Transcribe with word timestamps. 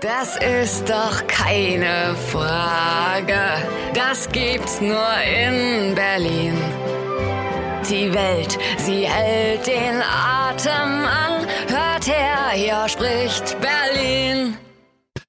Das 0.00 0.38
ist 0.62 0.88
doch 0.88 1.26
keine 1.26 2.14
Frage. 2.30 3.34
Das 3.94 4.28
gibt's 4.30 4.80
nur 4.80 4.94
in 4.94 5.96
Berlin. 5.96 6.54
Die 7.90 8.14
Welt, 8.14 8.56
sie 8.76 9.08
hält 9.08 9.66
den 9.66 10.00
Atem 10.00 11.04
an. 11.04 11.44
Hört 11.66 12.06
her, 12.06 12.50
hier 12.54 12.88
spricht 12.88 13.56
Berlin. 13.60 14.54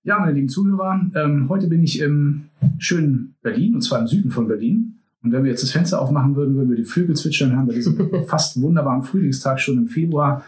Ja, 0.04 0.20
meine 0.20 0.34
lieben 0.34 0.50
Zuhörer, 0.50 1.02
ähm, 1.16 1.50
heute 1.50 1.66
bin 1.66 1.82
ich 1.82 2.00
im 2.00 2.50
schönen 2.78 3.38
Berlin, 3.42 3.74
und 3.74 3.82
zwar 3.82 4.02
im 4.02 4.08
Süden 4.08 4.30
von 4.30 4.48
Berlin. 4.48 5.00
Und 5.24 5.32
wenn 5.32 5.44
wir 5.44 5.50
jetzt 5.50 5.64
das 5.64 5.72
Fenster 5.72 6.00
aufmachen 6.00 6.36
würden, 6.36 6.56
würden 6.56 6.70
wir 6.70 6.78
die 6.78 6.86
Vögel 6.86 7.16
zwitschern 7.16 7.54
hören 7.54 7.66
bei 7.66 7.74
diesem 7.74 7.98
fast 8.28 8.62
wunderbaren 8.62 9.02
Frühlingstag 9.02 9.60
schon 9.60 9.80
im 9.80 9.88
Februar. 9.88 10.44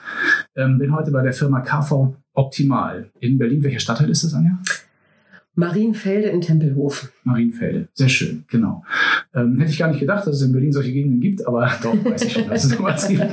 Ähm, 0.55 0.77
bin 0.77 0.95
heute 0.95 1.09
bei 1.09 1.23
der 1.23 1.33
Firma 1.33 1.61
KV 1.61 2.13
Optimal 2.33 3.11
in 3.19 3.37
Berlin. 3.37 3.63
Welcher 3.63 3.79
Stadtteil 3.79 4.09
ist 4.09 4.23
das, 4.23 4.33
Anja? 4.33 4.59
Marienfelde 5.53 6.29
in 6.29 6.39
Tempelhof. 6.39 7.11
Marienfelde, 7.25 7.89
sehr 7.93 8.07
schön, 8.07 8.45
genau. 8.49 8.85
Ähm, 9.33 9.59
hätte 9.59 9.71
ich 9.71 9.77
gar 9.77 9.89
nicht 9.89 9.99
gedacht, 9.99 10.25
dass 10.25 10.37
es 10.37 10.41
in 10.43 10.53
Berlin 10.53 10.71
solche 10.71 10.93
Gegenden 10.93 11.19
gibt, 11.19 11.45
aber 11.45 11.69
doch, 11.83 11.93
weiß 11.93 12.23
ich 12.23 12.33
schon, 12.33 12.47
dass 12.47 12.63
es 12.63 12.71
sowas 12.71 13.07
gibt. 13.07 13.25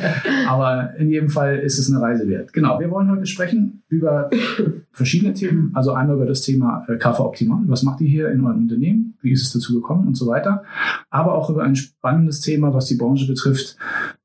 Aber 0.49 0.97
in 0.97 1.11
jedem 1.11 1.29
Fall 1.29 1.59
ist 1.59 1.79
es 1.79 1.91
eine 1.91 2.03
Reise 2.03 2.29
wert. 2.29 2.53
Genau, 2.53 2.81
wir 2.81 2.91
wollen 2.91 3.11
heute 3.11 3.27
sprechen 3.27 3.85
über 3.89 4.31
verschiedene 4.91 5.33
Themen. 5.33 5.71
Also 5.75 5.93
einmal 5.93 6.17
über 6.17 6.27
das 6.27 6.43
Thema 6.43 6.85
äh, 6.89 6.97
KV 6.97 7.21
Optimal. 7.21 7.63
Was 7.67 7.85
macht 7.85 8.01
ihr 8.01 8.09
hier 8.09 8.31
in 8.31 8.45
eurem 8.45 8.63
Unternehmen? 8.63 9.17
Wie 9.23 9.31
ist 9.31 9.43
es 9.43 9.53
dazu 9.53 9.75
gekommen 9.75 10.09
und 10.09 10.17
so 10.17 10.27
weiter. 10.27 10.65
Aber 11.11 11.35
auch 11.35 11.51
über 11.51 11.63
ein 11.63 11.77
spannendes 11.77 12.41
Thema, 12.41 12.75
was 12.75 12.87
die 12.87 12.97
Branche 12.97 13.27
betrifft. 13.29 13.77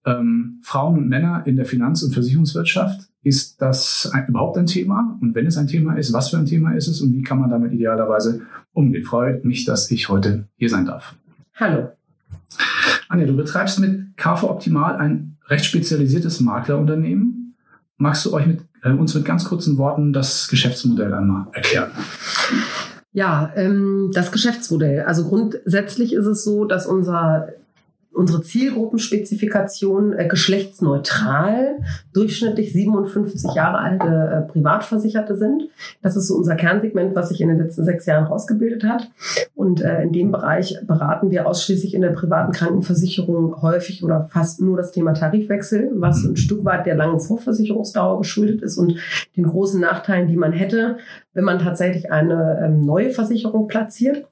Ähm, 0.05 0.59
Frauen 0.61 0.97
und 0.97 1.09
Männer 1.09 1.43
in 1.45 1.55
der 1.55 1.65
Finanz- 1.65 2.03
und 2.03 2.13
Versicherungswirtschaft. 2.13 3.07
Ist 3.23 3.61
das 3.61 4.09
ein, 4.13 4.27
überhaupt 4.27 4.57
ein 4.57 4.65
Thema? 4.65 5.17
Und 5.21 5.33
wenn 5.33 5.45
es 5.45 5.57
ein 5.57 5.67
Thema 5.67 5.95
ist, 5.95 6.11
was 6.11 6.29
für 6.29 6.37
ein 6.37 6.45
Thema 6.45 6.73
ist 6.73 6.87
es 6.87 7.01
und 7.01 7.13
wie 7.13 7.21
kann 7.21 7.39
man 7.39 7.49
damit 7.49 7.71
idealerweise 7.71 8.41
umgehen? 8.73 9.05
Freut 9.05 9.45
mich, 9.45 9.63
dass 9.63 9.89
ich 9.91 10.09
heute 10.09 10.45
hier 10.57 10.69
sein 10.69 10.85
darf. 10.85 11.15
Hallo. 11.55 11.89
Anja, 13.07 13.25
du 13.25 13.35
betreibst 13.35 13.79
mit 13.79 14.17
KV 14.17 14.43
Optimal 14.49 14.97
ein 14.97 15.37
recht 15.47 15.65
spezialisiertes 15.65 16.39
Maklerunternehmen. 16.41 17.55
Magst 17.97 18.25
du 18.25 18.33
euch 18.33 18.45
mit, 18.45 18.61
äh, 18.81 18.89
uns 18.89 19.13
mit 19.13 19.23
ganz 19.23 19.45
kurzen 19.45 19.77
Worten 19.77 20.11
das 20.11 20.47
Geschäftsmodell 20.49 21.13
einmal 21.13 21.47
erklären? 21.53 21.91
Ja, 23.13 23.51
ähm, 23.55 24.11
das 24.13 24.31
Geschäftsmodell. 24.31 25.03
Also 25.03 25.29
grundsätzlich 25.29 26.13
ist 26.13 26.25
es 26.25 26.43
so, 26.43 26.65
dass 26.65 26.87
unser 26.87 27.49
unsere 28.13 28.41
Zielgruppenspezifikation 28.41 30.13
äh, 30.13 30.27
geschlechtsneutral, 30.27 31.79
durchschnittlich 32.13 32.73
57 32.73 33.53
Jahre 33.55 33.79
alte 33.79 34.07
äh, 34.07 34.51
Privatversicherte 34.51 35.35
sind. 35.35 35.69
Das 36.01 36.15
ist 36.15 36.27
so 36.27 36.35
unser 36.35 36.55
Kernsegment, 36.55 37.15
was 37.15 37.29
sich 37.29 37.41
in 37.41 37.49
den 37.49 37.57
letzten 37.57 37.83
sechs 37.83 38.05
Jahren 38.05 38.25
rausgebildet 38.25 38.83
hat. 38.83 39.09
Und 39.55 39.81
äh, 39.81 40.03
in 40.03 40.13
dem 40.13 40.31
Bereich 40.31 40.77
beraten 40.85 41.31
wir 41.31 41.47
ausschließlich 41.47 41.93
in 41.93 42.01
der 42.01 42.11
privaten 42.11 42.51
Krankenversicherung 42.51 43.61
häufig 43.61 44.03
oder 44.03 44.29
fast 44.31 44.61
nur 44.61 44.77
das 44.77 44.91
Thema 44.91 45.13
Tarifwechsel, 45.13 45.91
was 45.95 46.23
ein 46.23 46.37
Stück 46.37 46.63
weit 46.65 46.85
der 46.85 46.95
langen 46.95 47.19
Vorversicherungsdauer 47.19 48.19
geschuldet 48.19 48.61
ist 48.61 48.77
und 48.77 48.97
den 49.35 49.45
großen 49.45 49.81
Nachteilen, 49.81 50.27
die 50.27 50.37
man 50.37 50.51
hätte, 50.51 50.97
wenn 51.33 51.43
man 51.43 51.59
tatsächlich 51.59 52.11
eine 52.11 52.59
ähm, 52.63 52.81
neue 52.81 53.09
Versicherung 53.09 53.67
platziert. 53.67 54.25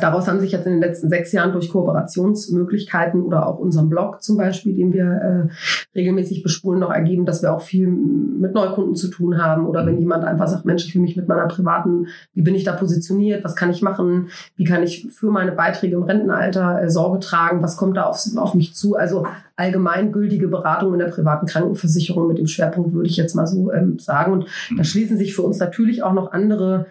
Daraus 0.00 0.28
haben 0.28 0.40
sich 0.40 0.52
jetzt 0.52 0.66
in 0.66 0.72
den 0.72 0.80
letzten 0.80 1.08
sechs 1.08 1.32
Jahren 1.32 1.52
durch 1.52 1.68
Kooperationsmöglichkeiten 1.70 3.22
oder 3.22 3.46
auch 3.46 3.58
unserem 3.58 3.88
Blog 3.88 4.22
zum 4.22 4.36
Beispiel, 4.36 4.74
den 4.74 4.92
wir 4.92 5.04
äh, 5.04 5.98
regelmäßig 5.98 6.42
bespulen, 6.42 6.80
noch 6.80 6.90
ergeben, 6.90 7.26
dass 7.26 7.42
wir 7.42 7.52
auch 7.52 7.62
viel 7.62 7.88
mit 7.88 8.54
Neukunden 8.54 8.94
zu 8.94 9.08
tun 9.08 9.42
haben. 9.42 9.66
Oder 9.66 9.86
wenn 9.86 9.98
jemand 9.98 10.24
einfach 10.24 10.48
sagt, 10.48 10.64
Mensch, 10.64 10.86
ich 10.86 10.94
will 10.94 11.02
mich 11.02 11.16
mit 11.16 11.28
meiner 11.28 11.46
privaten, 11.46 12.06
wie 12.34 12.42
bin 12.42 12.54
ich 12.54 12.64
da 12.64 12.72
positioniert, 12.72 13.44
was 13.44 13.56
kann 13.56 13.70
ich 13.70 13.82
machen, 13.82 14.28
wie 14.56 14.64
kann 14.64 14.82
ich 14.82 15.08
für 15.10 15.30
meine 15.30 15.52
Beiträge 15.52 15.96
im 15.96 16.02
Rentenalter 16.02 16.82
äh, 16.82 16.90
Sorge 16.90 17.20
tragen, 17.20 17.62
was 17.62 17.76
kommt 17.76 17.96
da 17.96 18.04
auf, 18.04 18.18
auf 18.36 18.54
mich 18.54 18.74
zu. 18.74 18.96
Also 18.96 19.26
allgemeingültige 19.56 20.48
Beratung 20.48 20.92
in 20.92 20.98
der 20.98 21.06
privaten 21.06 21.46
Krankenversicherung 21.46 22.26
mit 22.26 22.38
dem 22.38 22.46
Schwerpunkt, 22.46 22.92
würde 22.94 23.08
ich 23.08 23.16
jetzt 23.16 23.34
mal 23.34 23.46
so 23.46 23.72
ähm, 23.72 23.98
sagen. 23.98 24.32
Und 24.32 24.46
da 24.76 24.84
schließen 24.84 25.18
sich 25.18 25.34
für 25.34 25.42
uns 25.42 25.58
natürlich 25.58 26.02
auch 26.02 26.12
noch 26.12 26.32
andere 26.32 26.86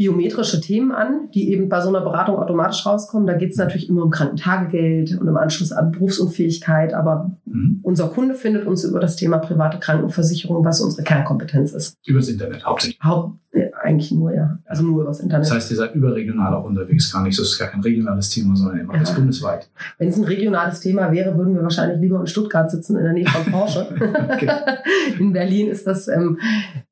biometrische 0.00 0.62
Themen 0.62 0.92
an, 0.92 1.28
die 1.34 1.52
eben 1.52 1.68
bei 1.68 1.82
so 1.82 1.90
einer 1.90 2.00
Beratung 2.00 2.38
automatisch 2.38 2.86
rauskommen. 2.86 3.26
Da 3.26 3.34
geht 3.34 3.50
es 3.50 3.58
natürlich 3.58 3.90
immer 3.90 4.02
um 4.02 4.10
Krankentagegeld 4.10 5.20
und 5.20 5.28
im 5.28 5.36
Anschluss 5.36 5.72
an 5.72 5.90
Berufsunfähigkeit. 5.90 6.94
Aber 6.94 7.36
mhm. 7.44 7.80
unser 7.82 8.08
Kunde 8.08 8.34
findet 8.34 8.66
uns 8.66 8.82
über 8.84 8.98
das 8.98 9.16
Thema 9.16 9.36
private 9.36 9.78
Krankenversicherung, 9.78 10.64
was 10.64 10.80
unsere 10.80 11.02
Kernkompetenz 11.02 11.72
ist. 11.72 11.98
Übers 12.06 12.30
Internet 12.30 12.64
hauptsächlich. 12.64 12.98
Haupt, 13.04 13.40
eigentlich 13.82 14.12
nur, 14.12 14.32
ja. 14.32 14.58
Also 14.64 14.84
nur 14.84 15.02
übers 15.02 15.20
Internet. 15.20 15.46
Das 15.46 15.54
heißt, 15.54 15.70
ihr 15.72 15.76
seid 15.76 15.94
überregional 15.94 16.54
auch 16.54 16.64
unterwegs. 16.64 17.12
Gar 17.12 17.24
nicht 17.24 17.36
so, 17.36 17.42
es 17.42 17.52
ist 17.52 17.58
gar 17.58 17.68
kein 17.68 17.80
regionales 17.80 18.30
Thema, 18.30 18.54
sondern 18.54 18.78
ihr 18.78 18.84
macht 18.84 18.96
ja. 18.96 19.02
das 19.02 19.14
bundesweit. 19.14 19.68
Wenn 19.98 20.08
es 20.08 20.16
ein 20.16 20.24
regionales 20.24 20.80
Thema 20.80 21.10
wäre, 21.10 21.36
würden 21.36 21.54
wir 21.54 21.62
wahrscheinlich 21.62 22.00
lieber 22.00 22.20
in 22.20 22.28
Stuttgart 22.28 22.70
sitzen, 22.70 22.96
in 22.96 23.02
der 23.02 23.12
Nähe 23.12 23.26
von 23.26 23.50
Porsche. 23.52 23.88
in 25.18 25.32
Berlin 25.32 25.68
ist 25.68 25.86
das 25.86 26.06
ähm, 26.06 26.38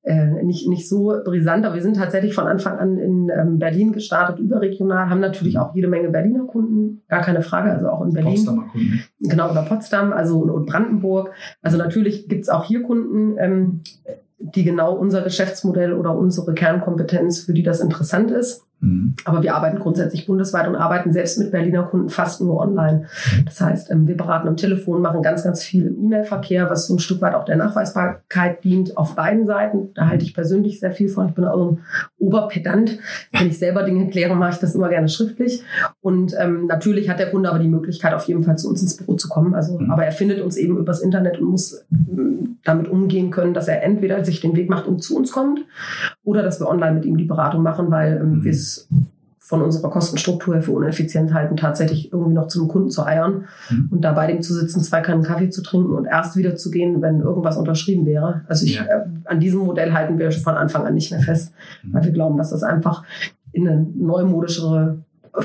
äh, 0.03 0.43
nicht, 0.43 0.69
nicht 0.69 0.89
so 0.89 1.15
brisant, 1.25 1.65
aber 1.65 1.77
wir 1.77 1.83
sind 1.83 1.97
tatsächlich 1.97 2.35
von 2.35 2.49
Anfang 2.49 2.79
an 2.79 2.99
in 2.99 3.31
ähm, 3.31 3.59
Berlin 3.59 3.93
gestartet, 3.93 4.41
überregional, 4.41 5.09
haben 5.11 5.21
natürlich 5.21 5.55
mhm. 5.55 5.61
auch 5.61 5.75
jede 5.77 5.87
Menge 5.87 6.09
Berliner 6.09 6.45
Kunden, 6.45 7.03
gar 7.09 7.21
keine 7.21 7.43
Frage, 7.43 7.71
also 7.71 7.89
auch 7.89 8.05
in 8.05 8.13
Berlin. 8.13 8.35
Potsdamer 8.35 8.67
Kunden. 8.73 9.05
Genau, 9.21 9.51
oder 9.51 9.63
Potsdam, 9.63 10.13
also 10.13 10.41
und 10.41 10.67
Brandenburg. 10.67 11.31
Also 11.63 11.79
natürlich 11.79 12.29
gibt's 12.29 12.49
auch 12.49 12.65
hier 12.65 12.83
Kunden, 12.83 13.37
ähm, 13.39 13.81
die 14.39 14.65
genau 14.65 14.95
unser 14.95 15.23
Geschäftsmodell 15.23 15.93
oder 15.93 16.17
unsere 16.17 16.55
Kernkompetenz, 16.55 17.41
für 17.41 17.55
die 17.55 17.63
das 17.63 17.81
interessant 17.81 18.31
ist. 18.31 18.65
Mhm. 18.81 19.15
Aber 19.25 19.43
wir 19.43 19.55
arbeiten 19.55 19.79
grundsätzlich 19.79 20.27
bundesweit 20.27 20.69
und 20.69 20.77
arbeiten 20.77 21.13
selbst 21.13 21.39
mit 21.39 21.51
Berliner 21.51 21.83
Kunden 21.83 22.11
fast 22.11 22.41
nur 22.41 22.61
online. 22.61 23.07
Das 23.45 23.61
heißt, 23.61 23.91
ähm, 23.91 24.07
wir 24.07 24.17
beraten 24.17 24.47
am 24.47 24.57
Telefon, 24.57 25.03
machen 25.03 25.23
ganz, 25.23 25.43
ganz 25.43 25.63
viel 25.63 25.87
im 25.87 26.05
E-Mail-Verkehr, 26.05 26.71
was 26.71 26.87
so 26.87 26.95
ein 26.95 26.99
Stück 26.99 27.21
weit 27.21 27.35
auch 27.35 27.45
der 27.45 27.57
Nachweisbarkeit 27.57 28.63
dient 28.63 28.97
auf 28.97 29.17
beiden 29.17 29.47
Seiten. 29.47 29.91
Da 29.95 30.09
halte 30.09 30.25
ich 30.25 30.35
persönlich 30.35 30.79
sehr 30.79 30.93
viel 30.93 31.09
von. 31.09 31.29
Ich 31.29 31.35
bin 31.35 31.45
auch 31.45 31.73
ein 31.73 31.79
Oberpedant. 32.19 32.99
Wenn 33.33 33.49
ich 33.49 33.59
selber 33.59 33.83
Dinge 33.83 34.09
kläre, 34.11 34.37
mache 34.37 34.53
ich 34.53 34.59
das 34.59 34.75
immer 34.75 34.89
gerne 34.89 35.09
schriftlich. 35.09 35.65
Und 36.01 36.35
ähm, 36.39 36.67
natürlich 36.67 37.09
hat 37.11 37.19
der 37.19 37.31
Kunde 37.31 37.51
aber 37.51 37.59
die 37.59 37.69
Möglichkeit, 37.69 38.15
auf 38.15 38.25
jeden 38.25 38.45
Fall 38.45 38.59
zu 38.59 38.69
uns 38.69 38.83
ins 38.83 38.97
Büro 38.97 39.15
zu 39.15 39.29
kommen. 39.29 39.55
Also, 39.55 39.79
mhm. 39.79 39.91
aber 39.91 40.05
er 40.05 40.13
findet 40.13 40.41
uns 40.41 40.57
eben 40.57 40.79
übers 40.79 41.01
Internet 41.01 41.41
und 41.41 41.49
muss 41.49 41.85
ähm, 41.91 42.59
damit 42.65 42.89
umgehen 42.89 43.31
können, 43.31 43.55
dass 43.55 43.67
er 43.67 43.83
entweder 43.83 44.25
sich 44.25 44.41
den 44.41 44.55
Weg 44.55 44.71
macht 44.71 44.87
und 44.87 45.03
zu 45.03 45.17
uns 45.17 45.33
kommt 45.33 45.61
oder 46.23 46.43
dass 46.43 46.61
wir 46.61 46.69
online 46.69 46.95
mit 46.95 47.05
ihm 47.05 47.17
die 47.17 47.25
Beratung 47.25 47.63
machen, 47.63 47.91
weil 47.91 48.19
ähm, 48.21 48.31
mhm. 48.31 48.45
wir 48.45 48.53
es 48.53 48.68
von 49.49 49.63
unserer 49.63 49.89
Kostenstruktur 49.89 50.57
her 50.57 50.63
für 50.63 50.73
uneffizient 50.73 51.33
halten, 51.33 51.57
tatsächlich 51.57 52.13
irgendwie 52.13 52.35
noch 52.35 52.49
zu 52.49 52.61
einem 52.61 52.69
Kunden 52.69 52.91
zu 52.91 53.07
eiern 53.07 53.47
mhm. 53.71 53.89
und 53.91 54.03
da 54.03 54.13
bei 54.13 54.27
dem 54.27 54.43
zu 54.43 54.53
sitzen, 54.53 54.83
zwei 54.83 55.01
Kannen 55.01 55.23
Kaffee 55.23 55.49
zu 55.49 55.63
trinken 55.63 55.95
und 55.95 56.05
erst 56.05 56.37
wieder 56.37 56.55
zu 56.55 56.71
gehen, 56.71 57.01
wenn 57.01 57.21
irgendwas 57.21 57.57
unterschrieben 57.57 58.05
wäre. 58.05 58.43
Also 58.47 58.67
ich, 58.67 58.77
ja. 58.77 58.85
äh, 58.85 59.05
an 59.25 59.41
diesem 59.41 59.61
Modell 59.61 59.95
halten 59.95 60.19
wir 60.19 60.31
von 60.33 60.55
Anfang 60.55 60.85
an 60.85 60.93
nicht 60.93 61.11
mehr 61.11 61.21
fest, 61.21 61.55
mhm. 61.83 61.95
weil 61.95 62.05
wir 62.05 62.13
glauben, 62.13 62.37
dass 62.37 62.51
das 62.51 62.63
einfach 62.63 63.05
in 63.53 63.67
eine 63.67 63.87
neumodischere 63.97 64.99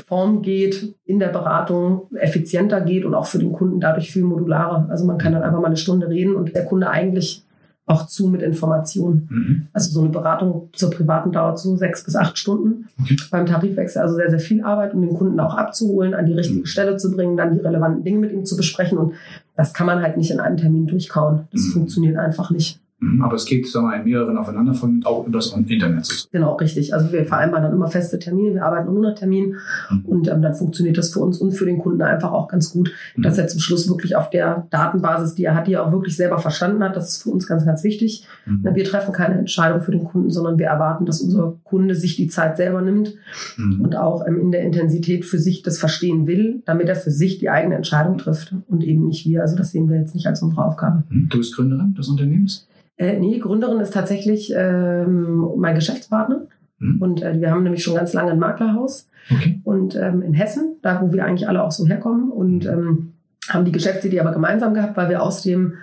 Form 0.06 0.42
geht, 0.42 0.94
in 1.06 1.18
der 1.18 1.28
Beratung 1.28 2.02
effizienter 2.14 2.82
geht 2.82 3.06
und 3.06 3.14
auch 3.14 3.26
für 3.26 3.38
den 3.38 3.52
Kunden 3.52 3.80
dadurch 3.80 4.12
viel 4.12 4.24
modularer. 4.24 4.86
Also 4.90 5.06
man 5.06 5.16
kann 5.16 5.32
dann 5.32 5.42
einfach 5.42 5.60
mal 5.60 5.68
eine 5.68 5.78
Stunde 5.78 6.08
reden 6.08 6.34
und 6.34 6.54
der 6.54 6.66
Kunde 6.66 6.90
eigentlich 6.90 7.44
auch 7.86 8.06
zu 8.06 8.28
mit 8.28 8.40
Informationen. 8.40 9.28
Mhm. 9.30 9.66
Also 9.72 9.90
so 9.90 10.00
eine 10.00 10.08
Beratung 10.08 10.70
zur 10.72 10.90
privaten 10.90 11.32
dauert 11.32 11.58
so 11.58 11.76
sechs 11.76 12.02
bis 12.02 12.16
acht 12.16 12.38
Stunden. 12.38 12.86
Okay. 13.00 13.16
Beim 13.30 13.46
Tarifwechsel 13.46 14.00
also 14.00 14.14
sehr, 14.14 14.30
sehr 14.30 14.40
viel 14.40 14.62
Arbeit, 14.62 14.94
um 14.94 15.02
den 15.02 15.12
Kunden 15.14 15.38
auch 15.38 15.54
abzuholen, 15.54 16.14
an 16.14 16.24
die 16.24 16.32
richtige 16.32 16.60
mhm. 16.60 16.66
Stelle 16.66 16.96
zu 16.96 17.10
bringen, 17.10 17.36
dann 17.36 17.54
die 17.54 17.60
relevanten 17.60 18.02
Dinge 18.02 18.20
mit 18.20 18.32
ihm 18.32 18.44
zu 18.44 18.56
besprechen. 18.56 18.96
Und 18.96 19.14
das 19.54 19.74
kann 19.74 19.86
man 19.86 20.00
halt 20.00 20.16
nicht 20.16 20.30
in 20.30 20.40
einem 20.40 20.56
Termin 20.56 20.86
durchkauen. 20.86 21.46
Das 21.52 21.62
mhm. 21.62 21.72
funktioniert 21.72 22.16
einfach 22.16 22.50
nicht. 22.50 22.80
Mhm. 23.04 23.22
Aber 23.22 23.34
es 23.34 23.44
geht 23.44 23.66
sagen 23.68 23.88
wir, 23.88 23.96
in 23.96 24.04
mehreren 24.04 24.36
aufeinanderfolgend 24.38 25.06
auch 25.06 25.26
über 25.26 25.38
das 25.38 25.52
Internet. 25.52 26.28
Genau, 26.32 26.54
richtig. 26.56 26.94
Also 26.94 27.12
wir 27.12 27.24
vereinbaren 27.24 27.64
dann 27.64 27.72
immer 27.72 27.88
feste 27.88 28.18
Termine, 28.18 28.54
wir 28.54 28.64
arbeiten 28.64 28.92
nur 28.92 29.02
nach 29.02 29.14
Termin 29.14 29.56
mhm. 29.90 30.04
und 30.04 30.28
ähm, 30.28 30.42
dann 30.42 30.54
funktioniert 30.54 30.96
das 30.96 31.12
für 31.12 31.20
uns 31.20 31.38
und 31.38 31.52
für 31.52 31.66
den 31.66 31.78
Kunden 31.78 32.02
einfach 32.02 32.32
auch 32.32 32.48
ganz 32.48 32.70
gut, 32.70 32.92
mhm. 33.16 33.22
dass 33.22 33.38
er 33.38 33.46
zum 33.48 33.60
Schluss 33.60 33.88
wirklich 33.88 34.16
auf 34.16 34.30
der 34.30 34.66
Datenbasis, 34.70 35.34
die 35.34 35.44
er 35.44 35.54
hat, 35.54 35.66
die 35.66 35.74
er 35.74 35.86
auch 35.86 35.92
wirklich 35.92 36.16
selber 36.16 36.38
verstanden 36.38 36.82
hat. 36.82 36.96
Das 36.96 37.10
ist 37.10 37.22
für 37.22 37.30
uns 37.30 37.46
ganz, 37.46 37.64
ganz 37.64 37.84
wichtig. 37.84 38.26
Mhm. 38.46 38.68
Wir 38.74 38.84
treffen 38.84 39.12
keine 39.12 39.38
Entscheidung 39.38 39.82
für 39.82 39.92
den 39.92 40.04
Kunden, 40.04 40.30
sondern 40.30 40.58
wir 40.58 40.66
erwarten, 40.66 41.06
dass 41.06 41.20
unser 41.20 41.56
Kunde 41.64 41.94
sich 41.94 42.16
die 42.16 42.28
Zeit 42.28 42.56
selber 42.56 42.80
nimmt 42.80 43.14
mhm. 43.56 43.82
und 43.82 43.96
auch 43.96 44.26
ähm, 44.26 44.40
in 44.40 44.52
der 44.52 44.62
Intensität 44.62 45.24
für 45.24 45.38
sich 45.38 45.62
das 45.62 45.78
verstehen 45.78 46.26
will, 46.26 46.62
damit 46.64 46.88
er 46.88 46.96
für 46.96 47.10
sich 47.10 47.38
die 47.38 47.50
eigene 47.50 47.74
Entscheidung 47.74 48.18
trifft 48.18 48.54
und 48.68 48.82
eben 48.84 49.06
nicht 49.06 49.26
wir. 49.26 49.42
Also 49.42 49.56
das 49.56 49.72
sehen 49.72 49.88
wir 49.88 49.98
jetzt 49.98 50.14
nicht 50.14 50.26
als 50.26 50.42
unsere 50.42 50.64
Aufgabe. 50.64 51.04
Mhm. 51.08 51.28
Du 51.28 51.38
bist 51.38 51.54
Gründerin 51.54 51.94
des 51.94 52.08
Unternehmens? 52.08 52.66
Äh, 52.96 53.18
nee, 53.18 53.38
Gründerin 53.38 53.80
ist 53.80 53.94
tatsächlich 53.94 54.52
ähm, 54.56 55.52
mein 55.56 55.74
Geschäftspartner. 55.74 56.46
Mhm. 56.78 57.02
Und 57.02 57.22
äh, 57.22 57.40
wir 57.40 57.50
haben 57.50 57.62
nämlich 57.62 57.82
schon 57.82 57.96
ganz 57.96 58.12
lange 58.12 58.32
ein 58.32 58.38
Maklerhaus. 58.38 59.08
Okay. 59.30 59.60
Und 59.64 59.96
ähm, 59.96 60.22
in 60.22 60.34
Hessen, 60.34 60.76
da 60.82 61.00
wo 61.00 61.12
wir 61.12 61.24
eigentlich 61.24 61.48
alle 61.48 61.62
auch 61.62 61.72
so 61.72 61.86
herkommen. 61.86 62.30
Und 62.30 62.66
ähm, 62.66 63.14
haben 63.48 63.64
die 63.64 63.72
Geschäftsidee 63.72 64.20
aber 64.20 64.32
gemeinsam 64.32 64.74
gehabt, 64.74 64.96
weil 64.96 65.08
wir 65.08 65.22
aus 65.22 65.42
dem 65.42 65.74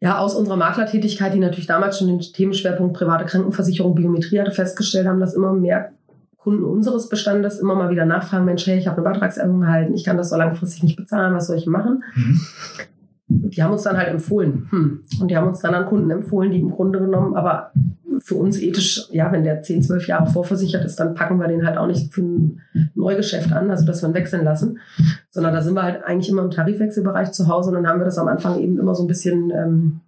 ja, 0.00 0.18
aus 0.18 0.36
unserer 0.36 0.56
Maklertätigkeit, 0.56 1.34
die 1.34 1.40
natürlich 1.40 1.66
damals 1.66 1.98
schon 1.98 2.06
den 2.06 2.20
Themenschwerpunkt 2.20 2.96
private 2.96 3.24
Krankenversicherung, 3.24 3.96
Biometrie 3.96 4.38
hatte, 4.38 4.52
festgestellt 4.52 5.08
haben, 5.08 5.18
dass 5.18 5.34
immer 5.34 5.52
mehr 5.52 5.90
Kunden 6.36 6.62
unseres 6.62 7.08
Bestandes 7.08 7.58
immer 7.58 7.74
mal 7.74 7.90
wieder 7.90 8.06
nachfragen, 8.06 8.44
Mensch, 8.44 8.66
hey, 8.66 8.78
ich 8.78 8.86
habe 8.86 8.98
eine 8.98 9.10
Beitragserhöhung 9.10 9.62
erhalten, 9.64 9.94
ich 9.94 10.04
kann 10.04 10.16
das 10.16 10.30
so 10.30 10.36
langfristig 10.36 10.84
nicht 10.84 10.96
bezahlen, 10.96 11.34
was 11.34 11.48
soll 11.48 11.56
ich 11.56 11.66
machen? 11.66 12.04
Mhm. 12.14 12.40
Die 13.28 13.62
haben 13.62 13.72
uns 13.72 13.82
dann 13.82 13.96
halt 13.96 14.08
empfohlen. 14.08 14.66
Hm. 14.70 15.00
Und 15.20 15.30
die 15.30 15.36
haben 15.36 15.48
uns 15.48 15.60
dann 15.60 15.74
an 15.74 15.86
Kunden 15.86 16.10
empfohlen, 16.10 16.50
die 16.50 16.60
im 16.60 16.70
Grunde 16.70 16.98
genommen 16.98 17.34
aber 17.34 17.72
für 18.20 18.34
uns 18.34 18.60
ethisch, 18.60 19.08
ja, 19.12 19.30
wenn 19.30 19.44
der 19.44 19.62
10, 19.62 19.82
12 19.82 20.08
Jahre 20.08 20.26
vorversichert 20.26 20.84
ist, 20.84 20.96
dann 20.96 21.14
packen 21.14 21.38
wir 21.38 21.46
den 21.46 21.64
halt 21.66 21.78
auch 21.78 21.86
nicht 21.86 22.12
für 22.12 22.22
ein 22.22 22.60
Neugeschäft 22.94 23.52
an, 23.52 23.70
also 23.70 23.86
dass 23.86 24.02
wir 24.02 24.08
ihn 24.08 24.14
wechseln 24.14 24.44
lassen, 24.44 24.78
sondern 25.30 25.54
da 25.54 25.62
sind 25.62 25.74
wir 25.74 25.82
halt 25.82 26.04
eigentlich 26.04 26.28
immer 26.28 26.42
im 26.42 26.50
Tarifwechselbereich 26.50 27.30
zu 27.32 27.48
Hause 27.48 27.68
und 27.68 27.76
dann 27.76 27.86
haben 27.86 28.00
wir 28.00 28.04
das 28.04 28.18
am 28.18 28.28
Anfang 28.28 28.58
eben 28.58 28.78
immer 28.78 28.94
so 28.94 29.04
ein 29.04 29.06
bisschen 29.06 29.50
ähm, 29.50 30.00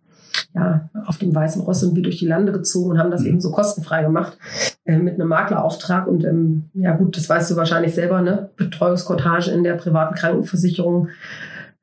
ja, 0.54 0.88
auf 1.06 1.18
dem 1.18 1.34
weißen 1.34 1.62
Ross 1.62 1.94
wir 1.94 2.02
durch 2.02 2.18
die 2.18 2.26
Lande 2.26 2.52
gezogen 2.52 2.92
und 2.92 2.98
haben 2.98 3.10
das 3.10 3.22
mhm. 3.22 3.28
eben 3.28 3.40
so 3.40 3.50
kostenfrei 3.50 4.02
gemacht 4.02 4.36
äh, 4.84 4.98
mit 4.98 5.14
einem 5.14 5.28
Maklerauftrag. 5.28 6.06
Und 6.06 6.24
ähm, 6.24 6.64
ja 6.74 6.96
gut, 6.96 7.16
das 7.16 7.28
weißt 7.28 7.50
du 7.50 7.56
wahrscheinlich 7.56 7.94
selber, 7.94 8.20
ne? 8.20 8.50
Betreuungskortage 8.56 9.50
in 9.50 9.64
der 9.64 9.74
privaten 9.74 10.14
Krankenversicherung. 10.14 11.08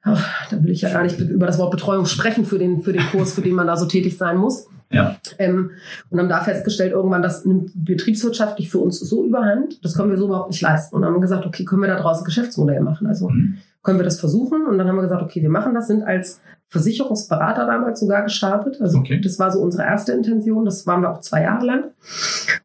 Ach, 0.03 0.49
da 0.49 0.63
will 0.63 0.71
ich 0.71 0.81
ja 0.81 0.91
gar 0.91 1.03
nicht 1.03 1.19
über 1.19 1.47
das 1.47 1.57
Wort 1.57 1.71
Betreuung 1.71 2.05
sprechen 2.05 2.45
für 2.45 2.59
den, 2.59 2.81
für 2.81 2.94
den 2.94 3.05
Kurs, 3.11 3.33
für 3.33 3.41
den 3.41 3.55
man 3.55 3.67
da 3.67 3.75
so 3.75 3.85
tätig 3.85 4.17
sein 4.17 4.38
muss. 4.38 4.67
Ja. 4.89 5.17
Ähm, 5.38 5.71
und 6.09 6.19
haben 6.19 6.29
da 6.29 6.41
festgestellt, 6.41 6.94
irgendwann, 6.94 7.21
das 7.21 7.45
nimmt 7.45 7.71
betriebswirtschaftlich 7.75 8.69
für 8.69 8.79
uns 8.79 8.99
so 8.99 9.25
überhand, 9.25 9.83
das 9.83 9.95
können 9.95 10.09
wir 10.09 10.17
so 10.17 10.25
überhaupt 10.25 10.51
nicht 10.51 10.61
leisten. 10.61 10.95
Und 10.95 11.01
dann 11.01 11.09
haben 11.09 11.17
wir 11.17 11.21
gesagt, 11.21 11.45
okay, 11.45 11.65
können 11.65 11.81
wir 11.81 11.89
da 11.89 11.99
draußen 11.99 12.23
Geschäftsmodell 12.23 12.81
machen? 12.81 13.07
Also 13.07 13.29
mhm. 13.29 13.57
können 13.83 13.99
wir 13.99 14.05
das 14.05 14.19
versuchen? 14.19 14.65
Und 14.65 14.77
dann 14.77 14.88
haben 14.88 14.95
wir 14.95 15.01
gesagt, 15.01 15.21
okay, 15.21 15.41
wir 15.41 15.49
machen 15.49 15.73
das, 15.73 15.88
sind 15.88 16.03
als 16.03 16.39
Versicherungsberater 16.69 17.65
damals 17.65 18.00
sogar 18.00 18.23
gestartet. 18.23 18.81
Also 18.81 19.00
okay. 19.00 19.19
das 19.21 19.39
war 19.39 19.51
so 19.51 19.59
unsere 19.59 19.83
erste 19.83 20.13
Intention. 20.13 20.65
Das 20.65 20.88
waren 20.88 21.01
wir 21.01 21.11
auch 21.11 21.21
zwei 21.21 21.43
Jahre 21.43 21.65
lang. 21.65 21.83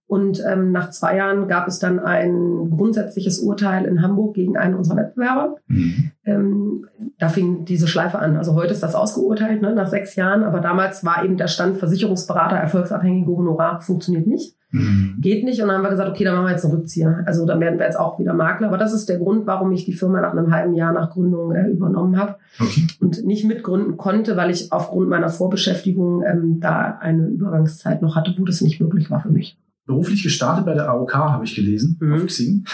Und 0.06 0.42
ähm, 0.46 0.72
nach 0.72 0.90
zwei 0.90 1.16
Jahren 1.16 1.48
gab 1.48 1.66
es 1.68 1.78
dann 1.78 1.98
ein 1.98 2.70
grundsätzliches 2.70 3.40
Urteil 3.40 3.84
in 3.84 4.02
Hamburg 4.02 4.34
gegen 4.34 4.56
einen 4.56 4.74
unserer 4.74 4.98
Wettbewerber. 4.98 5.56
Mhm. 5.66 6.11
Ähm, 6.24 6.86
da 7.18 7.28
fing 7.28 7.64
diese 7.64 7.88
Schleife 7.88 8.18
an. 8.18 8.36
Also 8.36 8.54
heute 8.54 8.72
ist 8.72 8.82
das 8.82 8.94
ausgeurteilt, 8.94 9.60
ne, 9.60 9.74
nach 9.74 9.88
sechs 9.88 10.14
Jahren. 10.14 10.44
Aber 10.44 10.60
damals 10.60 11.04
war 11.04 11.24
eben 11.24 11.36
der 11.36 11.48
Stand 11.48 11.78
Versicherungsberater, 11.78 12.56
erfolgsabhängige 12.56 13.30
Honorar, 13.30 13.80
funktioniert 13.80 14.26
nicht. 14.26 14.56
Mhm. 14.72 15.16
Geht 15.20 15.44
nicht. 15.44 15.60
Und 15.60 15.68
dann 15.68 15.78
haben 15.78 15.84
wir 15.84 15.90
gesagt, 15.90 16.10
okay, 16.10 16.24
dann 16.24 16.34
machen 16.34 16.46
wir 16.46 16.52
jetzt 16.52 16.64
einen 16.64 16.74
Rückzieher. 16.74 17.22
Also 17.26 17.44
dann 17.44 17.60
werden 17.60 17.78
wir 17.78 17.86
jetzt 17.86 17.98
auch 17.98 18.18
wieder 18.18 18.34
Makler. 18.34 18.68
Aber 18.68 18.78
das 18.78 18.92
ist 18.92 19.08
der 19.08 19.18
Grund, 19.18 19.46
warum 19.46 19.72
ich 19.72 19.84
die 19.84 19.92
Firma 19.92 20.20
nach 20.20 20.32
einem 20.32 20.52
halben 20.52 20.74
Jahr 20.74 20.92
nach 20.92 21.10
Gründung 21.10 21.52
äh, 21.52 21.68
übernommen 21.68 22.16
habe 22.16 22.36
okay. 22.58 22.86
und 23.00 23.24
nicht 23.24 23.44
mitgründen 23.44 23.96
konnte, 23.96 24.36
weil 24.36 24.50
ich 24.50 24.72
aufgrund 24.72 25.08
meiner 25.08 25.28
Vorbeschäftigung 25.28 26.22
ähm, 26.24 26.60
da 26.60 26.98
eine 27.00 27.26
Übergangszeit 27.26 28.00
noch 28.00 28.16
hatte, 28.16 28.34
wo 28.38 28.44
das 28.44 28.60
nicht 28.60 28.80
möglich 28.80 29.10
war 29.10 29.20
für 29.20 29.30
mich. 29.30 29.58
Beruflich 29.84 30.22
gestartet 30.22 30.64
bei 30.64 30.74
der 30.74 30.88
AOK, 30.88 31.14
habe 31.14 31.44
ich 31.44 31.54
gelesen, 31.54 31.98
mhm. 32.00 32.14
auf 32.14 32.26
Xing. 32.26 32.64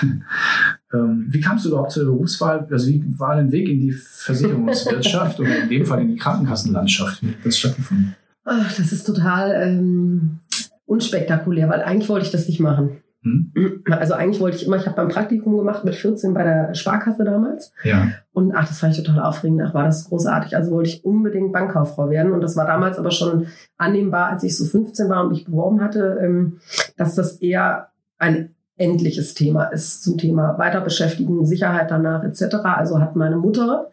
Ähm, 0.92 1.26
wie 1.28 1.40
kamst 1.40 1.64
du 1.64 1.70
überhaupt 1.70 1.92
zur 1.92 2.04
Berufswahl? 2.04 2.66
Also 2.70 2.88
wie 2.88 3.04
war 3.18 3.36
dein 3.36 3.52
Weg 3.52 3.68
in 3.68 3.80
die 3.80 3.92
Versicherungswirtschaft 3.92 5.38
oder 5.40 5.62
in 5.62 5.68
dem 5.68 5.84
Fall 5.84 6.00
in 6.00 6.08
die 6.08 6.16
Krankenkassenlandschaft? 6.16 7.22
Wie 7.22 7.28
hat 7.28 7.36
das 7.44 7.58
stattgefunden? 7.58 8.14
Ach, 8.44 8.74
das 8.76 8.92
ist 8.92 9.04
total 9.04 9.52
ähm, 9.62 10.38
unspektakulär, 10.86 11.68
weil 11.68 11.82
eigentlich 11.82 12.08
wollte 12.08 12.24
ich 12.24 12.32
das 12.32 12.48
nicht 12.48 12.60
machen. 12.60 13.02
Hm? 13.22 13.82
Also 13.90 14.14
eigentlich 14.14 14.40
wollte 14.40 14.56
ich 14.56 14.66
immer, 14.66 14.76
ich 14.76 14.86
habe 14.86 14.96
beim 14.96 15.08
Praktikum 15.08 15.56
gemacht 15.56 15.84
mit 15.84 15.94
14 15.94 16.32
bei 16.32 16.44
der 16.44 16.74
Sparkasse 16.74 17.24
damals. 17.24 17.72
Ja. 17.82 18.08
Und 18.32 18.54
ach, 18.54 18.66
das 18.66 18.78
fand 18.78 18.96
ich 18.96 19.02
total 19.02 19.22
aufregend. 19.22 19.60
Ach, 19.62 19.74
war 19.74 19.84
das 19.84 20.08
großartig. 20.08 20.56
Also 20.56 20.70
wollte 20.70 20.88
ich 20.90 21.04
unbedingt 21.04 21.52
Bankkauffrau 21.52 22.08
werden. 22.08 22.32
Und 22.32 22.40
das 22.40 22.56
war 22.56 22.66
damals 22.66 22.98
aber 22.98 23.10
schon 23.10 23.48
annehmbar, 23.76 24.30
als 24.30 24.44
ich 24.44 24.56
so 24.56 24.64
15 24.64 25.10
war 25.10 25.24
und 25.24 25.30
mich 25.30 25.44
beworben 25.44 25.82
hatte, 25.82 26.18
ähm, 26.22 26.60
dass 26.96 27.14
das 27.14 27.36
eher 27.36 27.88
ein 28.18 28.54
endliches 28.78 29.34
Thema 29.34 29.64
ist 29.64 30.02
zum 30.02 30.16
Thema 30.16 30.56
Weiterbeschäftigung, 30.58 31.44
Sicherheit 31.44 31.90
danach 31.90 32.24
etc. 32.24 32.56
Also 32.64 33.00
hat 33.00 33.16
meine 33.16 33.36
Mutter 33.36 33.90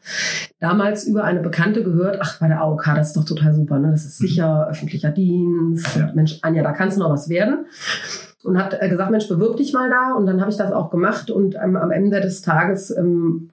damals 0.60 1.06
über 1.06 1.24
eine 1.24 1.42
Bekannte 1.42 1.84
gehört, 1.84 2.20
ach, 2.22 2.40
bei 2.40 2.48
der 2.48 2.62
AOK, 2.62 2.86
das 2.96 3.08
ist 3.08 3.18
doch 3.18 3.26
total 3.26 3.54
super, 3.54 3.80
ne? 3.80 3.92
das 3.92 4.06
ist 4.06 4.22
mhm. 4.22 4.28
sicher, 4.28 4.68
öffentlicher 4.70 5.12
Dienst, 5.12 5.96
ja. 5.96 6.12
Mensch, 6.14 6.40
Anja, 6.42 6.64
da 6.64 6.72
kannst 6.72 6.98
du 6.98 7.02
noch 7.02 7.12
was 7.12 7.30
werden. 7.30 7.66
Und 8.44 8.60
hat 8.60 8.80
äh, 8.80 8.90
gesagt, 8.90 9.10
Mensch, 9.10 9.28
bewirb 9.28 9.58
dich 9.58 9.74
mal 9.74 9.90
da. 9.90 10.14
Und 10.14 10.28
dann 10.28 10.40
habe 10.40 10.52
ich 10.52 10.58
das 10.58 10.72
auch 10.72 10.92
gemacht. 10.92 11.32
Und 11.32 11.56
ähm, 11.56 11.76
am 11.76 11.90
Ende 11.90 12.22
des 12.22 12.44
Tages 12.44 12.96
ähm, 12.96 13.50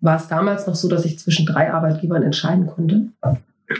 war 0.00 0.16
es 0.16 0.28
damals 0.28 0.68
noch 0.68 0.76
so, 0.76 0.88
dass 0.88 1.04
ich 1.04 1.18
zwischen 1.18 1.46
drei 1.46 1.72
Arbeitgebern 1.72 2.22
entscheiden 2.22 2.68
konnte. 2.68 3.08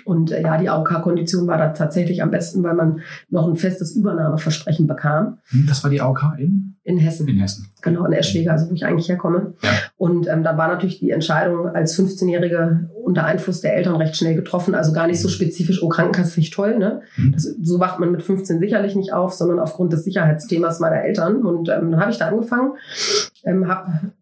Und 0.04 0.32
äh, 0.32 0.42
ja, 0.42 0.58
die 0.58 0.68
AOK-Kondition 0.68 1.46
war 1.46 1.58
da 1.58 1.68
tatsächlich 1.68 2.22
am 2.22 2.30
besten, 2.30 2.62
weil 2.62 2.74
man 2.74 3.00
noch 3.30 3.48
ein 3.48 3.56
festes 3.56 3.96
Übernahmeversprechen 3.96 4.86
bekam. 4.86 5.38
Hm, 5.48 5.66
das 5.66 5.82
war 5.82 5.90
die 5.90 6.00
AOK 6.00 6.34
in? 6.38 6.76
In 6.84 6.98
Hessen. 6.98 7.28
In 7.28 7.38
Hessen. 7.38 7.68
Genau, 7.82 8.04
in 8.06 8.12
Eschwege, 8.12 8.50
also 8.50 8.70
wo 8.70 8.74
ich 8.74 8.84
eigentlich 8.84 9.08
herkomme. 9.08 9.54
Ja. 9.62 9.70
Und 9.96 10.28
ähm, 10.28 10.42
da 10.42 10.56
war 10.56 10.68
natürlich 10.68 10.98
die 10.98 11.10
Entscheidung 11.10 11.68
als 11.68 11.98
15-Jährige 11.98 12.90
unter 13.04 13.24
Einfluss 13.24 13.60
der 13.60 13.76
Eltern 13.76 13.96
recht 13.96 14.16
schnell 14.16 14.34
getroffen. 14.34 14.74
Also 14.74 14.92
gar 14.92 15.06
nicht 15.06 15.20
so 15.20 15.28
spezifisch, 15.28 15.82
oh, 15.82 15.88
Krankenkasse 15.88 16.32
finde 16.32 16.46
ich 16.46 16.50
toll. 16.50 16.78
Ne? 16.78 17.02
Mhm. 17.16 17.32
Das, 17.32 17.44
so 17.44 17.80
wacht 17.80 17.98
man 17.98 18.10
mit 18.10 18.22
15 18.22 18.60
sicherlich 18.60 18.94
nicht 18.94 19.12
auf, 19.12 19.32
sondern 19.32 19.58
aufgrund 19.58 19.92
des 19.92 20.04
Sicherheitsthemas 20.04 20.80
meiner 20.80 21.02
Eltern. 21.02 21.36
Und 21.44 21.68
ähm, 21.68 21.90
dann 21.90 22.00
habe 22.00 22.10
ich 22.10 22.18
da 22.18 22.28
angefangen, 22.28 22.72
ähm, 23.44 23.68
habe 23.68 24.12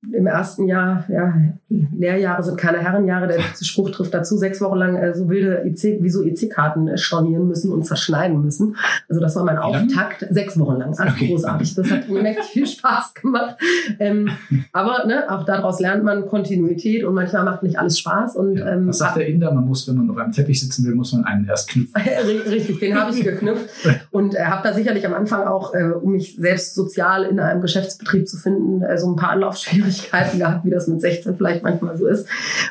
im 0.00 0.26
ersten 0.28 0.68
Jahr, 0.68 1.04
ja, 1.08 1.34
Lehrjahre 1.68 2.42
sind 2.44 2.56
keine 2.56 2.78
Herrenjahre, 2.78 3.26
der 3.26 3.40
Spruch 3.60 3.90
trifft 3.90 4.14
dazu, 4.14 4.36
sechs 4.36 4.60
Wochen 4.60 4.76
lang 4.76 4.96
äh, 4.96 5.12
so 5.12 5.28
wilde 5.28 5.64
EC, 5.64 6.02
wie 6.02 6.08
so 6.08 6.22
EC-Karten 6.22 6.86
äh, 6.86 6.96
stornieren 6.96 7.48
müssen 7.48 7.72
und 7.72 7.84
zerschneiden 7.84 8.40
müssen. 8.40 8.76
Also 9.08 9.20
das 9.20 9.34
war 9.34 9.44
mein 9.44 9.58
Auftakt, 9.58 10.24
sechs 10.30 10.56
Wochen 10.58 10.76
lang. 10.76 10.90
Also 10.90 11.02
okay. 11.02 11.28
großartig. 11.28 11.74
Das 11.74 11.90
hat 11.90 12.08
mir 12.08 12.22
mächtig 12.22 12.44
viel 12.44 12.66
Spaß 12.66 13.14
gemacht. 13.14 13.56
Ähm, 13.98 14.30
aber 14.72 15.04
ne, 15.06 15.24
auch 15.30 15.44
daraus 15.44 15.80
lernt 15.80 16.04
man 16.04 16.26
Kontinuität 16.26 17.02
und 17.02 17.14
manchmal 17.14 17.44
macht 17.44 17.64
nicht 17.64 17.78
alles 17.78 17.98
Spaß. 17.98 18.36
Und, 18.36 18.56
ja. 18.56 18.74
Ähm, 18.74 18.88
Was 18.88 18.98
sagt 18.98 19.16
der 19.16 19.26
Inder? 19.26 19.52
Man 19.52 19.64
muss, 19.64 19.88
wenn 19.88 19.96
man 19.96 20.08
auf 20.10 20.16
einem 20.16 20.32
Teppich 20.32 20.60
sitzen 20.60 20.86
will, 20.86 20.94
muss 20.94 21.12
man 21.12 21.24
einen 21.24 21.44
erst 21.46 21.70
knüpfen. 21.70 22.00
Richtig, 22.48 22.78
den 22.78 22.94
habe 22.94 23.12
ich 23.12 23.24
geknüpft 23.24 23.68
und 24.12 24.36
äh, 24.36 24.44
habe 24.44 24.66
da 24.66 24.72
sicherlich 24.72 25.04
am 25.04 25.14
Anfang 25.14 25.46
auch, 25.48 25.74
äh, 25.74 25.90
um 25.90 26.12
mich 26.12 26.36
selbst 26.36 26.76
sozial 26.76 27.24
in 27.24 27.40
einem 27.40 27.60
Geschäftsbetrieb 27.60 28.28
zu 28.28 28.36
finden, 28.36 28.82
äh, 28.82 28.96
so 28.96 29.10
ein 29.10 29.16
paar 29.16 29.30
Anlaufschwierigkeiten 29.30 29.87
Schwierigkeiten 29.90 30.38
gehabt, 30.38 30.64
wie 30.64 30.70
das 30.70 30.88
mit 30.88 31.00
16 31.00 31.36
vielleicht 31.36 31.62
manchmal 31.62 31.96
so 31.96 32.06
ist. 32.06 32.28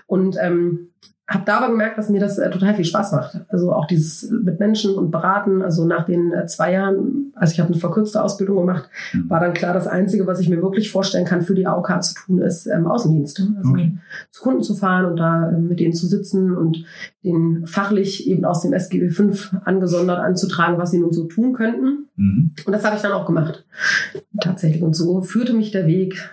Und 0.08 0.38
ähm, 0.40 0.90
habe 1.30 1.44
da 1.46 1.58
aber 1.58 1.72
gemerkt, 1.72 1.98
dass 1.98 2.08
mir 2.08 2.22
das 2.22 2.38
äh, 2.38 2.50
total 2.50 2.74
viel 2.76 2.86
Spaß 2.86 3.12
macht. 3.12 3.42
Also 3.50 3.74
auch 3.74 3.86
dieses 3.86 4.32
mit 4.32 4.62
Menschen 4.62 4.96
und 4.96 5.12
beraten. 5.12 5.62
Also 5.62 5.86
nach 5.86 6.06
den 6.06 6.32
äh, 6.32 6.46
zwei 6.46 6.72
Jahren, 6.72 7.34
also 7.36 7.52
ich 7.52 7.60
habe 7.60 7.70
eine 7.70 7.80
verkürzte 7.80 8.24
Ausbildung 8.24 8.56
gemacht, 8.56 8.90
mhm. 9.12 9.30
war 9.30 9.42
dann 9.42 9.54
klar, 9.54 9.74
das 9.74 9.88
Einzige, 9.88 10.26
was 10.26 10.40
ich 10.40 10.48
mir 10.48 10.62
wirklich 10.62 10.90
vorstellen 10.90 11.26
kann, 11.26 11.42
für 11.42 11.54
die 11.54 11.68
AOK 11.68 12.02
zu 12.02 12.14
tun, 12.16 12.40
ist 12.40 12.66
ähm, 12.68 12.88
Außendienste. 12.88 13.46
Also 13.58 13.72
okay. 13.72 13.98
zu 14.32 14.42
Kunden 14.42 14.64
zu 14.64 14.74
fahren 14.74 15.06
und 15.06 15.18
da 15.18 15.50
äh, 15.50 15.58
mit 15.58 15.82
denen 15.82 15.94
zu 15.94 16.08
sitzen 16.08 16.56
und 16.56 16.86
den 17.26 17.68
fachlich 17.68 18.26
eben 18.30 18.46
aus 18.46 18.62
dem 18.62 18.72
SGB 18.72 19.10
5 19.10 19.58
angesondert 19.66 20.20
anzutragen, 20.20 20.78
was 20.78 20.92
sie 20.92 21.00
nun 21.00 21.12
so 21.12 21.26
tun 21.26 21.52
könnten. 21.52 22.08
Mhm. 22.16 22.52
Und 22.66 22.72
das 22.72 22.86
habe 22.86 22.96
ich 22.96 23.02
dann 23.02 23.12
auch 23.12 23.26
gemacht. 23.26 23.66
Tatsächlich. 24.40 24.82
Und 24.82 24.96
so 24.96 25.22
führte 25.22 25.54
mich 25.54 25.72
der 25.72 25.88
Weg 25.88 26.30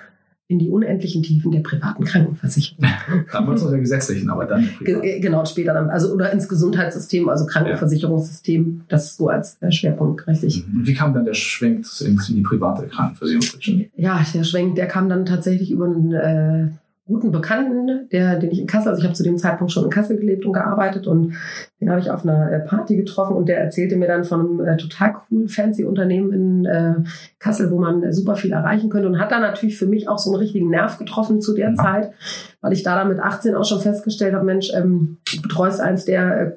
in 0.55 0.59
die 0.61 0.71
unendlichen 0.71 1.23
Tiefen 1.23 1.51
der 1.51 1.61
privaten 1.61 2.05
Krankenversicherung. 2.05 2.85
Damals 3.33 3.69
der 3.69 3.79
gesetzlichen, 3.79 4.31
aber 4.31 4.47
dann. 4.47 4.69
Privat. 4.79 5.03
Genau, 5.21 5.45
später 5.45 5.75
dann. 5.75 5.91
Also, 5.91 6.13
oder 6.13 6.33
ins 6.33 6.49
Gesundheitssystem, 6.49 7.29
also 7.29 7.45
Krankenversicherungssystem, 7.47 8.83
das 8.89 9.17
so 9.17 9.29
als 9.29 9.61
äh, 9.61 9.73
Schwerpunkt, 9.73 10.27
richtig. 10.29 10.67
Mhm. 10.67 10.81
Und 10.81 10.87
wie 10.87 10.95
kam 10.95 11.13
dann 11.13 11.25
der 11.25 11.35
Schwenk 11.35 11.85
in 12.01 12.19
die 12.35 12.43
private 12.43 12.87
Krankenversicherung? 12.87 13.87
Ja, 13.97 14.25
der 14.33 14.45
Schwenk, 14.45 14.77
der 14.77 14.87
kam 14.87 15.09
dann 15.09 15.27
tatsächlich 15.27 15.71
über 15.71 15.87
einen 15.87 16.13
äh, 16.13 16.69
guten 17.07 17.33
Bekannten, 17.33 18.09
der, 18.11 18.39
den 18.39 18.51
ich 18.51 18.61
in 18.61 18.67
Kassel, 18.67 18.89
also 18.89 19.01
ich 19.01 19.05
habe 19.05 19.15
zu 19.15 19.23
dem 19.23 19.37
Zeitpunkt 19.37 19.73
schon 19.73 19.85
in 19.85 19.91
Kassel 19.91 20.17
gelebt 20.17 20.47
und 20.47 20.55
gearbeitet 20.55 21.07
und 21.07 21.35
den 21.79 21.91
habe 21.91 22.01
ich 22.01 22.11
auf 22.11 22.25
einer 22.25 22.51
äh, 22.51 22.61
Party 22.61 22.97
getroffen 22.97 23.37
und 23.37 23.47
der 23.47 23.61
erzählte 23.61 23.97
mir 23.97 24.09
dann 24.09 24.25
von 24.25 24.41
einem 24.41 24.61
äh, 24.65 24.77
total 24.79 25.13
coolen 25.13 25.49
fancy 25.49 25.85
Unternehmen 25.85 26.33
in 26.33 26.65
äh, 26.65 26.95
Kassel, 27.39 27.71
wo 27.71 27.79
man 27.79 28.03
äh, 28.03 28.13
super 28.13 28.37
viel 28.37 28.53
erreichen 28.53 28.89
könnte 28.89 29.09
und 29.09 29.19
hat 29.19 29.33
da 29.33 29.39
natürlich 29.39 29.77
für 29.77 29.87
mich 29.87 30.09
auch 30.09 30.19
so 30.19 30.31
einen 30.31 30.41
richtigen 30.41 30.71
Nerv 30.71 30.99
getroffen 30.99 31.41
zu 31.41 31.55
der. 31.55 31.75
Zeit, 31.75 32.13
weil 32.61 32.73
ich 32.73 32.83
da 32.83 32.97
dann 32.97 33.09
mit 33.09 33.21
18 33.21 33.55
auch 33.55 33.65
schon 33.65 33.81
festgestellt 33.81 34.35
habe, 34.35 34.45
Mensch, 34.45 34.71
ähm, 34.75 35.19
du 35.35 35.43
betreust 35.43 35.81
eins 35.81 36.05
der 36.05 36.41
äh, 36.41 36.53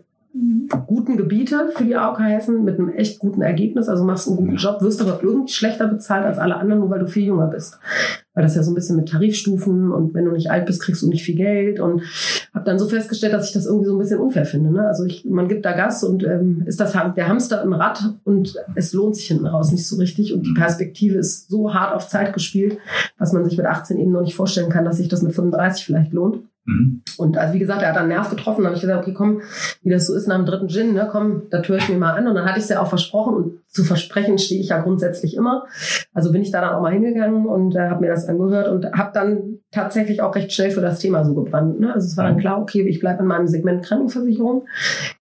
guten 0.86 1.18
Gebiete 1.18 1.70
für 1.76 1.84
die 1.84 1.96
AOK 1.96 2.20
Hessen 2.20 2.64
mit 2.64 2.78
einem 2.78 2.90
echt 2.90 3.20
guten 3.20 3.42
Ergebnis, 3.42 3.90
also 3.90 4.04
machst 4.04 4.28
einen 4.28 4.38
guten 4.38 4.56
Job, 4.58 4.82
wirst 4.82 5.02
aber 5.02 5.24
irgendwie 5.24 5.52
schlechter 5.52 5.88
bezahlt 5.88 6.26
als 6.26 6.38
alle 6.38 6.56
anderen, 6.56 6.82
nur 6.82 6.90
weil 6.90 7.00
du 7.00 7.08
viel 7.08 7.26
jünger 7.26 7.48
bist. 7.48 7.80
Weil 8.38 8.44
das 8.44 8.54
ja 8.54 8.62
so 8.62 8.70
ein 8.70 8.76
bisschen 8.76 8.98
mit 8.98 9.10
Tarifstufen 9.10 9.92
und 9.92 10.14
wenn 10.14 10.26
du 10.26 10.32
nicht 10.32 10.52
alt 10.52 10.68
bist, 10.68 10.84
kriegst 10.84 11.02
du 11.02 11.10
nicht 11.10 11.24
viel 11.24 11.34
Geld 11.34 11.80
und 11.80 12.04
habe 12.54 12.66
dann 12.66 12.78
so 12.78 12.88
festgestellt, 12.88 13.34
dass 13.34 13.48
ich 13.48 13.54
das 13.54 13.66
irgendwie 13.66 13.88
so 13.88 13.96
ein 13.96 13.98
bisschen 13.98 14.20
unfair 14.20 14.46
finde. 14.46 14.70
Ne? 14.70 14.88
Also 14.88 15.06
ich, 15.06 15.26
man 15.26 15.48
gibt 15.48 15.66
da 15.66 15.72
Gas 15.72 16.04
und 16.04 16.24
ähm, 16.24 16.62
ist 16.68 16.80
das 16.80 16.92
der 16.92 17.28
Hamster 17.28 17.64
im 17.64 17.74
Rad 17.74 18.14
und 18.26 18.54
es 18.76 18.94
lohnt 18.94 19.16
sich 19.16 19.26
hinten 19.26 19.48
raus 19.48 19.72
nicht 19.72 19.88
so 19.88 19.96
richtig 19.96 20.36
und 20.36 20.46
die 20.46 20.54
Perspektive 20.54 21.18
ist 21.18 21.50
so 21.50 21.74
hart 21.74 21.96
auf 21.96 22.08
Zeit 22.08 22.32
gespielt, 22.32 22.78
dass 23.18 23.34
man 23.34 23.44
sich 23.44 23.58
mit 23.58 23.66
18 23.66 23.98
eben 23.98 24.12
noch 24.12 24.22
nicht 24.22 24.36
vorstellen 24.36 24.70
kann, 24.70 24.86
dass 24.86 24.98
sich 24.98 25.08
das 25.08 25.24
mit 25.24 25.34
35 25.34 25.84
vielleicht 25.84 26.14
lohnt. 26.14 26.44
Mhm. 26.68 27.02
Und 27.18 27.38
also 27.38 27.54
wie 27.54 27.60
gesagt, 27.60 27.82
er 27.82 27.90
hat 27.90 27.98
einen 27.98 28.10
Nerv 28.10 28.30
getroffen. 28.30 28.62
Da 28.62 28.68
habe 28.68 28.76
ich 28.76 28.82
gesagt, 28.82 29.02
okay, 29.02 29.14
komm, 29.14 29.42
wie 29.82 29.90
das 29.90 30.06
so 30.06 30.14
ist 30.14 30.28
nach 30.28 30.36
dem 30.36 30.46
dritten 30.46 30.68
Gin, 30.68 30.94
ne, 30.94 31.08
komm, 31.10 31.44
da 31.50 31.62
höre 31.62 31.78
ich 31.78 31.90
mir 31.90 31.98
mal 31.98 32.14
an. 32.14 32.28
Und 32.28 32.36
dann 32.36 32.46
hatte 32.46 32.60
ich 32.60 32.66
es 32.66 32.70
ja 32.70 32.82
auch 32.82 32.90
versprochen. 32.90 33.34
Und 33.34 33.60
zu 33.68 33.84
versprechen 33.84 34.38
stehe 34.38 34.62
ich 34.62 34.70
ja 34.70 34.82
grundsätzlich 34.82 35.36
immer. 35.36 35.66
Also 36.14 36.32
bin 36.32 36.42
ich 36.42 36.52
da 36.52 36.62
dann 36.62 36.76
auch 36.76 36.82
mal 36.82 36.92
hingegangen 36.92 37.48
und 37.48 37.76
äh, 37.76 37.90
habe 37.90 38.02
mir 38.02 38.10
das 38.10 38.28
angehört 38.28 38.68
und 38.68 38.92
habe 38.94 39.12
dann 39.14 39.57
tatsächlich 39.72 40.22
auch 40.22 40.34
recht 40.36 40.52
schnell 40.54 40.72
für 40.72 40.82
das 40.82 41.00
Thema 41.00 41.26
so 41.26 41.34
gebrannt. 41.34 41.80
Ne? 41.80 41.94
Also 41.94 42.08
es 42.08 42.16
war 42.16 42.26
dann 42.26 42.36
mhm. 42.36 42.40
klar, 42.40 42.62
okay, 42.62 42.82
ich 42.88 43.00
bleibe 43.00 43.22
in 43.22 43.28
meinem 43.28 43.48
Segment 43.48 43.84
Krankenversicherung, 43.84 44.66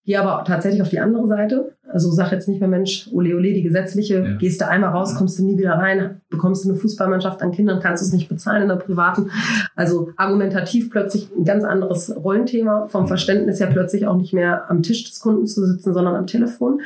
gehe 0.04 0.20
aber 0.20 0.44
tatsächlich 0.44 0.82
auf 0.82 0.88
die 0.88 1.00
andere 1.00 1.26
Seite. 1.26 1.72
Also 1.88 2.10
sag 2.10 2.32
jetzt 2.32 2.48
nicht 2.48 2.60
mehr, 2.60 2.68
Mensch, 2.68 3.08
ole 3.12 3.34
ole, 3.34 3.54
die 3.54 3.62
gesetzliche, 3.62 4.14
ja. 4.20 4.36
gehst 4.36 4.60
du 4.60 4.68
einmal 4.68 4.90
raus, 4.90 5.14
kommst 5.14 5.38
du 5.38 5.44
nie 5.44 5.56
wieder 5.58 5.72
rein, 5.72 6.20
bekommst 6.30 6.64
du 6.64 6.70
eine 6.70 6.78
Fußballmannschaft 6.78 7.42
an 7.42 7.52
Kindern, 7.52 7.80
kannst 7.80 8.02
du 8.02 8.06
es 8.06 8.12
nicht 8.12 8.28
bezahlen 8.28 8.62
in 8.62 8.68
der 8.68 8.76
privaten. 8.76 9.30
Also 9.74 10.10
argumentativ 10.16 10.90
plötzlich 10.90 11.28
ein 11.36 11.44
ganz 11.44 11.64
anderes 11.64 12.14
Rollenthema, 12.14 12.86
vom 12.88 13.02
mhm. 13.02 13.08
Verständnis 13.08 13.60
her 13.60 13.68
plötzlich 13.72 14.06
auch 14.06 14.16
nicht 14.16 14.32
mehr 14.32 14.70
am 14.70 14.82
Tisch 14.82 15.04
des 15.04 15.20
Kunden 15.20 15.46
zu 15.46 15.64
sitzen, 15.66 15.92
sondern 15.92 16.14
am 16.14 16.26
Telefon. 16.26 16.80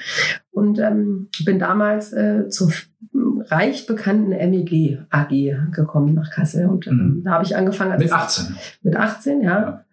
Und 0.51 0.79
ähm, 0.79 1.29
bin 1.45 1.59
damals 1.59 2.13
äh, 2.13 2.49
zur 2.49 2.71
reich 3.47 3.87
bekannten 3.87 4.31
MEG 4.31 5.01
AG 5.11 5.73
gekommen 5.73 6.15
nach 6.15 6.31
Kassel. 6.31 6.67
Und 6.67 6.87
ähm, 6.87 6.97
mhm. 6.97 7.25
da 7.25 7.33
habe 7.33 7.45
ich 7.45 7.57
angefangen. 7.57 7.93
Als 7.93 8.03
mit 8.03 8.13
18? 8.13 8.57
Mit 8.83 8.97
18, 8.97 9.43
ja. 9.43 9.61
ja. 9.61 9.85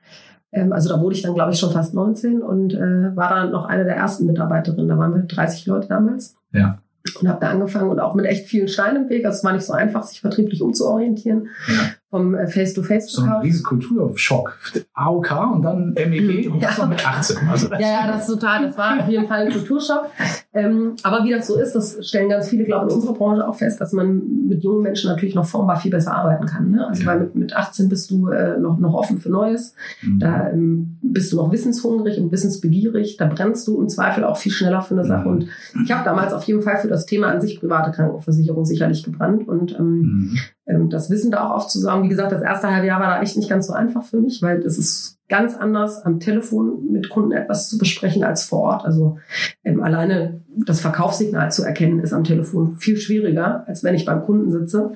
Ähm, 0.52 0.74
also 0.74 0.90
da 0.90 1.02
wurde 1.02 1.16
ich 1.16 1.22
dann, 1.22 1.34
glaube 1.34 1.52
ich, 1.52 1.60
schon 1.60 1.72
fast 1.72 1.94
19 1.94 2.42
und 2.42 2.74
äh, 2.74 3.16
war 3.16 3.30
dann 3.30 3.52
noch 3.52 3.66
eine 3.66 3.84
der 3.84 3.96
ersten 3.96 4.26
Mitarbeiterinnen. 4.26 4.88
Da 4.88 4.98
waren 4.98 5.14
wir 5.14 5.24
30 5.24 5.66
Leute 5.66 5.88
damals. 5.88 6.36
Ja. 6.52 6.80
Und 7.22 7.30
habe 7.30 7.40
da 7.40 7.50
angefangen 7.50 7.90
und 7.90 8.00
auch 8.00 8.16
mit 8.16 8.26
echt 8.26 8.48
vielen 8.48 8.68
Steinen 8.68 9.04
im 9.04 9.10
Weg. 9.10 9.26
Also 9.26 9.38
es 9.38 9.44
war 9.44 9.54
nicht 9.54 9.66
so 9.66 9.74
einfach, 9.74 10.04
sich 10.04 10.20
vertrieblich 10.22 10.62
umzuorientieren. 10.62 11.48
Ja 11.68 11.90
vom 12.10 12.36
äh, 12.36 12.48
Face-to-Face. 12.48 13.12
So 13.12 13.24
ein 13.24 13.34
riesen 13.42 13.64
Kulturschock. 13.64 14.58
AOK 14.94 15.56
und 15.56 15.62
dann 15.62 15.94
MEG 15.94 16.50
und 16.50 16.62
ja. 16.62 16.70
das 16.70 16.78
noch 16.78 16.88
mit 16.88 17.06
18. 17.06 17.38
Also 17.50 17.68
ja, 17.74 17.80
ja, 17.80 18.08
das 18.08 18.28
ist 18.28 18.34
total, 18.36 18.66
das 18.66 18.78
war 18.78 19.00
auf 19.00 19.10
jeden 19.10 19.28
Fall 19.28 19.48
ein 19.48 19.52
Kulturschock. 19.52 20.06
Ähm, 20.54 20.96
aber 21.04 21.26
wie 21.26 21.32
das 21.32 21.48
so 21.48 21.60
ist, 21.60 21.74
das 21.74 22.08
stellen 22.08 22.30
ganz 22.30 22.48
viele, 22.48 22.64
glaube 22.64 22.88
ich, 22.88 22.94
in 22.94 23.00
unserer 23.00 23.14
Branche 23.14 23.48
auch 23.48 23.56
fest, 23.56 23.82
dass 23.82 23.92
man 23.92 24.48
mit 24.48 24.64
jungen 24.64 24.84
Menschen 24.84 25.10
natürlich 25.10 25.36
noch 25.36 25.46
formbar 25.46 25.80
viel 25.80 25.92
besser 25.92 26.16
arbeiten 26.16 26.46
kann. 26.46 26.72
Ne? 26.72 26.88
Also 26.88 27.04
ja. 27.04 27.08
weil 27.10 27.20
mit, 27.20 27.36
mit 27.36 27.56
18 27.56 27.90
bist 27.90 28.10
du 28.10 28.30
äh, 28.30 28.58
noch, 28.58 28.80
noch 28.80 28.94
offen 28.94 29.18
für 29.18 29.30
Neues. 29.30 29.76
Mhm. 30.02 30.20
Da 30.20 30.50
ähm, 30.50 30.98
bist 31.02 31.34
du 31.34 31.38
noch 31.38 31.52
wissenshungrig 31.52 32.20
und 32.20 32.32
wissensbegierig. 32.32 33.18
Da 33.18 33.26
brennst 33.26 33.68
du 33.68 33.82
im 33.82 33.90
Zweifel 33.90 34.24
auch 34.24 34.38
viel 34.38 34.52
schneller 34.52 34.82
für 34.82 34.94
eine 34.94 35.04
Sache. 35.04 35.28
Mhm. 35.28 35.36
Und 35.36 35.48
ich 35.84 35.92
habe 35.92 36.06
damals 36.06 36.32
auf 36.32 36.44
jeden 36.44 36.62
Fall 36.62 36.78
für 36.78 36.88
das 36.88 37.06
Thema 37.06 37.28
an 37.28 37.42
sich 37.42 37.60
private 37.60 37.92
Krankenversicherung 37.92 38.66
sicherlich 38.66 39.04
gebrannt 39.04 39.48
und 39.48 39.78
ähm, 39.78 40.02
mhm. 40.02 40.38
Ähm, 40.68 40.90
das 40.90 41.10
Wissen 41.10 41.32
da 41.32 41.48
auch 41.48 41.56
aufzusagen 41.56 42.04
wie 42.04 42.10
gesagt, 42.10 42.32
das 42.32 42.42
erste 42.42 42.72
halbe 42.72 42.88
Jahr 42.88 43.00
war 43.00 43.08
da 43.08 43.22
echt 43.22 43.38
nicht 43.38 43.50
ganz 43.50 43.68
so 43.68 43.74
einfach 43.74 44.04
für 44.04 44.18
mich, 44.18 44.42
weil 44.42 44.60
es 44.60 44.78
ist 44.78 45.18
ganz 45.30 45.56
anders, 45.56 46.06
am 46.06 46.20
Telefon 46.20 46.92
mit 46.92 47.10
Kunden 47.10 47.32
etwas 47.32 47.70
zu 47.70 47.78
besprechen 47.78 48.24
als 48.24 48.46
vor 48.46 48.62
Ort. 48.62 48.86
Also 48.86 49.18
ähm, 49.64 49.84
alleine 49.84 50.42
das 50.48 50.80
Verkaufssignal 50.80 51.52
zu 51.52 51.64
erkennen 51.64 52.00
ist 52.00 52.14
am 52.14 52.24
Telefon 52.24 52.78
viel 52.78 52.98
schwieriger, 52.98 53.64
als 53.68 53.84
wenn 53.84 53.96
ich 53.96 54.06
beim 54.06 54.24
Kunden 54.24 54.52
sitze. 54.52 54.94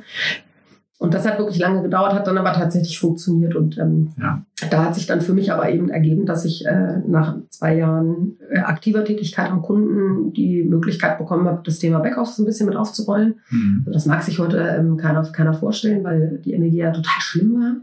Und 1.02 1.16
das 1.16 1.26
hat 1.28 1.40
wirklich 1.40 1.58
lange 1.58 1.82
gedauert, 1.82 2.14
hat 2.14 2.28
dann 2.28 2.38
aber 2.38 2.54
tatsächlich 2.54 3.00
funktioniert. 3.00 3.56
Und 3.56 3.76
ähm, 3.80 4.12
ja. 4.22 4.46
da 4.70 4.86
hat 4.86 4.94
sich 4.94 5.08
dann 5.08 5.22
für 5.22 5.34
mich 5.34 5.52
aber 5.52 5.68
eben 5.72 5.90
ergeben, 5.90 6.28
dass 6.28 6.46
ich 6.46 6.64
äh, 6.68 7.00
nach 7.08 7.38
zwei 7.50 7.76
Jahren 7.76 8.38
äh, 8.52 8.60
aktiver 8.60 9.04
Tätigkeit 9.04 9.50
am 9.50 9.64
Kunden 9.64 10.32
die 10.32 10.62
Möglichkeit 10.64 11.18
bekommen 11.18 11.48
habe, 11.48 11.64
das 11.66 11.80
Thema 11.80 12.02
Backoffice 12.02 12.38
ein 12.38 12.46
bisschen 12.46 12.68
mit 12.68 12.76
aufzurollen. 12.76 13.40
Mhm. 13.50 13.78
Also 13.80 13.94
das 13.94 14.06
mag 14.06 14.22
sich 14.22 14.38
heute 14.38 14.60
ähm, 14.60 14.98
keiner, 14.98 15.24
keiner 15.24 15.56
vorstellen, 15.56 16.04
weil 16.04 16.40
die 16.46 16.56
MEG 16.56 16.74
ja 16.74 16.92
total 16.92 17.20
schlimm 17.20 17.56
war 17.56 17.78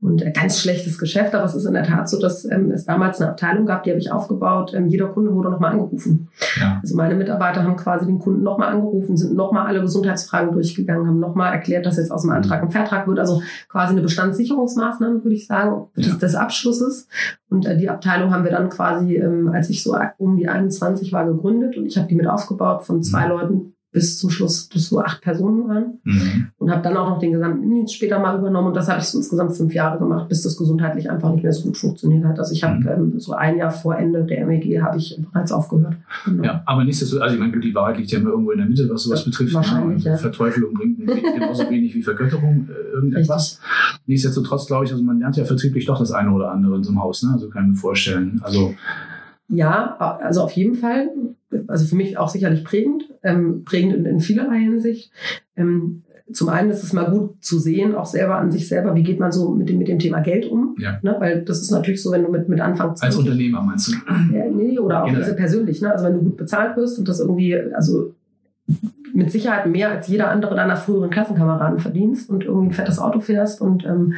und 0.00 0.22
äh, 0.22 0.32
ganz 0.32 0.60
schlechtes 0.60 0.98
Geschäft. 0.98 1.36
Aber 1.36 1.44
es 1.44 1.54
ist 1.54 1.66
in 1.66 1.74
der 1.74 1.84
Tat 1.84 2.08
so, 2.08 2.20
dass 2.20 2.50
ähm, 2.50 2.72
es 2.72 2.84
damals 2.84 3.20
eine 3.20 3.30
Abteilung 3.30 3.66
gab, 3.66 3.84
die 3.84 3.90
habe 3.90 4.00
ich 4.00 4.10
aufgebaut. 4.10 4.74
Ähm, 4.74 4.88
jeder 4.88 5.06
Kunde 5.06 5.32
wurde 5.32 5.50
nochmal 5.50 5.70
angerufen. 5.70 6.30
Ja. 6.60 6.80
Also 6.82 6.96
meine 6.96 7.14
Mitarbeiter 7.14 7.62
haben 7.62 7.76
quasi 7.76 8.06
den 8.06 8.18
Kunden 8.18 8.42
nochmal 8.42 8.72
angerufen, 8.72 9.16
sind 9.16 9.36
nochmal 9.36 9.68
alle 9.68 9.82
Gesundheitsfragen 9.82 10.50
durchgegangen, 10.50 11.06
haben 11.06 11.20
nochmal 11.20 11.52
erklärt, 11.52 11.86
dass 11.86 11.96
jetzt 11.96 12.10
aus 12.10 12.22
dem 12.22 12.30
Antrag 12.30 12.55
Vertrag 12.56 12.62
im 12.62 12.70
Vertrag 12.70 13.06
wird, 13.06 13.18
also 13.18 13.42
quasi 13.68 13.92
eine 13.92 14.02
Bestandssicherungsmaßnahme, 14.02 15.24
würde 15.24 15.34
ich 15.34 15.46
sagen, 15.46 15.86
des, 15.96 16.06
ja. 16.06 16.14
des 16.14 16.34
Abschlusses. 16.34 17.08
Und 17.48 17.66
äh, 17.66 17.76
die 17.76 17.88
Abteilung 17.88 18.32
haben 18.32 18.44
wir 18.44 18.50
dann 18.50 18.68
quasi, 18.68 19.16
ähm, 19.16 19.50
als 19.52 19.70
ich 19.70 19.82
so 19.82 19.96
um 20.18 20.36
die 20.36 20.48
21 20.48 21.12
war, 21.12 21.26
gegründet 21.26 21.76
und 21.76 21.86
ich 21.86 21.96
habe 21.96 22.08
die 22.08 22.14
mit 22.14 22.26
aufgebaut 22.26 22.84
von 22.84 23.02
zwei 23.02 23.24
mhm. 23.26 23.30
Leuten 23.30 23.75
bis 23.96 24.18
zum 24.18 24.28
Schluss, 24.28 24.68
bis 24.68 24.90
so 24.90 25.00
acht 25.00 25.22
Personen 25.22 25.66
waren. 25.68 26.00
Mhm. 26.04 26.48
Und 26.58 26.70
habe 26.70 26.82
dann 26.82 26.98
auch 26.98 27.08
noch 27.08 27.18
den 27.18 27.32
gesamten 27.32 27.62
Indienst 27.62 27.94
später 27.94 28.18
mal 28.18 28.38
übernommen. 28.38 28.68
Und 28.68 28.76
das 28.76 28.88
habe 28.88 29.00
ich 29.00 29.06
so 29.06 29.16
insgesamt 29.16 29.56
fünf 29.56 29.72
Jahre 29.72 29.98
gemacht, 29.98 30.28
bis 30.28 30.42
das 30.42 30.54
gesundheitlich 30.58 31.10
einfach 31.10 31.32
nicht 31.32 31.42
mehr 31.42 31.52
so 31.54 31.62
gut 31.62 31.78
funktioniert 31.78 32.22
hat. 32.26 32.38
Also 32.38 32.52
ich 32.52 32.62
habe 32.62 32.78
mhm. 32.78 32.88
ähm, 32.88 33.18
so 33.18 33.32
ein 33.32 33.56
Jahr 33.56 33.70
vor 33.70 33.96
Ende 33.96 34.24
der 34.24 34.44
MEG 34.44 34.82
habe 34.82 34.98
ich 34.98 35.18
bereits 35.32 35.50
aufgehört. 35.50 35.94
Genau. 36.26 36.44
Ja, 36.44 36.62
aber 36.66 36.84
nichtsdestotrotz, 36.84 37.22
also 37.22 37.34
ich 37.36 37.40
meine, 37.40 37.58
die 37.58 37.74
Wahrheit 37.74 37.96
liegt 37.96 38.10
ja 38.10 38.18
immer 38.18 38.32
irgendwo 38.32 38.50
in 38.50 38.58
der 38.58 38.66
Mitte, 38.66 38.86
was 38.90 39.04
sowas 39.04 39.20
ja, 39.20 39.30
betrifft. 39.30 39.54
Wahrscheinlich, 39.54 40.04
ja. 40.04 40.18
Verteufelung 40.18 40.74
bringt 40.74 40.98
genauso 41.34 41.70
wenig 41.70 41.94
wie 41.94 42.02
Vergötterung 42.02 42.68
äh, 42.68 42.94
irgendetwas. 42.96 43.60
Richtig. 43.62 44.08
Nichtsdestotrotz 44.08 44.66
glaube 44.66 44.84
ich, 44.84 44.92
also 44.92 45.02
man 45.02 45.20
lernt 45.20 45.38
ja 45.38 45.46
vertrieblich 45.46 45.86
doch 45.86 45.98
das 45.98 46.12
eine 46.12 46.32
oder 46.32 46.50
andere 46.50 46.76
in 46.76 46.84
so 46.84 46.90
einem 46.90 47.02
Haus. 47.02 47.22
Ne? 47.22 47.30
Also 47.32 47.48
kann 47.48 47.64
ich 47.64 47.70
mir 47.70 47.76
vorstellen. 47.76 48.40
Also 48.42 48.74
ja, 49.48 49.96
also 50.20 50.42
auf 50.42 50.52
jeden 50.52 50.74
Fall. 50.74 51.08
Also 51.68 51.86
für 51.86 51.96
mich 51.96 52.18
auch 52.18 52.28
sicherlich 52.28 52.64
prägend, 52.64 53.04
ähm, 53.22 53.64
prägend 53.64 53.94
in, 53.94 54.06
in 54.06 54.20
vielerlei 54.20 54.58
Hinsicht. 54.58 55.12
Ähm, 55.56 56.02
zum 56.32 56.48
einen 56.48 56.70
ist 56.70 56.82
es 56.82 56.92
mal 56.92 57.08
gut 57.08 57.36
zu 57.40 57.58
sehen, 57.58 57.94
auch 57.94 58.06
selber 58.06 58.36
an 58.38 58.50
sich 58.50 58.66
selber, 58.66 58.96
wie 58.96 59.04
geht 59.04 59.20
man 59.20 59.30
so 59.30 59.50
mit 59.50 59.68
dem, 59.68 59.78
mit 59.78 59.86
dem 59.86 60.00
Thema 60.00 60.20
Geld 60.20 60.46
um. 60.46 60.74
Ja. 60.78 60.98
Ne? 61.02 61.14
Weil 61.20 61.42
das 61.42 61.62
ist 61.62 61.70
natürlich 61.70 62.02
so, 62.02 62.10
wenn 62.10 62.24
du 62.24 62.30
mit, 62.30 62.48
mit 62.48 62.60
Anfang 62.60 62.96
20, 62.96 63.04
Als 63.04 63.16
Unternehmer 63.16 63.62
meinst 63.62 63.88
du? 63.88 63.92
Ja, 64.34 64.44
nee, 64.50 64.78
oder 64.78 65.04
auch 65.04 65.12
also 65.12 65.34
persönlich. 65.34 65.80
Ne? 65.82 65.92
Also 65.92 66.06
wenn 66.06 66.14
du 66.14 66.20
gut 66.20 66.36
bezahlt 66.36 66.76
wirst 66.76 66.98
und 66.98 67.06
das 67.06 67.20
irgendwie, 67.20 67.56
also 67.56 68.12
mit 69.14 69.30
Sicherheit 69.30 69.66
mehr 69.66 69.90
als 69.90 70.08
jeder 70.08 70.30
andere 70.30 70.56
deiner 70.56 70.76
früheren 70.76 71.10
Klassenkameraden 71.10 71.78
verdienst 71.78 72.28
und 72.28 72.44
irgendwie 72.44 72.68
ein 72.68 72.74
fettes 72.74 72.98
Auto 72.98 73.20
fährst 73.20 73.60
und 73.60 73.84
ähm, 73.86 74.14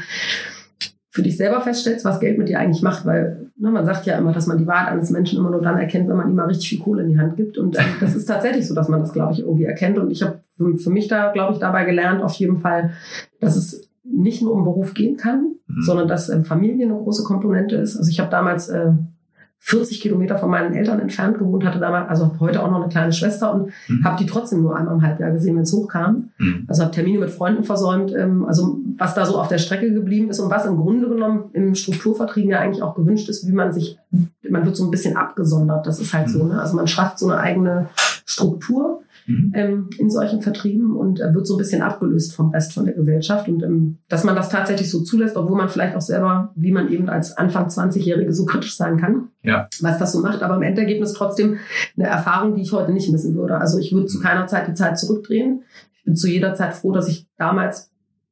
für 1.19 1.25
dich 1.25 1.37
selber 1.37 1.61
feststellst, 1.61 2.05
was 2.05 2.21
Geld 2.21 2.39
mit 2.39 2.49
dir 2.49 2.61
eigentlich 2.61 2.81
macht, 2.81 3.05
weil 3.05 3.51
ne, 3.57 3.73
man 3.73 3.85
sagt 3.85 4.07
ja 4.07 4.17
immer, 4.17 4.33
dass 4.33 4.47
man 4.47 4.57
die 4.57 4.69
Wahrheit 4.69 4.93
eines 4.93 5.11
Menschen 5.11 5.37
immer 5.37 5.51
nur 5.51 5.61
dann 5.61 5.77
erkennt, 5.77 6.09
wenn 6.09 6.17
man 6.17 6.31
ihm 6.31 6.37
mal 6.37 6.47
richtig 6.47 6.69
viel 6.69 6.79
Kohle 6.79 7.03
in 7.03 7.09
die 7.09 7.19
Hand 7.19 7.37
gibt. 7.37 7.59
Und 7.59 7.77
äh, 7.77 7.83
das 8.01 8.15
ist 8.15 8.27
tatsächlich 8.27 8.69
so, 8.69 8.75
dass 8.77 8.89
man 8.89 9.01
das, 9.01 9.13
glaube 9.13 9.33
ich, 9.33 9.41
irgendwie 9.41 9.65
erkennt. 9.65 9.99
Und 9.99 10.13
ich 10.13 10.23
habe 10.23 10.39
für, 10.57 10.91
mich 10.91 11.09
da, 11.09 11.33
glaube 11.33 11.55
ich, 11.55 11.59
dabei 11.59 11.85
gelernt, 11.85 12.23
auf 12.23 12.35
jeden 12.35 12.59
Fall, 12.59 12.93
dass 13.41 13.57
es 13.57 13.91
nicht 14.05 14.43
nur 14.43 14.53
um 14.53 14.63
Beruf 14.63 14.95
gehen 14.95 15.17
kann, 15.17 15.57
mhm. 15.67 15.83
sondern 15.83 16.07
dass 16.07 16.29
ähm, 16.29 16.45
Familie 16.45 16.87
eine 16.87 16.95
große 16.95 17.25
Komponente 17.25 17.75
ist. 17.75 17.97
Also 17.97 18.09
ich 18.13 18.21
habe 18.21 18.31
damals 18.31 18.69
äh, 18.69 18.93
40 19.61 20.01
Kilometer 20.01 20.39
von 20.39 20.51
meinen 20.51 20.75
Eltern 20.75 21.01
entfernt 21.01 21.39
gewohnt, 21.39 21.65
hatte 21.65 21.79
damals, 21.79 22.09
also 22.09 22.31
heute 22.41 22.63
auch 22.63 22.71
noch 22.71 22.81
eine 22.81 22.89
kleine 22.89 23.13
Schwester 23.13 23.53
und 23.53 23.71
mhm. 23.89 24.05
habe 24.05 24.17
die 24.17 24.27
trotzdem 24.27 24.63
nur 24.63 24.77
einmal 24.77 24.95
im 24.95 25.03
Halbjahr 25.03 25.33
gesehen, 25.33 25.57
wenn 25.57 25.65
es 25.65 25.73
hochkam. 25.73 26.31
Mhm. 26.39 26.65
Also 26.69 26.83
habe 26.83 26.93
Termine 26.93 27.19
mit 27.19 27.31
Freunden 27.31 27.65
versäumt. 27.65 28.13
Ähm, 28.15 28.47
also 28.47 28.79
was 28.97 29.15
da 29.15 29.27
so 29.27 29.39
auf 29.39 29.49
der 29.49 29.59
Strecke 29.59 29.93
geblieben 29.93 30.31
ist 30.31 30.41
und 30.41 30.51
was 30.51 30.65
im 30.65 30.77
Grunde 30.77 31.09
genommen 31.09 31.51
im 31.53 31.75
Strukturvertrieb 31.75 32.49
ja 32.49 32.61
eigentlich 32.61 32.83
auch 32.83 32.95
gewünscht 32.95 33.29
ist, 33.29 33.47
wie 33.47 33.53
man 33.53 33.73
sich, 33.73 33.99
man 34.49 34.65
wird 34.65 34.77
so 34.77 34.85
ein 34.85 34.91
bisschen 34.91 35.17
abgesondert. 35.17 35.87
Das 35.87 36.01
ist 36.01 36.15
halt 36.15 36.29
mhm. 36.29 36.33
so. 36.33 36.45
Ne? 36.45 36.61
Also 36.61 36.77
man 36.77 36.87
schafft 36.87 37.19
so 37.19 37.29
eine 37.29 37.39
eigene 37.39 37.89
Struktur 38.25 39.03
mhm. 39.27 39.53
ähm, 39.55 39.91
in 39.99 40.11
solchen 40.11 40.41
Vertrieben 40.41 40.97
und 40.97 41.21
äh, 41.21 41.35
wird 41.35 41.47
so 41.47 41.55
ein 41.55 41.59
bisschen 41.59 41.83
abgelöst 41.83 42.35
vom 42.35 42.51
Rest 42.51 42.73
von 42.73 42.85
der 42.85 42.95
Gesellschaft. 42.95 43.49
Und 43.49 43.63
ähm, 43.63 43.99
dass 44.09 44.25
man 44.25 44.37
das 44.37 44.49
tatsächlich 44.49 44.91
so 44.91 45.01
zulässt, 45.01 45.37
obwohl 45.37 45.57
man 45.57 45.69
vielleicht 45.69 45.97
auch 45.97 46.01
selber, 46.01 46.53
wie 46.55 46.73
man 46.73 46.91
eben 46.91 47.09
als 47.09 47.37
Anfang 47.37 47.69
20-Jährige 47.69 48.33
so 48.33 48.45
kritisch 48.45 48.77
sein 48.77 48.99
kann, 48.99 49.28
ja. 49.43 49.69
was 49.81 49.99
das 49.99 50.13
so 50.13 50.21
macht. 50.21 50.43
Aber 50.43 50.57
im 50.57 50.63
Endergebnis 50.63 51.13
trotzdem 51.13 51.59
eine 51.97 52.09
Erfahrung, 52.09 52.55
die 52.55 52.63
ich 52.63 52.73
heute 52.73 52.93
nicht 52.93 53.11
missen 53.11 53.35
würde. 53.35 53.59
Also 53.59 53.79
ich 53.79 53.93
würde 53.93 54.07
zu 54.07 54.19
mhm. 54.19 54.23
keiner 54.23 54.47
Zeit 54.47 54.69
die 54.69 54.75
Zeit 54.75 54.99
zurückdrehen. 54.99 55.65
Ich 55.97 56.05
bin 56.05 56.17
zu 56.17 56.29
jeder 56.29 56.55
Zeit 56.55 56.75
froh, 56.75 56.93
dass 56.93 57.09
ich 57.09 57.27
damals 57.37 57.91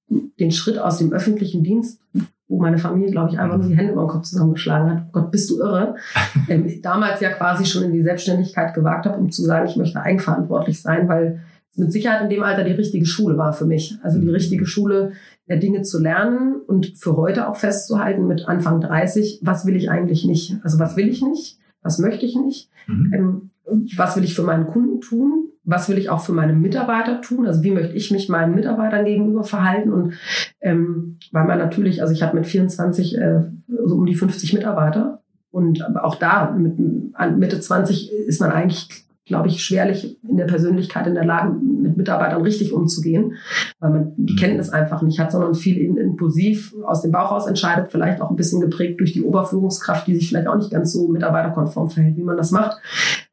den 0.08 0.52
Schritt 0.52 0.78
aus 0.78 0.98
dem 0.98 1.12
öffentlichen 1.12 1.64
Dienst 1.64 2.00
wo 2.48 2.60
meine 2.60 2.78
Familie, 2.78 3.10
glaube 3.10 3.32
ich, 3.32 3.38
einfach 3.38 3.58
nur 3.58 3.68
die 3.68 3.76
Hände 3.76 3.92
über 3.92 4.04
den 4.04 4.08
Kopf 4.08 4.24
zusammengeschlagen 4.24 4.90
hat. 4.90 5.12
Gott, 5.12 5.30
bist 5.30 5.50
du 5.50 5.58
irre. 5.58 5.96
ähm, 6.48 6.80
damals 6.82 7.20
ja 7.20 7.30
quasi 7.30 7.64
schon 7.64 7.84
in 7.84 7.92
die 7.92 8.02
Selbstständigkeit 8.02 8.74
gewagt 8.74 9.06
habe, 9.06 9.18
um 9.18 9.30
zu 9.30 9.42
sagen, 9.42 9.68
ich 9.68 9.76
möchte 9.76 10.00
eigenverantwortlich 10.00 10.80
sein, 10.80 11.08
weil 11.08 11.40
mit 11.76 11.92
Sicherheit 11.92 12.22
in 12.22 12.30
dem 12.30 12.42
Alter 12.42 12.64
die 12.64 12.72
richtige 12.72 13.06
Schule 13.06 13.36
war 13.36 13.52
für 13.52 13.66
mich. 13.66 13.98
Also 14.02 14.18
die 14.18 14.30
richtige 14.30 14.66
Schule, 14.66 15.12
der 15.48 15.58
Dinge 15.58 15.82
zu 15.82 16.00
lernen 16.00 16.56
und 16.66 16.98
für 16.98 17.16
heute 17.16 17.48
auch 17.48 17.56
festzuhalten 17.56 18.26
mit 18.26 18.48
Anfang 18.48 18.80
30, 18.80 19.40
was 19.42 19.66
will 19.66 19.76
ich 19.76 19.90
eigentlich 19.90 20.24
nicht? 20.24 20.56
Also 20.62 20.78
was 20.78 20.96
will 20.96 21.08
ich 21.08 21.22
nicht? 21.22 21.58
Was 21.82 21.98
möchte 21.98 22.26
ich 22.26 22.36
nicht? 22.36 22.70
Mhm. 22.86 23.12
Ähm, 23.14 23.50
was 23.96 24.16
will 24.16 24.24
ich 24.24 24.34
für 24.34 24.42
meinen 24.42 24.66
Kunden 24.66 25.00
tun? 25.00 25.50
Was 25.64 25.88
will 25.88 25.98
ich 25.98 26.10
auch 26.10 26.20
für 26.20 26.32
meine 26.32 26.52
Mitarbeiter 26.52 27.20
tun? 27.20 27.46
Also 27.46 27.62
wie 27.62 27.72
möchte 27.72 27.94
ich 27.94 28.10
mich 28.10 28.28
meinen 28.28 28.54
Mitarbeitern 28.54 29.04
gegenüber 29.04 29.44
verhalten? 29.44 29.92
Und 29.92 30.14
ähm, 30.60 31.18
weil 31.32 31.44
man 31.44 31.58
natürlich, 31.58 32.02
also 32.02 32.12
ich 32.12 32.22
habe 32.22 32.36
mit 32.36 32.46
24 32.46 33.18
äh, 33.18 33.40
so 33.84 33.96
um 33.96 34.06
die 34.06 34.14
50 34.14 34.54
Mitarbeiter 34.54 35.22
und 35.50 35.82
auch 35.96 36.16
da 36.16 36.50
mit 36.52 36.78
Mitte 37.38 37.60
20 37.60 38.12
ist 38.12 38.40
man 38.40 38.52
eigentlich 38.52 39.05
glaube 39.26 39.48
ich, 39.48 39.62
schwerlich 39.62 40.18
in 40.26 40.36
der 40.36 40.44
Persönlichkeit 40.44 41.06
in 41.08 41.14
der 41.14 41.24
Lage, 41.24 41.52
mit 41.52 41.96
Mitarbeitern 41.96 42.42
richtig 42.42 42.72
umzugehen, 42.72 43.34
weil 43.80 43.90
man 43.90 44.12
die 44.16 44.34
mhm. 44.34 44.36
Kenntnis 44.36 44.70
einfach 44.70 45.02
nicht 45.02 45.18
hat, 45.18 45.32
sondern 45.32 45.54
viel 45.54 45.78
impulsiv 45.96 46.72
aus 46.84 47.02
dem 47.02 47.10
Bauch 47.10 47.32
raus 47.32 47.46
entscheidet, 47.48 47.90
vielleicht 47.90 48.22
auch 48.22 48.30
ein 48.30 48.36
bisschen 48.36 48.60
geprägt 48.60 49.00
durch 49.00 49.12
die 49.12 49.24
Oberführungskraft, 49.24 50.06
die 50.06 50.14
sich 50.14 50.28
vielleicht 50.28 50.46
auch 50.46 50.56
nicht 50.56 50.70
ganz 50.70 50.92
so 50.92 51.08
mitarbeiterkonform 51.08 51.90
verhält, 51.90 52.16
wie 52.16 52.22
man 52.22 52.36
das 52.36 52.52
macht. 52.52 52.78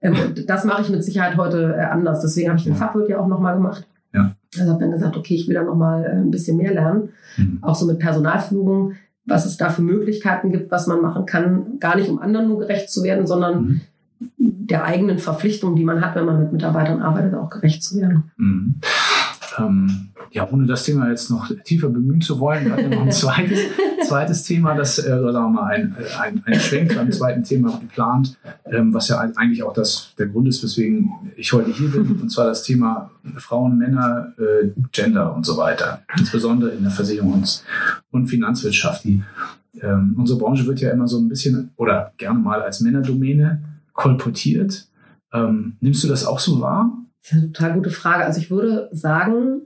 Ähm, 0.01 0.15
und 0.19 0.49
das 0.49 0.65
mache 0.65 0.81
ich 0.81 0.89
mit 0.89 1.03
Sicherheit 1.03 1.37
heute 1.37 1.75
äh, 1.77 1.81
anders. 1.81 2.21
Deswegen 2.21 2.49
habe 2.49 2.57
ich 2.57 2.65
den 2.65 2.75
Fachwirt 2.75 3.09
ja 3.09 3.19
auch 3.19 3.27
nochmal 3.27 3.53
gemacht. 3.53 3.87
Ja. 4.13 4.35
Also 4.57 4.71
habe 4.71 4.83
dann 4.83 4.91
gesagt, 4.91 5.15
okay, 5.15 5.35
ich 5.35 5.47
will 5.47 5.55
da 5.55 5.63
nochmal 5.63 6.05
äh, 6.05 6.09
ein 6.09 6.31
bisschen 6.31 6.57
mehr 6.57 6.73
lernen. 6.73 7.09
Mhm. 7.37 7.59
Auch 7.61 7.75
so 7.75 7.85
mit 7.85 7.99
Personalführung, 7.99 8.93
was 9.25 9.45
es 9.45 9.57
da 9.57 9.69
für 9.69 9.83
Möglichkeiten 9.83 10.51
gibt, 10.51 10.71
was 10.71 10.87
man 10.87 11.01
machen 11.01 11.27
kann, 11.27 11.79
gar 11.79 11.95
nicht 11.95 12.09
um 12.09 12.19
anderen 12.19 12.47
nur 12.47 12.59
gerecht 12.59 12.89
zu 12.89 13.03
werden, 13.03 13.27
sondern 13.27 13.61
mhm 13.61 13.81
der 14.37 14.85
eigenen 14.85 15.19
Verpflichtung, 15.19 15.75
die 15.75 15.83
man 15.83 16.01
hat, 16.01 16.15
wenn 16.15 16.25
man 16.25 16.39
mit 16.39 16.53
Mitarbeitern 16.53 17.01
arbeitet, 17.01 17.35
auch 17.35 17.49
gerecht 17.49 17.83
zu 17.83 17.99
werden. 17.99 18.31
Mhm. 18.37 18.75
Ähm, 19.57 20.09
ja, 20.31 20.47
ohne 20.49 20.65
das 20.65 20.83
Thema 20.83 21.09
jetzt 21.09 21.29
noch 21.29 21.51
tiefer 21.63 21.89
bemühen 21.89 22.21
zu 22.21 22.39
wollen, 22.39 22.71
hat 22.71 22.89
noch 22.89 23.01
ein 23.01 23.11
zweites, 23.11 23.59
zweites 24.07 24.43
Thema, 24.43 24.73
das, 24.73 24.97
äh, 24.97 25.03
sagen 25.03 25.33
wir 25.33 25.49
mal, 25.49 25.67
ein, 25.67 25.95
ein, 26.19 26.41
ein 26.45 26.59
Schwenk 26.59 26.95
beim 26.95 27.11
zweiten 27.11 27.43
Thema 27.43 27.77
geplant, 27.79 28.37
ähm, 28.65 28.93
was 28.93 29.09
ja 29.09 29.19
eigentlich 29.19 29.61
auch 29.61 29.73
das, 29.73 30.13
der 30.17 30.27
Grund 30.27 30.47
ist, 30.47 30.63
weswegen 30.63 31.11
ich 31.35 31.53
heute 31.53 31.71
hier 31.71 31.91
bin, 31.91 32.19
und 32.19 32.29
zwar 32.29 32.47
das 32.47 32.63
Thema 32.63 33.11
Frauen, 33.37 33.77
Männer, 33.77 34.33
äh, 34.39 34.69
Gender 34.91 35.35
und 35.35 35.45
so 35.45 35.57
weiter, 35.57 36.01
insbesondere 36.17 36.71
in 36.71 36.83
der 36.83 36.91
Versicherungs- 36.91 37.61
und 38.11 38.27
Finanzwirtschaft. 38.27 39.03
Die, 39.03 39.21
ähm, 39.81 40.15
unsere 40.17 40.39
Branche 40.39 40.65
wird 40.65 40.81
ja 40.81 40.91
immer 40.91 41.07
so 41.07 41.19
ein 41.19 41.29
bisschen 41.29 41.71
oder 41.75 42.11
gerne 42.17 42.39
mal 42.39 42.61
als 42.61 42.81
Männerdomäne 42.81 43.61
kolportiert. 43.93 44.87
Ähm, 45.31 45.77
nimmst 45.79 46.03
du 46.03 46.07
das 46.07 46.25
auch 46.25 46.39
so 46.39 46.61
wahr? 46.61 46.91
Das 47.21 47.31
ist 47.31 47.37
eine 47.37 47.51
total 47.51 47.73
gute 47.73 47.89
Frage. 47.89 48.25
Also 48.25 48.39
ich 48.39 48.51
würde 48.51 48.89
sagen, 48.91 49.61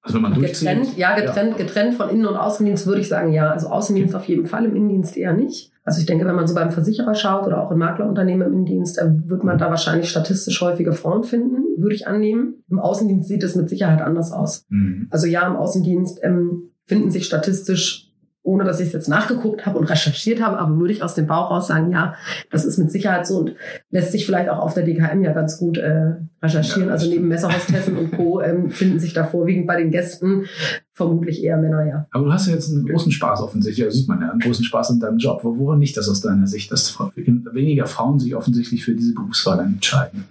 also 0.00 0.14
wenn 0.16 0.22
man 0.22 0.40
getrennt, 0.40 0.96
ja, 0.96 1.16
getrennt, 1.16 1.52
ja. 1.52 1.56
getrennt 1.56 1.94
von 1.94 2.08
Innen- 2.08 2.26
und 2.26 2.36
Außendienst 2.36 2.86
würde 2.86 3.00
ich 3.00 3.08
sagen, 3.08 3.32
ja. 3.32 3.50
Also 3.50 3.68
Außendienst 3.68 4.14
auf 4.14 4.26
jeden 4.26 4.46
Fall, 4.46 4.64
im 4.64 4.76
Innendienst 4.76 5.16
eher 5.16 5.32
nicht. 5.32 5.72
Also 5.82 6.00
ich 6.00 6.06
denke, 6.06 6.26
wenn 6.26 6.34
man 6.36 6.46
so 6.46 6.54
beim 6.54 6.70
Versicherer 6.70 7.14
schaut 7.14 7.46
oder 7.46 7.62
auch 7.62 7.70
in 7.70 7.78
Maklerunternehmen 7.78 8.46
im 8.46 8.52
Innendienst, 8.52 8.98
dann 8.98 9.28
wird 9.28 9.44
man 9.44 9.58
da 9.58 9.70
wahrscheinlich 9.70 10.08
statistisch 10.08 10.60
häufige 10.60 10.92
Frauen 10.92 11.24
finden, 11.24 11.64
würde 11.76 11.94
ich 11.94 12.06
annehmen. 12.06 12.62
Im 12.68 12.78
Außendienst 12.78 13.28
sieht 13.28 13.42
es 13.42 13.56
mit 13.56 13.68
Sicherheit 13.68 14.00
anders 14.00 14.32
aus. 14.32 14.64
Mhm. 14.68 15.08
Also 15.10 15.26
ja, 15.26 15.46
im 15.46 15.56
Außendienst 15.56 16.20
ähm, 16.22 16.70
finden 16.86 17.10
sich 17.10 17.26
statistisch 17.26 18.05
ohne 18.46 18.62
dass 18.62 18.78
ich 18.78 18.86
es 18.86 18.92
jetzt 18.92 19.08
nachgeguckt 19.08 19.66
habe 19.66 19.78
und 19.78 19.90
recherchiert 19.90 20.40
habe, 20.40 20.58
aber 20.58 20.78
würde 20.78 20.92
ich 20.92 21.02
aus 21.02 21.14
dem 21.14 21.26
Bauch 21.26 21.50
raus 21.50 21.66
sagen, 21.66 21.90
ja, 21.90 22.14
das 22.50 22.64
ist 22.64 22.78
mit 22.78 22.92
Sicherheit 22.92 23.26
so 23.26 23.38
und 23.38 23.56
lässt 23.90 24.12
sich 24.12 24.24
vielleicht 24.24 24.48
auch 24.48 24.60
auf 24.60 24.72
der 24.72 24.84
DKM 24.84 25.22
ja 25.22 25.32
ganz 25.32 25.58
gut 25.58 25.78
äh, 25.78 26.14
recherchieren. 26.40 26.88
Ja, 26.88 26.92
also 26.92 27.10
neben 27.10 27.26
Messerhostessen 27.26 27.96
und 27.96 28.12
Co. 28.12 28.40
Ähm, 28.40 28.70
finden 28.76 29.00
sich 29.00 29.12
da 29.12 29.24
vorwiegend 29.24 29.66
bei 29.66 29.76
den 29.76 29.90
Gästen 29.90 30.44
vermutlich 30.92 31.42
eher 31.42 31.58
Männer, 31.58 31.84
ja. 31.86 32.06
Aber 32.12 32.26
du 32.26 32.32
hast 32.32 32.46
ja 32.46 32.54
jetzt 32.54 32.70
einen 32.70 32.86
großen 32.86 33.10
Spaß 33.10 33.40
offensichtlich, 33.42 33.84
ja, 33.84 33.90
sieht 33.90 34.08
man 34.08 34.20
ja, 34.20 34.30
einen 34.30 34.40
großen 34.40 34.64
Spaß 34.64 34.90
in 34.90 35.00
deinem 35.00 35.18
Job. 35.18 35.40
Woran 35.42 35.80
liegt 35.80 35.96
das 35.96 36.08
aus 36.08 36.20
deiner 36.20 36.46
Sicht, 36.46 36.70
dass 36.70 36.96
weniger 37.16 37.86
Frauen 37.86 38.20
sich 38.20 38.34
offensichtlich 38.36 38.84
für 38.84 38.94
diese 38.94 39.12
Berufswahl 39.12 39.58
entscheiden? 39.60 40.24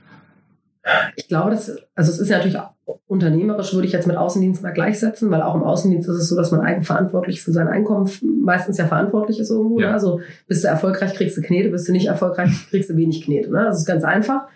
Ich 1.16 1.28
glaube, 1.28 1.52
dass, 1.52 1.70
also 1.96 2.12
es 2.12 2.20
ist 2.20 2.30
ja 2.30 2.38
natürlich 2.38 2.60
unternehmerisch, 3.08 3.74
würde 3.74 3.88
ich 3.88 3.94
jetzt 3.94 4.08
mit 4.08 4.16
Außendienst 4.16 4.62
mal 4.62 4.72
gleichsetzen, 4.72 5.32
weil 5.32 5.42
auch 5.42 5.56
im 5.56 5.64
Außendienst 5.64 6.08
ist 6.08 6.18
es 6.18 6.30
so, 6.30 6.36
dass 6.36 6.52
man 6.52 6.62
eigenverantwortlich 6.62 7.42
für 7.42 7.52
sein 7.52 7.68
Einkommen 7.68 8.10
meistens 8.44 8.78
ja 8.78 8.86
verantwortlich 8.86 9.40
ist 9.40 9.50
irgendwo. 9.50 9.80
Ja. 9.80 9.88
Ne? 9.88 9.94
Also 9.94 10.22
bist 10.48 10.64
du 10.64 10.68
erfolgreich, 10.68 11.14
kriegst 11.16 11.38
du 11.38 11.42
Knete, 11.42 11.70
bist 11.70 11.88
du 11.88 11.92
nicht 11.92 12.08
erfolgreich, 12.08 12.52
kriegst 12.70 12.90
du 12.90 12.96
wenig 12.96 13.24
Knete. 13.24 13.52
Ne? 13.52 13.64
Das 13.66 13.80
ist 13.80 13.86
ganz 13.86 14.04
einfach. 14.04 14.48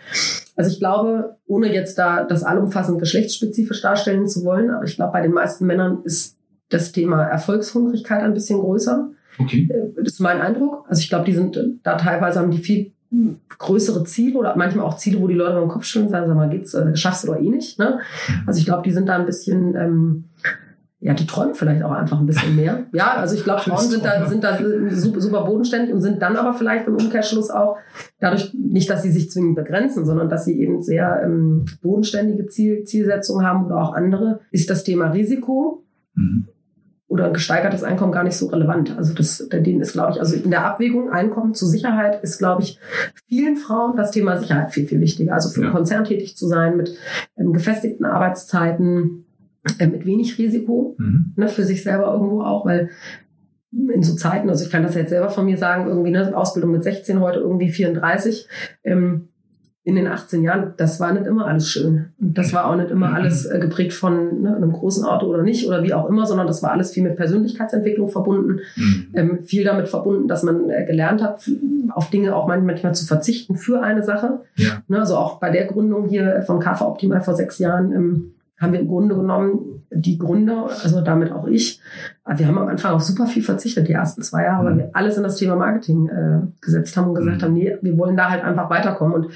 Also 0.56 0.72
ich 0.72 0.80
glaube, 0.80 1.38
ohne 1.48 1.74
jetzt 1.74 1.98
da 1.98 2.24
das 2.24 2.44
allumfassend 2.44 3.00
geschlechtsspezifisch 3.00 3.82
darstellen 3.82 4.28
zu 4.28 4.44
wollen, 4.44 4.70
aber 4.70 4.84
ich 4.84 4.96
glaube, 4.96 5.14
bei 5.14 5.22
den 5.22 5.32
meisten 5.32 5.66
Männern 5.66 6.00
ist 6.04 6.38
das 6.70 6.92
Thema 6.92 7.24
Erfolgshungrigkeit 7.24 8.22
ein 8.22 8.34
bisschen 8.34 8.60
größer. 8.60 9.10
Okay. 9.40 9.68
Äh, 9.72 9.94
das 9.96 10.14
ist 10.14 10.20
mein 10.20 10.42
Eindruck. 10.42 10.86
Also 10.88 11.00
ich 11.02 11.10
glaube, 11.10 11.26
die 11.26 11.34
sind 11.34 11.58
da 11.84 11.98
teilweise 11.98 12.40
haben 12.40 12.52
die 12.52 12.60
viel 12.60 12.92
größere 13.58 14.04
Ziele 14.04 14.38
oder 14.38 14.56
manchmal 14.56 14.86
auch 14.86 14.98
Ziele, 14.98 15.20
wo 15.20 15.28
die 15.28 15.34
Leute 15.34 15.60
beim 15.60 15.68
Kopf 15.68 15.96
und 15.96 16.10
sagen, 16.10 16.28
sag 16.28 16.36
mal, 16.36 16.50
geht's, 16.50 16.74
äh, 16.74 16.96
schaffst 16.96 17.24
du 17.24 17.28
doch 17.28 17.40
eh 17.40 17.50
nicht. 17.50 17.80
Ne? 17.80 18.00
Mhm. 18.28 18.34
Also 18.46 18.60
ich 18.60 18.66
glaube, 18.66 18.84
die 18.84 18.92
sind 18.92 19.10
da 19.10 19.16
ein 19.16 19.26
bisschen, 19.26 19.76
ähm, 19.76 20.26
ja, 21.00 21.14
die 21.14 21.26
träumen 21.26 21.56
vielleicht 21.56 21.82
auch 21.82 21.92
einfach 21.92 22.20
ein 22.20 22.28
bisschen 22.28 22.56
mehr. 22.56 22.84
Ja, 22.94 23.16
also 23.16 23.36
ich 23.36 23.44
glaube, 23.44 23.62
Frauen 23.62 23.90
sind 23.90 24.06
da, 24.06 24.28
sind 24.28 24.44
da 24.44 24.60
super, 24.92 25.22
super 25.22 25.44
bodenständig 25.46 25.94
und 25.94 26.02
sind 26.02 26.22
dann 26.22 26.36
aber 26.36 26.54
vielleicht 26.54 26.88
im 26.88 26.98
Umkehrschluss 26.98 27.50
auch 27.50 27.78
dadurch 28.20 28.54
nicht, 28.54 28.90
dass 28.90 29.02
sie 29.02 29.12
sich 29.12 29.32
zwingend 29.32 29.56
begrenzen, 29.56 30.06
sondern 30.06 30.30
dass 30.30 30.46
sie 30.46 30.60
eben 30.60 30.84
sehr 30.84 31.22
ähm, 31.24 31.66
bodenständige 31.82 32.48
Ziel, 32.48 32.84
Zielsetzungen 32.84 33.46
haben 33.46 33.66
oder 33.66 33.78
auch 33.78 33.94
andere, 33.94 34.42
ist 34.52 34.70
das 34.70 34.84
Thema 34.84 35.08
Risiko. 35.08 35.84
Mhm 36.14 36.48
oder 37.10 37.26
ein 37.26 37.34
gesteigertes 37.34 37.84
Einkommen 37.84 38.12
gar 38.12 38.24
nicht 38.24 38.38
so 38.38 38.48
relevant. 38.48 38.96
Also 38.96 39.14
das, 39.16 39.50
denen 39.52 39.82
ist, 39.82 39.94
glaube 39.94 40.14
ich, 40.14 40.20
also 40.20 40.36
in 40.36 40.52
der 40.52 40.64
Abwägung 40.64 41.10
Einkommen 41.10 41.56
zu 41.56 41.66
Sicherheit 41.66 42.24
ist, 42.24 42.38
glaube 42.38 42.62
ich, 42.62 42.80
vielen 43.28 43.58
Frauen 43.58 43.98
das 43.98 44.12
Thema 44.12 44.38
Sicherheit 44.38 44.72
viel, 44.72 44.88
viel 44.88 45.02
wichtiger. 45.02 45.34
Also 45.34 45.50
für 45.50 45.62
ja. 45.62 45.68
einen 45.68 45.76
Konzern 45.76 46.06
tätig 46.06 46.38
zu 46.38 46.48
sein 46.48 46.78
mit 46.78 46.96
ähm, 47.36 47.52
gefestigten 47.52 48.06
Arbeitszeiten, 48.06 49.26
äh, 49.80 49.88
mit 49.88 50.06
wenig 50.06 50.38
Risiko, 50.38 50.96
mhm. 51.00 51.34
ne, 51.36 51.50
für 51.50 51.64
sich 51.64 51.82
selber 51.82 52.14
irgendwo 52.14 52.44
auch, 52.44 52.66
weil 52.66 52.92
in 53.72 54.04
so 54.04 54.16
Zeiten, 54.16 54.50
also 54.50 54.64
ich 54.64 54.72
kann 54.72 54.84
das 54.84 54.96
jetzt 54.96 55.10
selber 55.10 55.30
von 55.30 55.46
mir 55.46 55.58
sagen, 55.58 55.88
irgendwie 55.88 56.16
eine 56.16 56.36
Ausbildung 56.38 56.72
mit 56.72 56.84
16, 56.84 57.20
heute 57.20 57.40
irgendwie 57.40 57.70
34, 57.70 58.48
ähm, 58.84 59.29
in 59.90 59.96
den 59.96 60.08
18 60.08 60.44
Jahren, 60.44 60.74
das 60.78 61.00
war 61.00 61.12
nicht 61.12 61.26
immer 61.26 61.48
alles 61.48 61.68
schön. 61.68 62.06
Und 62.22 62.38
das 62.38 62.54
war 62.54 62.70
auch 62.70 62.76
nicht 62.76 62.92
immer 62.92 63.14
alles 63.14 63.46
äh, 63.46 63.60
geprägt 63.60 63.94
von 63.94 64.44
ne, 64.44 64.56
einem 64.56 64.72
großen 64.72 65.04
Auto 65.04 65.26
oder 65.26 65.44
nicht 65.44 65.68
oder 65.68 65.84
wie 65.84 65.94
auch 65.94 66.08
immer, 66.08 66.26
sondern 66.26 66.48
das 66.48 66.64
war 66.64 66.72
alles 66.72 66.92
viel 66.92 67.04
mit 67.04 67.16
Persönlichkeitsentwicklung 67.16 68.10
verbunden, 68.10 68.60
mhm. 68.76 69.08
ähm, 69.14 69.40
viel 69.44 69.64
damit 69.64 69.90
verbunden, 69.90 70.28
dass 70.28 70.44
man 70.44 70.70
äh, 70.70 70.86
gelernt 70.86 71.22
hat, 71.22 71.50
auf 71.90 72.10
Dinge 72.10 72.36
auch 72.36 72.48
manchmal 72.48 72.94
zu 72.94 73.06
verzichten 73.06 73.56
für 73.56 73.82
eine 73.82 74.04
Sache. 74.04 74.42
Ja. 74.56 74.84
Ne, 74.88 75.00
also 75.00 75.18
auch 75.18 75.40
bei 75.40 75.50
der 75.50 75.66
Gründung 75.66 76.08
hier 76.08 76.44
von 76.44 76.60
KV 76.60 76.82
Optimal 76.82 77.22
vor 77.22 77.34
sechs 77.34 77.60
Jahren 77.60 77.92
ähm, 77.92 78.32
haben 78.60 78.74
wir 78.74 78.80
im 78.80 78.88
Grunde 78.88 79.16
genommen 79.16 79.86
die 79.92 80.18
Gründer, 80.18 80.70
also 80.84 81.02
damit 81.02 81.32
auch 81.32 81.48
ich, 81.48 81.82
wir 82.28 82.48
haben 82.48 82.58
am 82.58 82.68
Anfang 82.68 82.94
auch 82.94 83.00
super 83.00 83.26
viel 83.26 83.42
verzichtet, 83.42 83.88
die 83.88 83.94
ersten 83.94 84.22
zwei 84.22 84.44
Jahre, 84.44 84.66
weil 84.66 84.74
mhm. 84.74 84.78
wir 84.80 84.90
alles 84.94 85.18
in 85.18 85.24
das 85.24 85.38
Thema 85.38 85.56
Marketing 85.56 86.10
äh, 86.10 86.42
gesetzt 86.62 86.96
haben 86.96 87.10
und 87.10 87.16
gesagt 87.16 87.38
mhm. 87.38 87.46
haben, 87.46 87.54
nee, 87.54 87.78
wir 87.82 87.98
wollen 87.98 88.16
da 88.16 88.30
halt 88.30 88.44
einfach 88.44 88.70
weiterkommen. 88.70 89.14
Und 89.16 89.28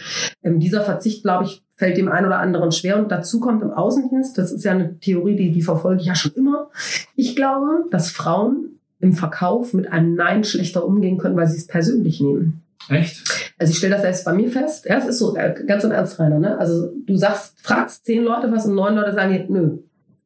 ähm, 0.43 0.59
dieser 0.59 0.81
Verzicht, 0.81 1.23
glaube 1.23 1.45
ich, 1.45 1.63
fällt 1.75 1.97
dem 1.97 2.09
einen 2.09 2.27
oder 2.27 2.39
anderen 2.39 2.71
schwer. 2.71 2.99
Und 2.99 3.11
dazu 3.11 3.39
kommt 3.39 3.63
im 3.63 3.71
Außendienst, 3.71 4.37
das 4.37 4.51
ist 4.51 4.63
ja 4.63 4.71
eine 4.71 4.99
Theorie, 4.99 5.35
die, 5.35 5.51
die 5.51 5.61
verfolge 5.61 6.01
ich 6.01 6.07
ja 6.07 6.15
schon 6.15 6.33
immer. 6.33 6.69
Ich 7.15 7.35
glaube, 7.35 7.85
dass 7.89 8.11
Frauen 8.11 8.79
im 8.99 9.13
Verkauf 9.13 9.73
mit 9.73 9.91
einem 9.91 10.15
Nein 10.15 10.43
schlechter 10.43 10.85
umgehen 10.85 11.17
können, 11.17 11.35
weil 11.35 11.47
sie 11.47 11.57
es 11.57 11.67
persönlich 11.67 12.21
nehmen. 12.21 12.62
Echt? 12.89 13.53
Also 13.57 13.71
ich 13.71 13.77
stelle 13.77 13.93
das 13.93 14.01
selbst 14.01 14.25
bei 14.25 14.33
mir 14.33 14.51
fest. 14.51 14.85
Ja, 14.85 14.97
es 14.97 15.05
ist 15.05 15.19
so 15.19 15.35
äh, 15.35 15.53
ganz 15.65 15.83
im 15.83 15.91
Ernst, 15.91 16.19
Rainer. 16.19 16.39
Ne? 16.39 16.57
Also 16.57 16.91
du 17.05 17.15
sagst, 17.15 17.55
fragst 17.61 18.05
zehn 18.05 18.23
Leute 18.23 18.51
was 18.51 18.65
und 18.65 18.75
neun 18.75 18.95
Leute 18.95 19.13
sagen 19.13 19.31
dir, 19.31 19.45
nö. 19.47 19.77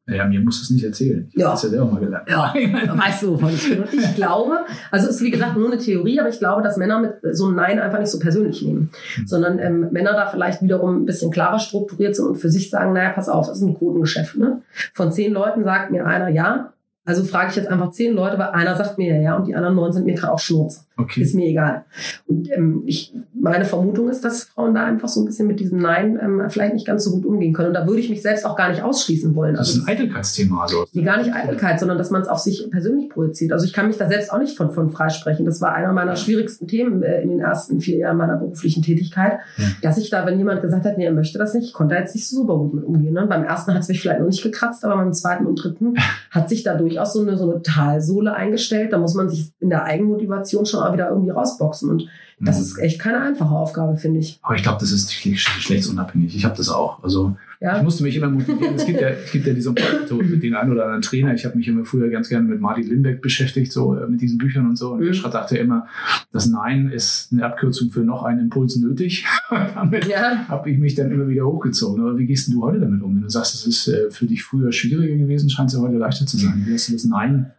Naja, 0.08 0.24
mir 0.24 0.40
muss 0.40 0.60
das 0.60 0.70
nicht 0.70 0.84
erzählen. 0.84 1.28
Ich 1.30 1.38
ja. 1.38 1.48
habe 1.48 1.54
das 1.54 1.64
ja 1.64 1.68
selber 1.68 1.84
mal 1.84 2.00
gelernt. 2.00 2.26
Ja, 2.30 2.54
weißt 2.96 3.24
du, 3.24 3.34
wovon 3.34 3.50
ich 3.50 3.68
bin. 3.68 3.82
Und 3.82 3.92
ich 3.92 4.14
glaube, 4.14 4.60
also 4.90 5.06
es 5.06 5.16
ist 5.16 5.22
wie 5.22 5.30
gesagt 5.30 5.58
nur 5.58 5.70
eine 5.70 5.76
Theorie, 5.76 6.18
aber 6.18 6.30
ich 6.30 6.38
glaube, 6.38 6.62
dass 6.62 6.78
Männer 6.78 6.98
mit 6.98 7.36
so 7.36 7.46
einem 7.46 7.56
Nein 7.56 7.78
einfach 7.78 7.98
nicht 7.98 8.10
so 8.10 8.18
persönlich 8.18 8.62
nehmen. 8.62 8.90
Mhm. 9.18 9.26
Sondern 9.26 9.58
ähm, 9.58 9.88
Männer 9.90 10.12
da 10.12 10.26
vielleicht 10.26 10.62
wiederum 10.62 11.02
ein 11.02 11.04
bisschen 11.04 11.30
klarer 11.30 11.58
strukturiert 11.58 12.16
sind 12.16 12.26
und 12.26 12.36
für 12.36 12.48
sich 12.48 12.70
sagen, 12.70 12.94
naja, 12.94 13.10
pass 13.10 13.28
auf, 13.28 13.48
das 13.48 13.58
ist 13.58 13.64
ein 13.64 13.76
Quotengeschäft. 13.76 14.38
Ne? 14.38 14.62
Von 14.94 15.12
zehn 15.12 15.34
Leuten 15.34 15.62
sagt 15.64 15.90
mir 15.90 16.06
einer 16.06 16.30
ja, 16.30 16.72
also 17.04 17.22
frage 17.24 17.50
ich 17.50 17.56
jetzt 17.56 17.68
einfach 17.68 17.90
zehn 17.90 18.14
Leute, 18.14 18.38
weil 18.38 18.48
einer 18.48 18.76
sagt 18.76 18.96
mir 18.96 19.14
ja, 19.14 19.20
ja 19.20 19.36
und 19.36 19.46
die 19.46 19.54
anderen 19.54 19.76
neun 19.76 19.92
sind 19.92 20.06
mir 20.06 20.14
gerade 20.14 20.32
auch 20.32 20.38
Schnurz. 20.38 20.87
Okay. 21.00 21.22
Ist 21.22 21.36
mir 21.36 21.46
egal. 21.46 21.84
Und 22.26 22.50
ähm, 22.50 22.82
ich, 22.84 23.14
meine 23.32 23.64
Vermutung 23.64 24.08
ist, 24.08 24.24
dass 24.24 24.44
Frauen 24.44 24.74
da 24.74 24.84
einfach 24.84 25.08
so 25.08 25.20
ein 25.22 25.26
bisschen 25.26 25.46
mit 25.46 25.60
diesem 25.60 25.78
Nein 25.78 26.18
ähm, 26.20 26.42
vielleicht 26.48 26.74
nicht 26.74 26.86
ganz 26.86 27.04
so 27.04 27.12
gut 27.12 27.24
umgehen 27.24 27.52
können. 27.52 27.68
Und 27.68 27.74
da 27.74 27.86
würde 27.86 28.00
ich 28.00 28.10
mich 28.10 28.20
selbst 28.20 28.44
auch 28.44 28.56
gar 28.56 28.68
nicht 28.70 28.82
ausschließen 28.82 29.32
wollen. 29.36 29.54
Das 29.54 29.68
ist 29.68 29.76
ein 29.76 29.88
also 29.88 29.92
Eitelkeitsthema. 29.92 30.62
Also. 30.62 30.86
Gar 31.04 31.18
nicht 31.18 31.32
Eitelkeit, 31.32 31.78
sondern 31.78 31.98
dass 31.98 32.10
man 32.10 32.22
es 32.22 32.28
auf 32.28 32.40
sich 32.40 32.68
persönlich 32.72 33.10
projiziert. 33.10 33.52
Also 33.52 33.64
ich 33.64 33.72
kann 33.72 33.86
mich 33.86 33.96
da 33.96 34.08
selbst 34.08 34.32
auch 34.32 34.40
nicht 34.40 34.56
von, 34.56 34.72
von 34.72 34.90
freisprechen. 34.90 35.46
Das 35.46 35.60
war 35.60 35.72
einer 35.72 35.92
meiner 35.92 36.16
schwierigsten 36.16 36.66
Themen 36.66 37.04
äh, 37.04 37.22
in 37.22 37.30
den 37.30 37.40
ersten 37.40 37.80
vier 37.80 37.98
Jahren 37.98 38.16
meiner 38.16 38.36
beruflichen 38.36 38.82
Tätigkeit, 38.82 39.38
ja. 39.56 39.64
dass 39.82 39.98
ich 39.98 40.10
da, 40.10 40.26
wenn 40.26 40.36
jemand 40.36 40.62
gesagt 40.62 40.84
hat, 40.84 40.98
nee, 40.98 41.04
er 41.04 41.12
möchte 41.12 41.38
das 41.38 41.54
nicht, 41.54 41.68
ich 41.68 41.72
konnte 41.72 41.94
da 41.94 42.00
jetzt 42.00 42.16
nicht 42.16 42.28
so 42.28 42.38
super 42.38 42.56
gut 42.56 42.74
mit 42.74 42.84
umgehen. 42.84 43.14
Ne? 43.14 43.24
Beim 43.28 43.44
ersten 43.44 43.72
hat 43.72 43.82
es 43.82 43.88
mich 43.88 44.00
vielleicht 44.00 44.18
noch 44.18 44.26
nicht 44.26 44.42
gekratzt, 44.42 44.84
aber 44.84 44.96
beim 44.96 45.12
zweiten 45.12 45.46
und 45.46 45.62
dritten 45.62 45.94
hat 46.32 46.48
sich 46.48 46.64
da 46.64 46.74
durchaus 46.74 47.12
so 47.12 47.22
eine, 47.22 47.36
so 47.36 47.48
eine 47.48 47.62
Talsohle 47.62 48.34
eingestellt. 48.34 48.92
Da 48.92 48.98
muss 48.98 49.14
man 49.14 49.28
sich 49.28 49.52
in 49.60 49.70
der 49.70 49.84
Eigenmotivation 49.84 50.66
schon 50.66 50.87
auch 50.88 50.92
wieder 50.94 51.10
irgendwie 51.10 51.30
rausboxen. 51.30 51.90
Und 51.90 52.08
das 52.40 52.56
mhm. 52.56 52.62
ist 52.62 52.78
echt 52.78 53.00
keine 53.00 53.20
einfache 53.20 53.54
Aufgabe, 53.54 53.96
finde 53.96 54.20
ich. 54.20 54.38
Aber 54.42 54.54
ich 54.54 54.62
glaube, 54.62 54.78
das 54.80 54.92
ist 54.92 55.22
geschlechtsunabhängig. 55.22 56.36
Ich 56.36 56.44
habe 56.44 56.56
das 56.56 56.68
auch. 56.68 57.02
Also 57.02 57.36
Ja? 57.60 57.78
Ich 57.78 57.82
musste 57.82 58.04
mich 58.04 58.14
immer 58.14 58.28
motivieren. 58.28 58.76
Es 58.76 58.86
gibt 58.86 59.00
ja, 59.00 59.08
es 59.08 59.32
gibt 59.32 59.46
ja 59.46 59.52
diesen 59.52 59.74
so 60.06 60.22
den 60.22 60.54
einen 60.54 60.72
oder 60.72 60.84
anderen 60.84 61.02
Trainer. 61.02 61.34
Ich 61.34 61.44
habe 61.44 61.56
mich 61.56 61.66
immer 61.66 61.84
früher 61.84 62.08
ganz 62.08 62.28
gerne 62.28 62.46
mit 62.46 62.60
Martin 62.60 62.88
Limbeck 62.88 63.20
beschäftigt, 63.20 63.72
so 63.72 63.96
äh, 63.96 64.06
mit 64.06 64.20
diesen 64.20 64.38
Büchern 64.38 64.68
und 64.68 64.76
so. 64.76 64.92
Und 64.92 65.00
mhm. 65.00 65.12
der 65.12 65.30
dachte 65.30 65.58
immer, 65.58 65.86
das 66.32 66.46
Nein 66.46 66.90
ist 66.90 67.32
eine 67.32 67.44
Abkürzung 67.44 67.90
für 67.90 68.00
noch 68.00 68.22
einen 68.22 68.40
Impuls 68.40 68.76
nötig. 68.76 69.26
damit 69.74 70.06
ja. 70.06 70.46
habe 70.46 70.70
ich 70.70 70.78
mich 70.78 70.94
dann 70.94 71.10
immer 71.10 71.28
wieder 71.28 71.44
hochgezogen. 71.44 72.00
Aber 72.02 72.16
wie 72.16 72.26
gehst 72.26 72.52
du 72.52 72.62
heute 72.62 72.78
damit 72.78 73.02
um? 73.02 73.16
Wenn 73.16 73.22
du 73.22 73.28
sagst, 73.28 73.54
es 73.54 73.66
ist 73.66 73.88
äh, 73.88 74.10
für 74.10 74.26
dich 74.26 74.44
früher 74.44 74.70
schwieriger 74.70 75.16
gewesen, 75.16 75.50
scheint 75.50 75.70
es 75.70 75.74
ja 75.74 75.80
heute 75.80 75.96
leichter 75.96 76.26
zu 76.26 76.36
sein. 76.36 76.62
Wie 76.64 76.72
hast 76.72 76.88
du 76.88 76.92
das 76.92 77.04
Nein 77.04 77.50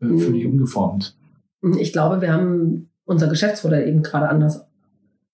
äh, 0.00 0.06
für 0.06 0.32
dich 0.32 0.44
mhm. 0.44 0.52
umgeformt? 0.52 1.16
Ich 1.74 1.92
glaube, 1.92 2.20
wir 2.20 2.32
haben 2.32 2.90
unser 3.04 3.28
Geschäftsmodell 3.28 3.88
eben 3.88 4.02
gerade 4.02 4.28
anders 4.28 4.66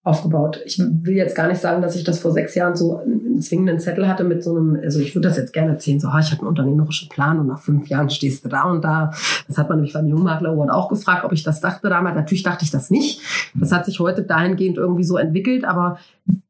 aufgebaut. 0.04 0.60
Ich 0.64 0.80
will 0.80 1.14
jetzt 1.14 1.36
gar 1.36 1.46
nicht 1.46 1.60
sagen, 1.60 1.80
dass 1.80 1.94
ich 1.94 2.02
das 2.02 2.18
vor 2.18 2.32
sechs 2.32 2.56
Jahren 2.56 2.74
so 2.74 2.98
einen 2.98 3.40
zwingenden 3.40 3.78
Zettel 3.78 4.08
hatte 4.08 4.24
mit 4.24 4.42
so 4.42 4.56
einem, 4.56 4.78
also 4.82 4.98
ich 4.98 5.14
würde 5.14 5.28
das 5.28 5.36
jetzt 5.36 5.52
gerne 5.52 5.72
erzählen, 5.72 6.00
so, 6.00 6.08
ich 6.08 6.30
hatte 6.30 6.40
einen 6.40 6.48
unternehmerischen 6.48 7.08
Plan 7.08 7.38
und 7.38 7.46
nach 7.46 7.60
fünf 7.60 7.86
Jahren 7.88 8.10
stehst 8.10 8.44
du 8.44 8.48
da 8.48 8.64
und 8.64 8.82
da. 8.82 9.12
Das 9.46 9.58
hat 9.58 9.68
man 9.68 9.78
nämlich 9.78 9.92
beim 9.92 10.08
Jungmakler 10.08 10.50
Award 10.50 10.70
auch 10.70 10.88
gefragt, 10.88 11.24
ob 11.24 11.32
ich 11.32 11.44
das 11.44 11.60
dachte 11.60 11.88
damals. 11.88 12.16
Natürlich 12.16 12.42
dachte 12.42 12.64
ich 12.64 12.72
das 12.72 12.90
nicht. 12.90 13.20
Das 13.54 13.70
hat 13.70 13.86
sich 13.86 14.00
heute 14.00 14.22
dahingehend 14.22 14.76
irgendwie 14.76 15.04
so 15.04 15.16
entwickelt, 15.18 15.64
aber 15.64 15.98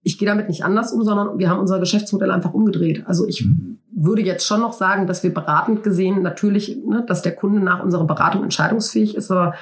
ich 0.03 0.17
gehe 0.17 0.29
damit 0.29 0.49
nicht 0.49 0.65
anders 0.65 0.93
um, 0.93 1.05
sondern 1.05 1.39
wir 1.39 1.51
haben 1.51 1.61
unser 1.61 1.79
Geschäftsmodell 1.79 2.31
einfach 2.31 2.55
umgedreht. 2.55 3.05
Also 3.07 3.29
ich 3.29 3.47
würde 3.95 4.23
jetzt 4.23 4.47
schon 4.47 4.61
noch 4.61 4.73
sagen, 4.73 5.07
dass 5.07 5.23
wir 5.23 5.33
beratend 5.33 5.83
gesehen 5.83 6.23
natürlich, 6.23 6.79
ne, 6.85 7.05
dass 7.07 7.23
der 7.23 7.35
Kunde 7.35 7.61
nach 7.61 7.83
unserer 7.83 8.07
Beratung 8.07 8.43
entscheidungsfähig 8.43 9.15
ist, 9.15 9.31
aber 9.31 9.55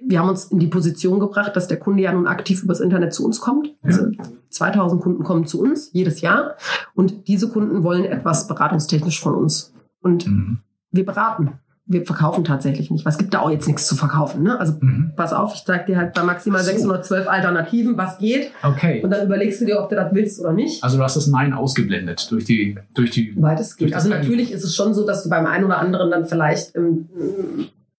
wir 0.00 0.20
haben 0.20 0.28
uns 0.28 0.44
in 0.46 0.58
die 0.58 0.68
Position 0.68 1.18
gebracht, 1.18 1.56
dass 1.56 1.68
der 1.68 1.78
Kunde 1.78 2.02
ja 2.02 2.12
nun 2.12 2.26
aktiv 2.26 2.62
übers 2.62 2.80
Internet 2.80 3.12
zu 3.12 3.24
uns 3.24 3.40
kommt. 3.40 3.74
Also 3.82 4.10
2000 4.50 5.02
Kunden 5.02 5.24
kommen 5.24 5.46
zu 5.46 5.60
uns 5.60 5.90
jedes 5.92 6.20
Jahr 6.20 6.56
und 6.94 7.28
diese 7.28 7.48
Kunden 7.50 7.82
wollen 7.82 8.04
etwas 8.04 8.46
beratungstechnisch 8.46 9.20
von 9.20 9.34
uns. 9.34 9.74
Und 10.00 10.26
mhm. 10.26 10.60
wir 10.92 11.04
beraten. 11.04 11.58
Wir 11.90 12.04
verkaufen 12.04 12.44
tatsächlich 12.44 12.90
nicht. 12.90 13.06
Was 13.06 13.16
gibt 13.16 13.32
da 13.32 13.40
auch 13.40 13.50
jetzt 13.50 13.66
nichts 13.66 13.86
zu 13.86 13.96
verkaufen? 13.96 14.42
Ne? 14.42 14.60
Also 14.60 14.74
mhm. 14.78 15.12
pass 15.16 15.32
auf, 15.32 15.54
ich 15.54 15.64
zeige 15.64 15.86
dir 15.86 15.96
halt 15.96 16.14
bei 16.14 16.22
maximal 16.22 16.62
so. 16.62 16.70
612 16.70 17.26
Alternativen, 17.26 17.96
was 17.96 18.18
geht. 18.18 18.50
Okay. 18.62 19.00
Und 19.02 19.10
dann 19.10 19.24
überlegst 19.24 19.60
du 19.60 19.64
dir, 19.64 19.80
ob 19.80 19.88
du 19.88 19.96
das 19.96 20.14
willst 20.14 20.38
oder 20.40 20.52
nicht. 20.52 20.84
Also 20.84 20.98
du 20.98 21.02
hast 21.02 21.16
das 21.16 21.26
Nein 21.26 21.54
ausgeblendet 21.54 22.30
durch 22.30 22.44
die 22.44 22.76
durch 22.94 23.10
die. 23.10 23.34
Weit 23.40 23.60
es 23.60 23.76
geht. 23.76 23.94
Also 23.94 24.08
natürlich 24.10 24.52
ist 24.52 24.64
es 24.64 24.76
schon 24.76 24.92
so, 24.92 25.06
dass 25.06 25.22
du 25.22 25.30
beim 25.30 25.46
einen 25.46 25.64
oder 25.64 25.78
anderen 25.78 26.10
dann 26.10 26.26
vielleicht 26.26 26.74
im, 26.74 27.08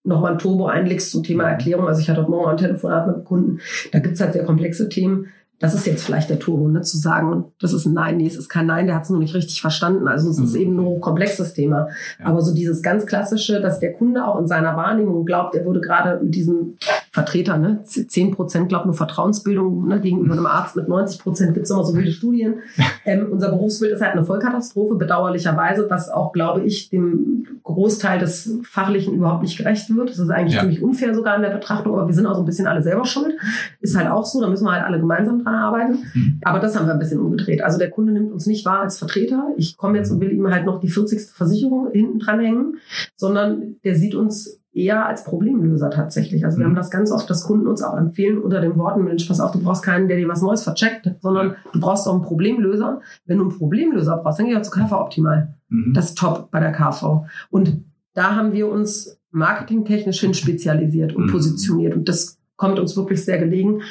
nochmal 0.04 0.34
ein 0.34 0.40
Turbo 0.40 0.68
einlegst 0.68 1.12
zum 1.12 1.24
Thema 1.24 1.50
Erklärung. 1.50 1.88
Also 1.88 2.02
ich 2.02 2.10
hatte 2.10 2.22
heute 2.22 2.32
Morgen 2.32 2.52
ein 2.52 2.58
Telefonat 2.58 3.08
mit 3.08 3.16
einem 3.16 3.26
Kunden. 3.26 3.60
Da 3.92 4.00
gibt's 4.00 4.22
halt 4.22 4.34
sehr 4.34 4.44
komplexe 4.44 4.90
Themen. 4.90 5.28
Das 5.60 5.74
ist 5.74 5.86
jetzt 5.86 6.04
vielleicht 6.04 6.30
der 6.30 6.40
Turbo, 6.40 6.70
ne, 6.70 6.82
zu 6.82 6.98
sagen, 6.98 7.46
das 7.60 7.74
ist 7.74 7.86
ein 7.86 7.94
Nein, 7.94 8.18
nee, 8.18 8.28
es 8.28 8.38
ist 8.38 8.50
kein 8.50 8.66
Nein, 8.66 8.88
der 8.88 8.96
hat 8.96 9.04
es 9.04 9.10
nur 9.10 9.20
nicht 9.20 9.36
richtig 9.36 9.62
verstanden. 9.62 10.08
Also 10.08 10.30
es 10.30 10.40
ist 10.40 10.54
mhm. 10.54 10.62
eben 10.62 10.80
ein 10.80 10.86
hochkomplexes 10.86 11.54
Thema. 11.54 11.90
Ja. 12.20 12.26
Aber 12.26 12.42
so 12.42 12.54
dieses 12.54 12.82
ganz 12.82 13.06
klassische, 13.06 13.60
dass 13.62 13.80
der 13.80 13.94
Kunde 13.94 14.26
auch 14.26 14.40
in 14.40 14.48
seiner 14.48 14.78
Wahrnehmung 14.78 15.26
glaubt, 15.26 15.56
er 15.56 15.66
würde 15.66 15.82
gerade 15.82 16.24
mit 16.24 16.34
diesem 16.34 16.78
Vertreter, 17.12 17.58
ne, 17.58 17.84
10 17.84 18.32
Prozent 18.32 18.70
glaubt 18.70 18.86
nur 18.86 18.94
Vertrauensbildung 18.94 19.88
ne, 19.88 20.00
gegenüber 20.00 20.34
einem 20.34 20.46
Arzt, 20.46 20.76
mit 20.76 20.88
90 20.88 21.20
Prozent 21.20 21.54
gibt 21.54 21.66
es 21.66 21.72
immer 21.72 21.84
so 21.84 21.94
viele 21.94 22.12
Studien. 22.12 22.56
Ähm, 23.06 23.28
unser 23.32 23.50
Berufsbild 23.50 23.94
ist 23.94 24.02
halt 24.02 24.14
eine 24.14 24.26
Vollkatastrophe, 24.26 24.96
bedauerlicherweise, 24.96 25.90
was 25.90 26.10
auch, 26.10 26.32
glaube 26.32 26.62
ich, 26.62 26.90
dem 26.90 27.48
Großteil 27.64 28.20
des 28.20 28.60
Fachlichen 28.64 29.16
überhaupt 29.16 29.42
nicht 29.42 29.58
gerecht 29.58 29.94
wird. 29.96 30.10
Das 30.10 30.20
ist 30.20 30.30
eigentlich 30.30 30.56
ja. 30.56 30.62
ziemlich 30.62 30.82
unfair 30.82 31.16
sogar 31.16 31.36
in 31.36 31.42
der 31.42 31.50
Betrachtung, 31.50 31.94
aber 31.94 32.08
wir 32.08 32.14
sind 32.14 32.26
auch 32.26 32.36
so 32.36 32.42
ein 32.42 32.46
bisschen 32.46 32.68
alle 32.68 32.82
selber 32.82 33.06
schuld. 33.06 33.36
Ist 33.80 33.98
halt 33.98 34.10
auch 34.10 34.26
so, 34.26 34.42
da 34.42 34.48
müssen 34.48 34.66
wir 34.66 34.72
halt 34.72 34.84
alle 34.84 35.00
gemeinsam 35.00 35.44
dran 35.44 35.56
arbeiten. 35.56 36.00
Mhm. 36.14 36.40
Aber 36.44 36.60
das 36.60 36.76
haben 36.76 36.88
wir 36.88 36.94
ein 36.94 37.00
bisschen 37.00 37.20
umgedreht. 37.20 37.64
Also 37.64 37.78
der 37.78 37.90
Kunde 37.90 38.14
nimmt 38.14 38.32
uns 38.32 38.46
nicht 38.46 38.66
wahr 38.66 38.82
als 38.82 38.98
Vertreter. 38.98 39.54
Ich 39.58 39.78
komme 39.78 39.98
jetzt 39.98 40.12
und 40.12 40.20
will 40.20 40.32
ihm 40.32 40.48
halt 40.52 40.66
noch 40.66 40.80
die 40.80 40.90
40. 40.90 41.32
Versicherung 41.32 41.92
hinten 41.92 42.20
dranhängen, 42.20 42.78
sondern 43.16 43.76
der 43.84 43.96
sieht 43.96 44.16
uns 44.16 44.60
eher 44.72 45.06
als 45.06 45.24
Problemlöser 45.24 45.90
tatsächlich. 45.90 46.46
Also 46.46 46.58
wir 46.58 46.66
haben 46.66 46.74
mhm. 46.74 46.78
das 46.78 46.92
ganz 46.92 47.12
oft, 47.12 47.30
dass 47.30 47.44
Kunden 47.44 47.68
uns 47.68 47.82
auch 47.82 47.98
empfehlen 47.98 48.38
unter 48.38 48.62
den 48.62 48.78
Worten, 48.78 49.04
Mensch, 49.04 49.28
pass 49.28 49.40
auf, 49.40 49.52
du 49.52 49.60
brauchst 49.60 49.84
keinen, 49.84 50.08
der 50.08 50.18
dir 50.18 50.28
was 50.28 50.42
Neues 50.42 50.64
vercheckt, 50.64 51.10
sondern 51.22 51.56
du 51.74 51.80
brauchst 51.80 52.08
auch 52.08 52.14
einen 52.14 52.22
Problemlöser. 52.22 53.02
Wenn 53.26 53.40
du 53.40 53.50
einen 53.50 53.58
Problemlöser 53.58 54.18
brauchst, 54.18 54.40
dann 54.40 54.48
geh 54.48 54.54
doch 54.54 54.62
zu 54.62 54.72
KV 54.72 54.92
Optimal. 54.92 55.56
Mhm. 55.70 55.94
Das 55.94 56.10
ist 56.10 56.18
top 56.18 56.52
bei 56.52 56.60
der 56.60 56.72
KV. 56.72 57.26
Und 57.50 57.84
da 58.14 58.36
haben 58.36 58.54
wir 58.54 58.70
uns 58.70 59.20
marketingtechnisch 59.32 60.20
hin 60.20 60.34
spezialisiert 60.34 61.16
und 61.16 61.26
mhm. 61.26 61.32
positioniert. 61.32 61.96
Und 61.96 62.08
das 62.08 62.40
kommt 62.56 62.80
uns 62.80 62.96
wirklich 62.96 63.24
sehr 63.24 63.38
gelegen 63.38 63.82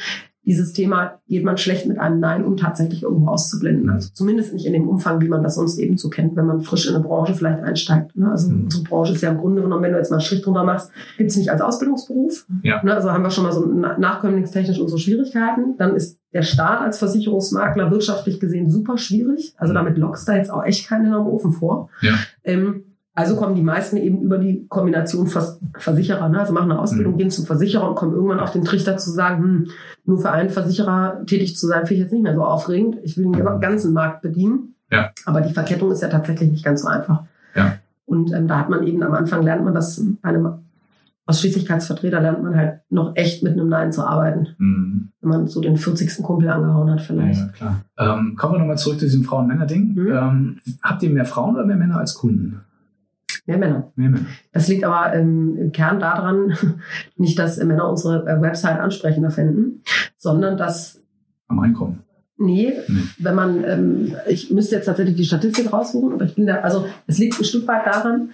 dieses 0.48 0.72
Thema 0.72 1.20
geht 1.28 1.44
man 1.44 1.58
schlecht 1.58 1.84
mit 1.84 1.98
einem 1.98 2.20
Nein 2.20 2.42
um 2.42 2.56
tatsächlich 2.56 3.02
irgendwo 3.02 3.26
auszublenden. 3.26 3.90
Also 3.90 4.08
zumindest 4.14 4.54
nicht 4.54 4.64
in 4.64 4.72
dem 4.72 4.88
Umfang, 4.88 5.20
wie 5.20 5.28
man 5.28 5.42
das 5.42 5.56
sonst 5.56 5.78
eben 5.78 5.98
so 5.98 6.08
kennt, 6.08 6.36
wenn 6.36 6.46
man 6.46 6.62
frisch 6.62 6.88
in 6.88 6.94
eine 6.94 7.04
Branche 7.04 7.34
vielleicht 7.34 7.62
einsteigt. 7.62 8.16
Ne? 8.16 8.30
Also 8.30 8.50
mhm. 8.50 8.64
unsere 8.64 8.82
Branche 8.84 9.12
ist 9.12 9.20
ja 9.20 9.30
im 9.30 9.36
Grunde 9.36 9.60
genommen, 9.60 9.82
wenn 9.82 9.92
du 9.92 9.98
jetzt 9.98 10.10
mal 10.10 10.16
einen 10.16 10.24
Strich 10.24 10.40
drunter 10.40 10.64
machst, 10.64 10.90
gibt 11.18 11.28
es 11.28 11.36
nicht 11.36 11.50
als 11.50 11.60
Ausbildungsberuf. 11.60 12.46
Ja. 12.62 12.82
Ne? 12.82 12.94
Also 12.94 13.12
haben 13.12 13.24
wir 13.24 13.30
schon 13.30 13.44
mal 13.44 13.52
so 13.52 13.66
nachkömmlingstechnisch 13.66 14.80
unsere 14.80 14.98
Schwierigkeiten. 14.98 15.76
Dann 15.76 15.94
ist 15.94 16.18
der 16.32 16.42
Staat 16.42 16.80
als 16.80 16.98
Versicherungsmakler 16.98 17.90
wirtschaftlich 17.90 18.40
gesehen 18.40 18.70
super 18.70 18.96
schwierig. 18.96 19.52
Also 19.58 19.74
mhm. 19.74 19.76
damit 19.76 19.98
lockst 19.98 20.26
da 20.26 20.36
jetzt 20.36 20.50
auch 20.50 20.64
echt 20.64 20.88
keinen 20.88 21.12
am 21.12 21.26
Ofen 21.26 21.52
vor. 21.52 21.90
Ja. 22.00 22.14
Ähm, 22.44 22.84
also 23.18 23.34
kommen 23.34 23.56
die 23.56 23.62
meisten 23.62 23.96
eben 23.96 24.22
über 24.22 24.38
die 24.38 24.68
Kombination 24.68 25.26
Vers 25.26 25.58
Versicherer, 25.76 26.28
ne? 26.28 26.38
also 26.38 26.52
machen 26.52 26.70
eine 26.70 26.80
Ausbildung, 26.80 27.14
mhm. 27.14 27.18
gehen 27.18 27.30
zum 27.32 27.46
Versicherer 27.46 27.88
und 27.88 27.96
kommen 27.96 28.14
irgendwann 28.14 28.38
auf 28.38 28.52
den 28.52 28.64
Trichter 28.64 28.96
zu 28.96 29.10
sagen, 29.10 29.42
hm, 29.42 29.66
nur 30.04 30.20
für 30.20 30.30
einen 30.30 30.50
Versicherer 30.50 31.26
tätig 31.26 31.56
zu 31.56 31.66
sein, 31.66 31.80
finde 31.80 31.94
ich 31.94 32.00
jetzt 32.02 32.12
nicht 32.12 32.22
mehr 32.22 32.36
so 32.36 32.44
aufregend. 32.44 32.98
Ich 33.02 33.16
will 33.16 33.24
den 33.24 33.32
mhm. 33.32 33.60
ganzen 33.60 33.92
Markt 33.92 34.22
bedienen. 34.22 34.76
Ja. 34.92 35.10
Aber 35.26 35.40
die 35.40 35.52
Verkettung 35.52 35.90
ist 35.90 36.00
ja 36.00 36.06
tatsächlich 36.06 36.48
nicht 36.48 36.64
ganz 36.64 36.82
so 36.82 36.86
einfach. 36.86 37.24
Ja. 37.56 37.78
Und 38.06 38.32
ähm, 38.32 38.46
da 38.46 38.60
hat 38.60 38.70
man 38.70 38.86
eben 38.86 39.02
am 39.02 39.12
Anfang 39.14 39.42
lernt 39.42 39.64
man 39.64 39.74
das 39.74 40.00
bei 40.22 40.28
einem 40.28 40.60
Ausschließlichkeitsvertreter 41.26 42.20
lernt 42.20 42.44
man 42.44 42.54
halt 42.54 42.80
noch 42.88 43.16
echt 43.16 43.42
mit 43.42 43.54
einem 43.54 43.68
Nein 43.68 43.90
zu 43.90 44.06
arbeiten. 44.06 44.46
Mhm. 44.58 45.08
Wenn 45.20 45.28
man 45.28 45.48
so 45.48 45.60
den 45.60 45.76
40. 45.76 46.22
Kumpel 46.22 46.48
angehauen 46.50 46.88
hat 46.88 47.00
vielleicht. 47.00 47.40
Ja, 47.40 47.48
klar. 47.48 47.80
Ähm, 47.98 48.36
kommen 48.36 48.54
wir 48.54 48.58
nochmal 48.60 48.78
zurück 48.78 49.00
zu 49.00 49.06
diesem 49.06 49.24
Frauen-Männer-Ding. 49.24 49.94
Mhm. 49.94 50.06
Ähm, 50.06 50.56
habt 50.82 51.02
ihr 51.02 51.10
mehr 51.10 51.24
Frauen 51.24 51.56
oder 51.56 51.66
mehr 51.66 51.76
Männer 51.76 51.98
als 51.98 52.14
Kunden? 52.14 52.60
Mehr 53.48 53.56
Männer. 53.56 53.92
Mehr 53.96 54.10
Männer. 54.10 54.26
Das 54.52 54.68
liegt 54.68 54.84
aber 54.84 55.14
ähm, 55.14 55.56
im 55.58 55.72
Kern 55.72 55.98
daran, 56.00 56.52
nicht, 57.16 57.38
dass 57.38 57.56
Männer 57.56 57.88
unsere 57.88 58.26
äh, 58.26 58.42
Website 58.42 58.78
ansprechender 58.78 59.30
finden, 59.30 59.82
sondern 60.18 60.58
dass. 60.58 61.02
Am 61.48 61.58
Einkommen. 61.58 62.00
Nee, 62.36 62.74
nee, 62.86 63.00
wenn 63.18 63.34
man, 63.34 63.64
ähm, 63.64 64.14
ich 64.28 64.50
müsste 64.50 64.76
jetzt 64.76 64.84
tatsächlich 64.84 65.16
die 65.16 65.24
Statistik 65.24 65.72
raussuchen, 65.72 66.12
aber 66.12 66.26
ich 66.26 66.36
bin 66.36 66.46
da, 66.46 66.56
also 66.56 66.84
es 67.06 67.18
liegt 67.18 67.40
ein 67.40 67.44
Stück 67.44 67.66
weit 67.66 67.86
daran, 67.86 68.30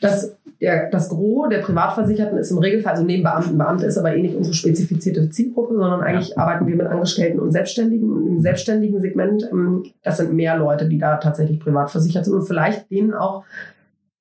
dass 0.00 0.38
der, 0.60 0.90
das 0.90 1.08
Gros 1.08 1.48
der 1.48 1.58
Privatversicherten 1.58 2.38
ist 2.38 2.50
im 2.50 2.58
Regelfall, 2.58 2.92
also 2.92 3.04
neben 3.04 3.22
Beamten, 3.22 3.56
Beamte 3.56 3.86
ist 3.86 3.96
aber 3.96 4.14
eh 4.14 4.20
nicht 4.20 4.36
unsere 4.36 4.54
spezifizierte 4.54 5.30
Zielgruppe, 5.30 5.74
sondern 5.74 6.02
eigentlich 6.02 6.30
ja. 6.30 6.36
arbeiten 6.36 6.66
wir 6.66 6.76
mit 6.76 6.86
Angestellten 6.86 7.40
und 7.40 7.50
Selbstständigen. 7.50 8.10
Und 8.10 8.26
im 8.26 8.40
selbstständigen 8.40 9.00
Segment, 9.00 9.48
ähm, 9.50 9.84
das 10.02 10.18
sind 10.18 10.34
mehr 10.34 10.56
Leute, 10.56 10.86
die 10.86 10.98
da 10.98 11.16
tatsächlich 11.16 11.60
privat 11.60 11.90
versichert 11.90 12.26
sind 12.26 12.34
und 12.34 12.46
vielleicht 12.46 12.90
denen 12.90 13.14
auch 13.14 13.44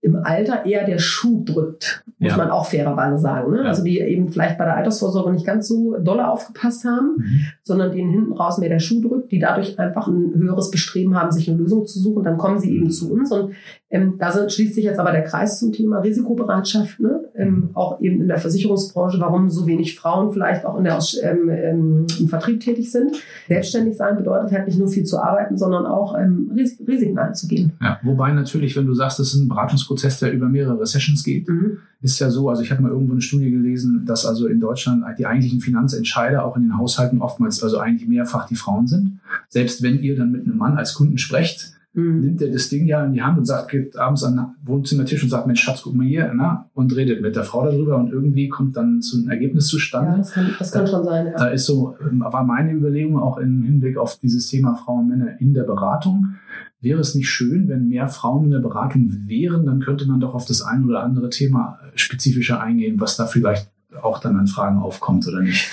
im 0.01 0.15
Alter 0.15 0.65
eher 0.65 0.85
der 0.85 0.97
Schuh 0.97 1.43
drückt, 1.43 2.03
muss 2.19 2.31
ja. 2.31 2.37
man 2.37 2.51
auch 2.51 2.65
fairerweise 2.65 3.17
sagen. 3.17 3.51
Ne? 3.51 3.63
Ja. 3.63 3.65
Also 3.65 3.83
die 3.83 3.99
eben 3.99 4.29
vielleicht 4.29 4.57
bei 4.57 4.63
der 4.63 4.77
Altersvorsorge 4.77 5.31
nicht 5.31 5.45
ganz 5.45 5.67
so 5.67 5.97
dolle 5.97 6.29
aufgepasst 6.29 6.85
haben, 6.85 7.17
mhm. 7.17 7.41
sondern 7.63 7.91
denen 7.91 8.11
hinten 8.11 8.33
raus 8.33 8.59
mehr 8.59 8.69
der 8.69 8.79
Schuh 8.79 9.01
drückt, 9.01 9.31
die 9.31 9.39
dadurch 9.39 9.77
einfach 9.77 10.07
ein 10.07 10.33
höheres 10.35 10.71
Bestreben 10.71 11.15
haben, 11.15 11.31
sich 11.31 11.49
eine 11.49 11.57
Lösung 11.57 11.85
zu 11.85 11.99
suchen. 11.99 12.23
Dann 12.23 12.37
kommen 12.37 12.59
sie 12.59 12.73
eben 12.73 12.85
mhm. 12.85 12.91
zu 12.91 13.11
uns 13.11 13.31
und 13.31 13.53
ähm, 13.91 14.15
da 14.19 14.47
schließt 14.47 14.75
sich 14.75 14.83
jetzt 14.83 14.99
aber 14.99 15.11
der 15.11 15.23
Kreis 15.23 15.59
zum 15.59 15.71
Thema 15.71 15.99
Risikobereitschaft, 15.99 16.99
ne? 16.99 17.21
ähm, 17.35 17.49
mhm. 17.49 17.69
auch 17.73 17.99
eben 18.01 18.21
in 18.21 18.27
der 18.27 18.37
Versicherungsbranche, 18.37 19.19
warum 19.19 19.49
so 19.49 19.65
wenig 19.65 19.95
Frauen 19.95 20.31
vielleicht 20.31 20.63
auch 20.63 20.77
in 20.77 20.83
der, 20.83 20.99
ähm, 21.23 21.49
ähm, 21.49 22.07
im 22.19 22.27
Vertrieb 22.27 22.59
tätig 22.59 22.91
sind. 22.91 23.15
Selbstständig 23.47 23.97
sein 23.97 24.15
bedeutet 24.15 24.51
halt 24.51 24.67
nicht 24.67 24.77
nur 24.77 24.89
viel 24.89 25.05
zu 25.05 25.17
arbeiten, 25.17 25.57
sondern 25.57 25.87
auch 25.87 26.15
ähm, 26.15 26.51
Ris 26.55 26.77
Risiken 26.87 27.17
einzugehen. 27.17 27.73
Ja, 27.81 27.99
wobei 28.03 28.31
natürlich, 28.31 28.75
wenn 28.75 28.85
du 28.85 28.93
sagst, 28.93 29.17
das 29.17 29.33
ist 29.33 29.41
ein 29.41 29.49
Beratungsprozess, 29.49 30.19
der 30.19 30.33
über 30.33 30.49
mehrere 30.49 30.85
Sessions 30.85 31.23
geht, 31.23 31.49
mhm. 31.49 31.79
ist 32.01 32.19
ja 32.19 32.29
so, 32.29 32.47
also 32.49 32.61
ich 32.61 32.69
habe 32.69 32.83
mal 32.83 32.91
irgendwo 32.91 33.13
eine 33.13 33.21
Studie 33.21 33.49
gelesen, 33.49 34.03
dass 34.05 34.23
also 34.23 34.45
in 34.45 34.59
Deutschland 34.59 35.03
die 35.17 35.25
eigentlichen 35.25 35.61
Finanzentscheider 35.61 36.45
auch 36.45 36.55
in 36.55 36.63
den 36.63 36.77
Haushalten 36.77 37.23
oftmals 37.23 37.63
also 37.63 37.79
eigentlich 37.79 38.07
mehrfach 38.07 38.47
die 38.47 38.55
Frauen 38.55 38.85
sind. 38.85 39.19
Selbst 39.47 39.81
wenn 39.81 39.99
ihr 39.99 40.15
dann 40.15 40.31
mit 40.31 40.45
einem 40.45 40.57
Mann 40.57 40.77
als 40.77 40.93
Kunden 40.93 41.17
sprecht, 41.17 41.78
mhm. 41.93 42.19
nimmt 42.21 42.41
er 42.41 42.51
das 42.51 42.69
Ding 42.69 42.85
ja 42.85 43.03
in 43.05 43.13
die 43.13 43.21
Hand 43.21 43.37
und 43.37 43.45
sagt, 43.45 43.69
geht 43.69 43.97
abends 43.97 44.23
an 44.23 44.35
den 44.35 44.45
Wohnzimmertisch 44.63 45.23
und 45.23 45.29
sagt, 45.29 45.47
Mensch, 45.47 45.61
Schatz, 45.61 45.81
guck 45.83 45.95
mal 45.95 46.05
hier, 46.05 46.31
na, 46.35 46.69
und 46.73 46.95
redet 46.95 47.21
mit 47.21 47.35
der 47.35 47.43
Frau 47.43 47.65
darüber 47.65 47.97
und 47.97 48.11
irgendwie 48.11 48.49
kommt 48.49 48.77
dann 48.77 49.01
so 49.01 49.17
ein 49.17 49.29
Ergebnis 49.29 49.67
zustande. 49.67 50.11
Ja, 50.11 50.17
das 50.17 50.31
kann, 50.31 50.55
das 50.57 50.71
kann 50.71 50.87
schon 50.87 51.03
sein. 51.03 51.27
Ja. 51.27 51.33
Da 51.33 51.47
ist 51.47 51.65
so, 51.65 51.95
ähm, 52.01 52.21
war 52.21 52.43
meine 52.43 52.73
Überlegung 52.73 53.17
auch 53.17 53.37
im 53.37 53.63
Hinblick 53.63 53.97
auf 53.97 54.19
dieses 54.19 54.47
Thema 54.47 54.75
Frauen 54.75 54.99
und 55.03 55.09
Männer 55.09 55.39
in 55.39 55.53
der 55.53 55.63
Beratung. 55.63 56.35
Wäre 56.81 57.01
es 57.01 57.13
nicht 57.13 57.29
schön, 57.29 57.67
wenn 57.67 57.89
mehr 57.89 58.07
Frauen 58.07 58.45
in 58.45 58.51
der 58.51 58.59
Beratung 58.59 59.11
wären, 59.27 59.65
dann 59.65 59.81
könnte 59.81 60.05
man 60.05 60.21
doch 60.21 60.33
auf 60.33 60.45
das 60.45 60.61
ein 60.61 60.85
oder 60.85 61.03
andere 61.03 61.29
Thema 61.29 61.79
spezifischer 61.95 62.61
eingehen, 62.61 63.01
was 63.01 63.17
da 63.17 63.25
vielleicht 63.25 63.69
auch 64.01 64.19
dann 64.19 64.37
an 64.37 64.47
Fragen 64.47 64.79
aufkommt 64.79 65.27
oder 65.27 65.41
nicht? 65.41 65.69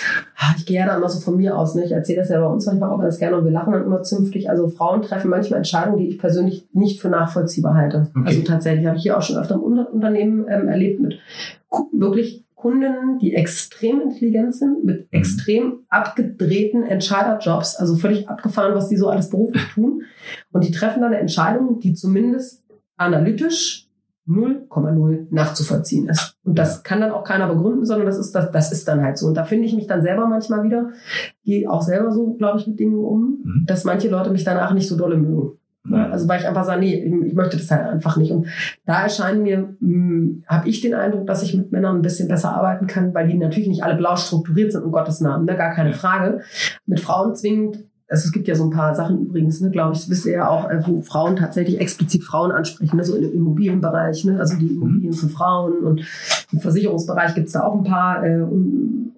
Ich 0.57 0.67
gehe 0.67 0.79
ja 0.79 0.87
da 0.87 0.97
immer 0.97 1.09
so 1.09 1.21
von 1.21 1.37
mir 1.37 1.57
aus. 1.57 1.75
Ne? 1.75 1.85
Ich 1.85 1.93
erzähle 1.93 2.21
das 2.21 2.31
ja 2.31 2.41
bei 2.41 2.47
uns 2.47 2.67
manchmal 2.67 2.91
auch 2.91 3.01
ganz 3.01 3.19
gerne 3.19 3.37
und 3.37 3.45
wir 3.45 3.53
lachen 3.53 3.73
dann 3.73 3.85
immer 3.85 4.03
zünftig. 4.03 4.49
Also 4.49 4.69
Frauen 4.69 5.03
treffen 5.03 5.31
manchmal 5.31 5.59
Entscheidungen, 5.59 5.99
die 5.99 6.09
ich 6.09 6.19
persönlich 6.19 6.67
nicht 6.73 7.01
für 7.01 7.09
nachvollziehbar 7.09 7.75
halte. 7.75 8.09
Okay. 8.11 8.27
Also 8.27 8.43
tatsächlich 8.43 8.87
habe 8.87 8.97
ich 8.97 9.03
hier 9.03 9.19
auch 9.19 9.23
schon 9.23 9.37
öfter 9.37 9.57
im 9.57 9.63
Unternehmen 9.63 10.47
ähm, 10.49 10.69
erlebt 10.69 11.01
mit 11.01 11.19
wirklich 11.93 12.45
Kundinnen, 12.55 13.19
die 13.19 13.35
extrem 13.35 14.01
intelligent 14.01 14.55
sind, 14.55 14.83
mit 14.83 15.01
mhm. 15.01 15.19
extrem 15.19 15.81
abgedrehten 15.89 16.83
Entscheiderjobs, 16.83 17.77
also 17.77 17.97
völlig 17.97 18.29
abgefahren, 18.29 18.75
was 18.75 18.89
die 18.89 18.97
so 18.97 19.09
alles 19.09 19.31
beruflich 19.31 19.63
tun. 19.75 20.03
Und 20.53 20.65
die 20.65 20.71
treffen 20.71 21.03
dann 21.03 21.13
eine 21.13 21.21
Entscheidung, 21.21 21.81
die 21.81 21.95
zumindest 21.95 22.65
analytisch 22.97 23.86
0,0 24.29 25.27
nachzuvollziehen 25.31 26.09
ist. 26.09 26.37
Und 26.45 26.59
das 26.59 26.83
kann 26.83 27.01
dann 27.01 27.13
auch 27.13 27.25
keiner 27.25 27.47
begründen, 27.47 27.85
sondern 27.85 28.07
das 28.07 28.19
ist, 28.19 28.33
das, 28.33 28.51
das 28.51 28.73
ist 28.73 28.89
dann 28.89 29.03
halt 29.03 29.19
so. 29.19 29.27
Und 29.29 29.37
da 29.37 29.45
finde 29.45 29.67
ich 29.67 29.75
mich 29.75 29.87
dann 29.87 30.03
selber 30.03 30.27
manchmal 30.27 30.65
wieder, 30.65 30.91
gehe 31.45 31.71
auch 31.71 31.83
selber 31.83 32.11
so, 32.11 32.35
glaube 32.35 32.59
ich, 32.59 32.67
mit 32.67 32.81
Dingen 32.81 32.99
um, 32.99 33.43
mhm. 33.45 33.65
dass 33.67 33.85
manche 33.85 34.09
Leute 34.09 34.31
mich 34.31 34.45
danach 34.45 34.75
nicht 34.75 34.89
so 34.89 34.97
dolle 34.97 35.17
mögen. 35.17 35.53
Ja, 35.89 36.09
also 36.11 36.29
weil 36.29 36.41
ich 36.41 36.49
einfach 36.49 36.65
sage, 36.65 36.81
nee, 36.81 36.95
ich 37.27 37.35
möchte 37.35 37.57
das 37.57 37.71
halt 37.71 37.87
einfach 37.87 38.17
nicht. 38.17 38.33
Und 38.33 38.47
da 38.85 39.05
erscheinen 39.05 39.43
mir, 39.43 39.77
hm, 39.81 40.43
habe 40.47 40.69
ich 40.69 40.81
den 40.81 40.95
Eindruck, 40.95 41.27
dass 41.27 41.43
ich 41.43 41.55
mit 41.55 41.71
Männern 41.71 41.97
ein 41.97 42.03
bisschen 42.03 42.29
besser 42.29 42.53
arbeiten 42.53 42.87
kann, 42.87 43.15
weil 43.15 43.29
die 43.29 43.39
natürlich 43.39 43.69
nicht 43.69 43.85
alle 43.85 43.97
blau 43.97 44.17
strukturiert 44.17 44.73
sind, 44.73 44.83
um 44.83 44.93
Gottes 44.93 45.21
Namen, 45.21 45.45
ne? 45.45 45.57
gar 45.57 45.75
keine 45.75 45.93
Frage. 45.93 46.41
Mit 46.87 47.01
Frauen 47.01 47.37
zwingend 47.37 47.85
also 48.09 48.27
es 48.27 48.33
gibt 48.33 48.47
ja 48.47 48.55
so 48.55 48.65
ein 48.65 48.71
paar 48.71 48.95
Sachen 48.95 49.27
übrigens, 49.27 49.61
ne, 49.61 49.71
glaube 49.71 49.95
ich, 49.95 50.01
das 50.01 50.11
wisst 50.11 50.27
ihr 50.27 50.33
ja 50.33 50.49
auch, 50.49 50.71
äh, 50.71 50.81
wo 50.87 51.03
Frauen 51.03 51.37
tatsächlich 51.37 51.81
explizit 51.81 52.23
Frauen 52.23 52.53
ansprechen, 52.53 52.97
ne, 52.97 53.05
so 53.05 53.17
im 53.17 53.33
Immobilienbereich, 53.33 54.25
ne, 54.25 54.39
also 54.39 54.57
die 54.57 54.69
Immobilien 54.69 55.13
für 55.13 55.29
Frauen 55.29 55.85
und 55.85 56.07
im 56.53 56.61
Versicherungsbereich 56.61 57.35
gibt 57.35 57.49
es 57.49 57.55
da 57.55 57.65
auch 57.65 57.75
ein 57.75 57.85
paar 57.85 58.25
äh, 58.25 58.43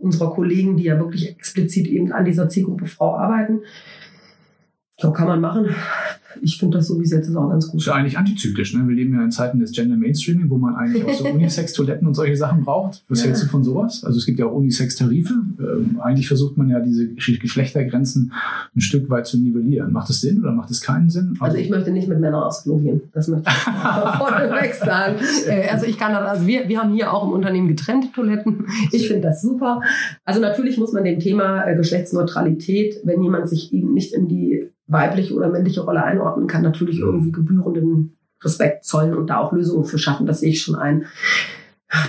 unserer 0.01 0.31
Kollegen, 0.31 0.77
die 0.77 0.85
ja 0.85 0.99
wirklich 0.99 1.29
explizit 1.29 1.87
eben 1.87 2.13
an 2.13 2.25
dieser 2.25 2.49
Zielgruppe 2.49 2.87
Frau 2.87 3.17
arbeiten. 3.17 3.61
So 5.01 5.13
kann 5.13 5.29
man 5.29 5.41
machen 5.41 5.69
ich 6.43 6.59
finde 6.59 6.79
das 6.79 6.89
so, 6.89 6.99
wie 6.99 7.05
es 7.05 7.11
jetzt 7.11 7.29
ist, 7.29 7.37
auch 7.37 7.49
ganz 7.49 7.67
gut. 7.67 7.77
Das 7.77 7.83
ist 7.83 7.87
ja 7.87 7.95
eigentlich 7.95 8.19
antizyklisch. 8.19 8.75
Ne? 8.75 8.87
Wir 8.87 8.95
leben 8.95 9.15
ja 9.15 9.25
in 9.25 9.31
Zeiten 9.31 9.59
des 9.59 9.73
Gender 9.73 9.97
Mainstreaming, 9.97 10.51
wo 10.51 10.59
man 10.59 10.75
eigentlich 10.75 11.05
auch 11.05 11.15
so 11.15 11.25
Unisex-Toiletten 11.29 12.07
und 12.07 12.15
solche 12.15 12.37
Sachen 12.37 12.65
braucht. 12.65 13.05
Was 13.09 13.21
ja. 13.21 13.27
hältst 13.27 13.45
du 13.45 13.49
von 13.49 13.65
sowas? 13.65 14.05
Also 14.05 14.19
es 14.19 14.27
gibt 14.27 14.39
ja 14.39 14.47
auch 14.47 14.53
Unisex-Tarife. 14.53 15.35
Ähm, 15.61 16.01
eigentlich 16.01 16.29
versucht 16.29 16.57
man 16.57 16.69
ja 16.69 16.81
diese 16.81 17.09
Geschlechtergrenzen 17.09 18.33
ein 18.75 18.81
Stück 18.81 19.09
weit 19.11 19.27
zu 19.27 19.39
nivellieren. 19.39 19.93
Macht 19.93 20.09
das 20.09 20.21
Sinn 20.21 20.41
oder 20.41 20.53
macht 20.53 20.71
es 20.71 20.81
keinen 20.81 21.11
Sinn? 21.11 21.31
Also, 21.41 21.45
also 21.45 21.57
ich 21.59 21.71
möchte 21.71 21.91
nicht 21.91 22.09
mit 22.09 22.21
Männern 22.21 22.43
aufs 22.43 22.63
Klo 22.63 22.79
gehen. 22.79 23.03
Das 23.13 23.29
möchte 23.29 23.49
ich 23.49 23.57
vorneweg 24.19 24.75
sagen. 24.75 25.17
Äh, 25.47 25.69
also 25.69 25.87
ich 25.87 25.99
kann 25.99 26.13
das, 26.13 26.29
also 26.29 26.47
wir, 26.47 26.69
wir 26.69 26.81
haben 26.81 26.93
hier 26.93 27.13
auch 27.13 27.25
im 27.27 27.33
Unternehmen 27.33 27.69
getrennte 27.69 28.11
Toiletten. 28.13 28.67
Ich 28.93 29.09
finde 29.09 29.29
das 29.29 29.43
super. 29.43 29.81
Also 30.25 30.41
natürlich 30.41 30.79
muss 30.79 30.93
man 30.93 31.05
dem 31.05 31.21
Thema 31.21 31.67
äh, 31.67 31.77
Geschlechtsneutralität, 31.77 33.01
wenn 33.05 33.23
jemand 33.23 33.49
sich 33.49 33.73
eben 33.73 33.93
nicht 33.93 34.15
in 34.15 34.29
die 34.29 34.69
weibliche 34.89 35.35
oder 35.35 35.49
männliche 35.49 35.83
Rolle 35.83 36.03
einordnen 36.03 36.47
kann, 36.47 36.63
natürlich 36.63 36.99
irgendwie 36.99 37.31
gebührenden 37.31 38.17
Respekt 38.43 38.85
zollen 38.85 39.15
und 39.15 39.29
da 39.29 39.39
auch 39.39 39.53
Lösungen 39.53 39.85
für 39.85 39.99
schaffen. 39.99 40.27
Das 40.27 40.41
sehe 40.41 40.51
ich 40.51 40.63
schon 40.63 40.77
ein. 40.77 41.05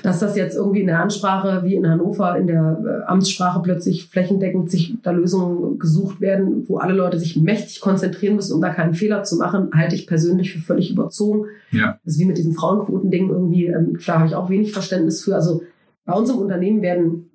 Dass 0.04 0.20
das 0.20 0.36
jetzt 0.36 0.58
irgendwie 0.58 0.82
in 0.82 0.88
der 0.88 1.02
Ansprache 1.02 1.64
wie 1.64 1.76
in 1.76 1.88
Hannover 1.88 2.38
in 2.38 2.48
der 2.48 2.82
äh, 2.86 3.10
Amtssprache 3.10 3.62
plötzlich 3.62 4.10
flächendeckend 4.10 4.70
sich 4.70 4.98
da 5.02 5.12
Lösungen 5.12 5.80
gesucht 5.80 6.20
werden, 6.20 6.68
wo 6.68 6.80
alle 6.80 6.94
Leute 6.94 7.18
sich 7.18 7.38
mächtig 7.38 7.80
konzentrieren 7.80 8.36
müssen, 8.36 8.54
um 8.54 8.62
da 8.62 8.74
keinen 8.74 8.94
Fehler 8.94 9.24
zu 9.24 9.38
machen, 9.38 9.70
halte 9.74 9.96
ich 9.96 10.06
persönlich 10.06 10.52
für 10.52 10.60
völlig 10.60 10.92
überzogen. 10.92 11.46
Ja. 11.72 11.98
Das 12.04 12.16
ist 12.16 12.20
wie 12.20 12.26
mit 12.26 12.38
diesen 12.38 12.54
Frauenquotendingen 12.54 13.30
irgendwie, 13.30 13.68
ähm, 13.68 13.98
da 14.06 14.16
habe 14.16 14.28
ich 14.28 14.36
auch 14.36 14.50
wenig 14.50 14.74
Verständnis 14.74 15.24
für. 15.24 15.36
Also 15.36 15.64
bei 16.04 16.14
uns 16.14 16.30
im 16.30 16.40
Unternehmen 16.40 16.82
werden 16.82 17.30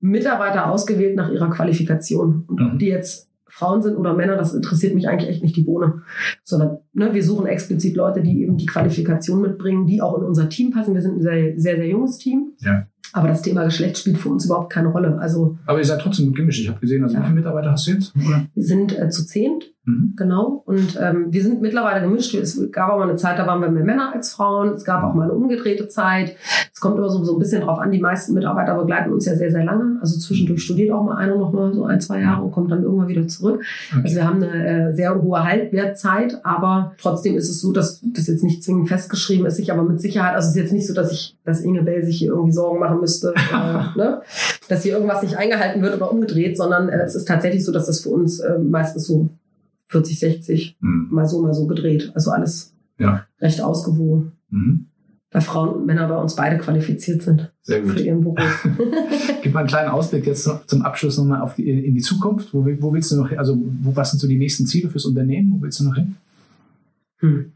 Mitarbeiter 0.00 0.70
ausgewählt 0.70 1.16
nach 1.16 1.30
ihrer 1.30 1.50
Qualifikation. 1.50 2.44
Und 2.46 2.62
ob 2.62 2.72
mhm. 2.72 2.78
die 2.78 2.86
jetzt 2.86 3.29
Frauen 3.60 3.82
sind 3.82 3.96
oder 3.96 4.14
Männer, 4.14 4.36
das 4.36 4.54
interessiert 4.54 4.94
mich 4.94 5.06
eigentlich 5.06 5.28
echt 5.28 5.42
nicht 5.42 5.54
die 5.54 5.62
Bohne. 5.62 6.02
Sondern 6.44 6.78
ne, 6.94 7.12
wir 7.12 7.22
suchen 7.22 7.46
explizit 7.46 7.94
Leute, 7.94 8.22
die 8.22 8.42
eben 8.42 8.56
die 8.56 8.66
Qualifikation 8.66 9.42
mitbringen, 9.42 9.86
die 9.86 10.00
auch 10.00 10.16
in 10.18 10.24
unser 10.24 10.48
Team 10.48 10.70
passen. 10.70 10.94
Wir 10.94 11.02
sind 11.02 11.18
ein 11.18 11.22
sehr, 11.22 11.58
sehr, 11.58 11.76
sehr 11.76 11.86
junges 11.86 12.16
Team. 12.16 12.52
Ja. 12.60 12.86
Aber 13.12 13.28
das 13.28 13.42
Thema 13.42 13.64
Geschlecht 13.64 13.98
spielt 13.98 14.18
für 14.18 14.28
uns 14.28 14.46
überhaupt 14.46 14.72
keine 14.72 14.88
Rolle. 14.88 15.18
Also, 15.18 15.58
Aber 15.66 15.78
ihr 15.78 15.84
seid 15.84 16.00
trotzdem 16.00 16.26
gut 16.26 16.36
gemischt. 16.36 16.60
Ich 16.60 16.68
habe 16.68 16.80
gesehen, 16.80 17.02
also 17.02 17.16
ja. 17.16 17.20
wie 17.20 17.24
viele 17.24 17.36
Mitarbeiter 17.36 17.72
hast 17.72 17.86
du 17.86 17.92
jetzt? 17.92 18.14
Oder? 18.16 18.46
Wir 18.54 18.64
sind 18.64 18.98
äh, 18.98 19.10
zu 19.10 19.26
zehnt, 19.26 19.72
mhm. 19.90 20.12
genau. 20.16 20.62
Und 20.66 20.98
ähm, 21.00 21.26
wir 21.30 21.42
sind 21.42 21.60
mittlerweile 21.60 22.06
gemischt. 22.06 22.34
Es 22.34 22.60
gab 22.70 22.90
auch 22.90 22.98
mal 22.98 23.08
eine 23.08 23.16
Zeit, 23.16 23.38
da 23.38 23.46
waren 23.46 23.60
wir 23.60 23.68
mehr 23.70 23.84
Männer 23.84 24.12
als 24.14 24.32
Frauen. 24.32 24.74
Es 24.74 24.84
gab 24.84 25.02
auch 25.02 25.14
mal 25.14 25.24
eine 25.24 25.32
umgedrehte 25.32 25.88
Zeit. 25.88 26.36
Es 26.72 26.80
kommt 26.80 26.98
immer 26.98 27.08
so, 27.08 27.24
so 27.24 27.34
ein 27.34 27.38
bisschen 27.38 27.62
drauf 27.62 27.78
an. 27.78 27.90
Die 27.90 28.00
meisten 28.00 28.34
Mitarbeiter 28.34 28.76
begleiten 28.76 29.12
uns 29.12 29.26
ja 29.26 29.34
sehr, 29.34 29.50
sehr 29.50 29.64
lange. 29.64 29.98
Also 30.00 30.18
zwischendurch 30.18 30.62
studiert 30.62 30.92
auch 30.92 31.04
mal 31.04 31.16
einer 31.16 31.36
noch 31.36 31.52
mal 31.52 31.72
so 31.72 31.84
ein, 31.84 32.00
zwei 32.00 32.20
Jahre 32.20 32.42
und 32.42 32.52
kommt 32.52 32.70
dann 32.70 32.82
irgendwann 32.82 33.08
wieder 33.08 33.26
zurück. 33.28 33.62
Okay. 33.90 34.00
Also 34.04 34.16
wir 34.16 34.26
haben 34.26 34.42
eine 34.42 34.90
äh, 34.90 34.92
sehr 34.94 35.20
hohe 35.20 35.44
Halbwertzeit, 35.44 36.40
aber 36.44 36.92
trotzdem 37.00 37.36
ist 37.36 37.50
es 37.50 37.60
so, 37.60 37.72
dass 37.72 38.00
das 38.02 38.26
jetzt 38.26 38.44
nicht 38.44 38.62
zwingend 38.64 38.88
festgeschrieben 38.88 39.46
ist. 39.46 39.58
Ich 39.58 39.72
aber 39.72 39.82
mit 39.82 40.00
Sicherheit, 40.00 40.34
also 40.34 40.48
es 40.48 40.54
ist 40.54 40.60
jetzt 40.60 40.72
nicht 40.72 40.86
so, 40.86 40.94
dass 40.94 41.12
ich, 41.12 41.36
dass 41.44 41.60
Inge 41.60 41.82
Bell 41.82 42.04
sich 42.04 42.18
hier 42.18 42.30
irgendwie 42.30 42.52
Sorgen 42.52 42.78
machen 42.78 43.00
müsste. 43.00 43.34
Äh, 43.50 43.98
ne? 43.98 44.22
dass 44.70 44.84
hier 44.84 44.94
irgendwas 44.94 45.22
nicht 45.22 45.36
eingehalten 45.36 45.82
wird 45.82 45.96
oder 45.96 46.10
umgedreht, 46.10 46.56
sondern 46.56 46.88
äh, 46.88 47.02
es 47.02 47.14
ist 47.14 47.26
tatsächlich 47.26 47.64
so, 47.64 47.72
dass 47.72 47.86
das 47.86 48.00
für 48.00 48.10
uns 48.10 48.38
äh, 48.38 48.58
meistens 48.58 49.06
so 49.06 49.28
40, 49.90 50.18
60 50.18 50.76
mhm. 50.80 51.08
mal 51.10 51.26
so, 51.26 51.42
mal 51.42 51.52
so 51.52 51.66
gedreht. 51.66 52.12
Also 52.14 52.30
alles 52.30 52.74
ja. 52.98 53.26
recht 53.40 53.60
ausgewogen. 53.60 54.32
Mhm. 54.50 54.86
Da 55.32 55.40
Frauen 55.40 55.68
und 55.70 55.86
Männer 55.86 56.08
bei 56.08 56.16
uns 56.16 56.34
beide 56.34 56.58
qualifiziert 56.58 57.22
sind 57.22 57.52
Sehr 57.62 57.82
gut. 57.82 57.92
für 57.92 58.00
ihren 58.00 58.20
Beruf. 58.20 58.38
Gib 59.42 59.52
mal 59.52 59.60
einen 59.60 59.68
kleinen 59.68 59.90
Ausblick 59.90 60.26
jetzt 60.26 60.48
zum 60.66 60.82
Abschluss 60.82 61.18
nochmal 61.18 61.40
auf 61.40 61.54
die, 61.54 61.68
in 61.68 61.94
die 61.94 62.00
Zukunft. 62.00 62.52
Wo, 62.54 62.64
wo 62.64 62.92
willst 62.92 63.12
du 63.12 63.16
noch, 63.16 63.30
also 63.32 63.56
wo, 63.82 63.94
was 63.94 64.10
sind 64.10 64.20
so 64.20 64.26
die 64.26 64.38
nächsten 64.38 64.66
Ziele 64.66 64.88
fürs 64.88 65.04
Unternehmen? 65.04 65.52
Wo 65.52 65.62
willst 65.62 65.80
du 65.80 65.84
noch 65.84 65.94
hin? 65.94 66.16
Hm. 67.18 67.52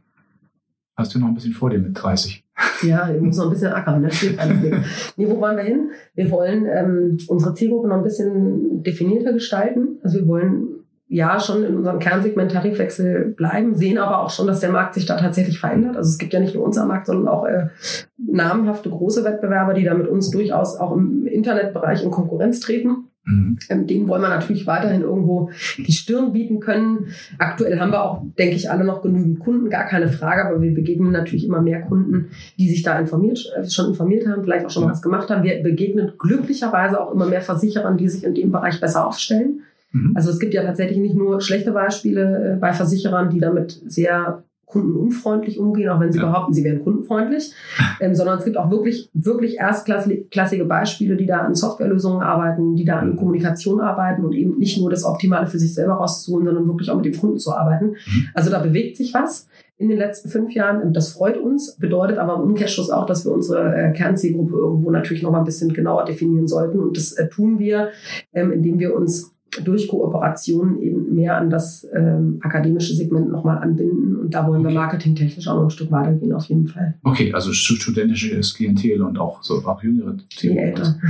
Hast 0.96 1.14
du 1.14 1.18
noch 1.18 1.26
ein 1.26 1.34
bisschen 1.34 1.52
vor 1.52 1.70
dir 1.70 1.78
mit 1.78 2.00
30? 2.00 2.44
Ja, 2.82 3.12
ich 3.12 3.20
muss 3.20 3.36
noch 3.36 3.46
ein 3.46 3.50
bisschen 3.50 3.72
ackern, 3.72 4.02
das 4.02 4.14
steht 4.14 4.38
alles 4.38 4.60
nicht. 4.60 4.76
Nee, 5.16 5.26
wo 5.28 5.40
wollen 5.40 5.56
wir 5.56 5.64
hin? 5.64 5.90
Wir 6.14 6.30
wollen 6.30 6.66
ähm, 6.66 7.18
unsere 7.26 7.54
Zielgruppe 7.54 7.88
noch 7.88 7.96
ein 7.96 8.04
bisschen 8.04 8.82
definierter 8.84 9.32
gestalten. 9.32 9.98
Also 10.02 10.18
wir 10.18 10.28
wollen 10.28 10.73
ja 11.06 11.38
schon 11.38 11.64
in 11.64 11.76
unserem 11.76 11.98
Kernsegment 11.98 12.52
Tarifwechsel 12.52 13.34
bleiben, 13.36 13.74
sehen 13.74 13.98
aber 13.98 14.20
auch 14.20 14.30
schon, 14.30 14.46
dass 14.46 14.60
der 14.60 14.72
Markt 14.72 14.94
sich 14.94 15.06
da 15.06 15.16
tatsächlich 15.16 15.60
verändert. 15.60 15.96
Also 15.96 16.08
es 16.08 16.18
gibt 16.18 16.32
ja 16.32 16.40
nicht 16.40 16.54
nur 16.54 16.64
unser 16.64 16.86
Markt, 16.86 17.06
sondern 17.06 17.28
auch 17.28 17.44
äh, 17.44 17.68
namhafte 18.16 18.90
große 18.90 19.24
Wettbewerber, 19.24 19.74
die 19.74 19.84
da 19.84 19.94
mit 19.94 20.08
uns 20.08 20.30
durchaus 20.30 20.76
auch 20.76 20.96
im 20.96 21.26
Internetbereich 21.26 22.02
in 22.02 22.10
Konkurrenz 22.10 22.60
treten. 22.60 23.08
Mhm. 23.26 23.58
Ähm, 23.70 23.86
denen 23.86 24.08
wollen 24.08 24.22
wir 24.22 24.28
natürlich 24.28 24.66
weiterhin 24.66 25.02
irgendwo 25.02 25.50
die 25.78 25.92
Stirn 25.92 26.32
bieten 26.32 26.60
können. 26.60 27.08
Aktuell 27.38 27.80
haben 27.80 27.92
wir 27.92 28.02
auch, 28.02 28.22
denke 28.38 28.54
ich, 28.56 28.70
alle 28.70 28.84
noch 28.84 29.02
genügend 29.02 29.40
Kunden, 29.40 29.70
gar 29.70 29.84
keine 29.84 30.08
Frage, 30.08 30.46
aber 30.46 30.60
wir 30.60 30.74
begegnen 30.74 31.10
natürlich 31.10 31.46
immer 31.46 31.62
mehr 31.62 31.82
Kunden, 31.82 32.30
die 32.58 32.68
sich 32.68 32.82
da 32.82 32.98
informiert, 32.98 33.52
äh, 33.56 33.68
schon 33.68 33.88
informiert 33.88 34.26
haben, 34.26 34.42
vielleicht 34.42 34.66
auch 34.66 34.70
schon 34.70 34.84
ja. 34.84 34.90
was 34.90 35.00
gemacht 35.00 35.30
haben. 35.30 35.42
Wir 35.42 35.62
begegnen 35.62 36.12
glücklicherweise 36.18 37.00
auch 37.00 37.12
immer 37.12 37.26
mehr 37.26 37.42
Versicherern, 37.42 37.96
die 37.96 38.08
sich 38.08 38.24
in 38.24 38.34
dem 38.34 38.52
Bereich 38.52 38.80
besser 38.80 39.06
aufstellen. 39.06 39.60
Mhm. 39.94 40.12
Also 40.14 40.30
es 40.30 40.38
gibt 40.38 40.52
ja 40.52 40.62
tatsächlich 40.62 40.98
nicht 40.98 41.14
nur 41.14 41.40
schlechte 41.40 41.72
Beispiele 41.72 42.54
äh, 42.54 42.56
bei 42.56 42.72
Versicherern, 42.72 43.30
die 43.30 43.38
damit 43.38 43.80
sehr 43.86 44.42
kundenunfreundlich 44.66 45.60
umgehen, 45.60 45.88
auch 45.88 46.00
wenn 46.00 46.10
sie 46.10 46.18
ja. 46.18 46.26
behaupten, 46.26 46.52
sie 46.52 46.64
wären 46.64 46.82
kundenfreundlich, 46.82 47.52
ähm, 48.00 48.14
sondern 48.14 48.38
es 48.38 48.44
gibt 48.44 48.56
auch 48.56 48.70
wirklich, 48.70 49.08
wirklich 49.14 49.58
erstklassige 49.58 50.64
Beispiele, 50.64 51.16
die 51.16 51.26
da 51.26 51.42
an 51.42 51.54
Softwarelösungen 51.54 52.22
arbeiten, 52.22 52.74
die 52.74 52.84
da 52.84 52.98
an 52.98 53.16
Kommunikation 53.16 53.80
arbeiten 53.80 54.24
und 54.24 54.32
eben 54.32 54.58
nicht 54.58 54.80
nur 54.80 54.90
das 54.90 55.04
Optimale 55.04 55.46
für 55.46 55.58
sich 55.58 55.74
selber 55.74 55.94
rauszuholen, 55.94 56.46
sondern 56.46 56.66
wirklich 56.66 56.90
auch 56.90 56.96
mit 56.96 57.04
dem 57.04 57.16
Kunden 57.16 57.38
zu 57.38 57.54
arbeiten. 57.54 57.90
Mhm. 57.90 58.28
Also 58.34 58.50
da 58.50 58.58
bewegt 58.58 58.96
sich 58.96 59.14
was 59.14 59.48
in 59.76 59.88
den 59.88 59.98
letzten 59.98 60.28
fünf 60.28 60.52
Jahren. 60.52 60.92
Das 60.92 61.12
freut 61.12 61.36
uns, 61.36 61.76
bedeutet 61.76 62.18
aber 62.18 62.34
im 62.34 62.42
Umkehrschluss 62.42 62.90
auch, 62.90 63.06
dass 63.06 63.24
wir 63.24 63.32
unsere 63.32 63.74
äh, 63.74 63.92
Kernzielgruppe 63.92 64.56
irgendwo 64.56 64.90
natürlich 64.90 65.22
noch 65.22 65.30
mal 65.30 65.38
ein 65.38 65.44
bisschen 65.44 65.72
genauer 65.72 66.04
definieren 66.04 66.48
sollten. 66.48 66.80
Und 66.80 66.96
das 66.96 67.12
äh, 67.12 67.28
tun 67.28 67.58
wir, 67.58 67.90
ähm, 68.32 68.50
indem 68.52 68.78
wir 68.78 68.94
uns 68.94 69.33
durch 69.62 69.88
Kooperation 69.88 70.80
eben 70.80 71.14
mehr 71.14 71.36
an 71.36 71.50
das 71.50 71.86
ähm, 71.94 72.38
akademische 72.42 72.94
Segment 72.94 73.30
nochmal 73.30 73.58
anbinden. 73.58 74.16
Und 74.16 74.34
da 74.34 74.46
wollen 74.46 74.64
wir 74.64 74.70
marketingtechnisch 74.70 75.46
auch 75.48 75.56
noch 75.56 75.64
ein 75.64 75.70
Stück 75.70 75.90
weitergehen, 75.90 76.32
auf 76.32 76.46
jeden 76.46 76.66
Fall. 76.66 76.94
Okay, 77.02 77.32
also 77.32 77.52
studentisches 77.52 78.54
Klientel 78.54 79.02
und 79.02 79.18
auch 79.18 79.42
so 79.42 79.54
auch 79.64 79.82
jüngere 79.82 80.16
Themen. 80.36 80.54
Die 80.54 80.58
älteren. 80.58 81.02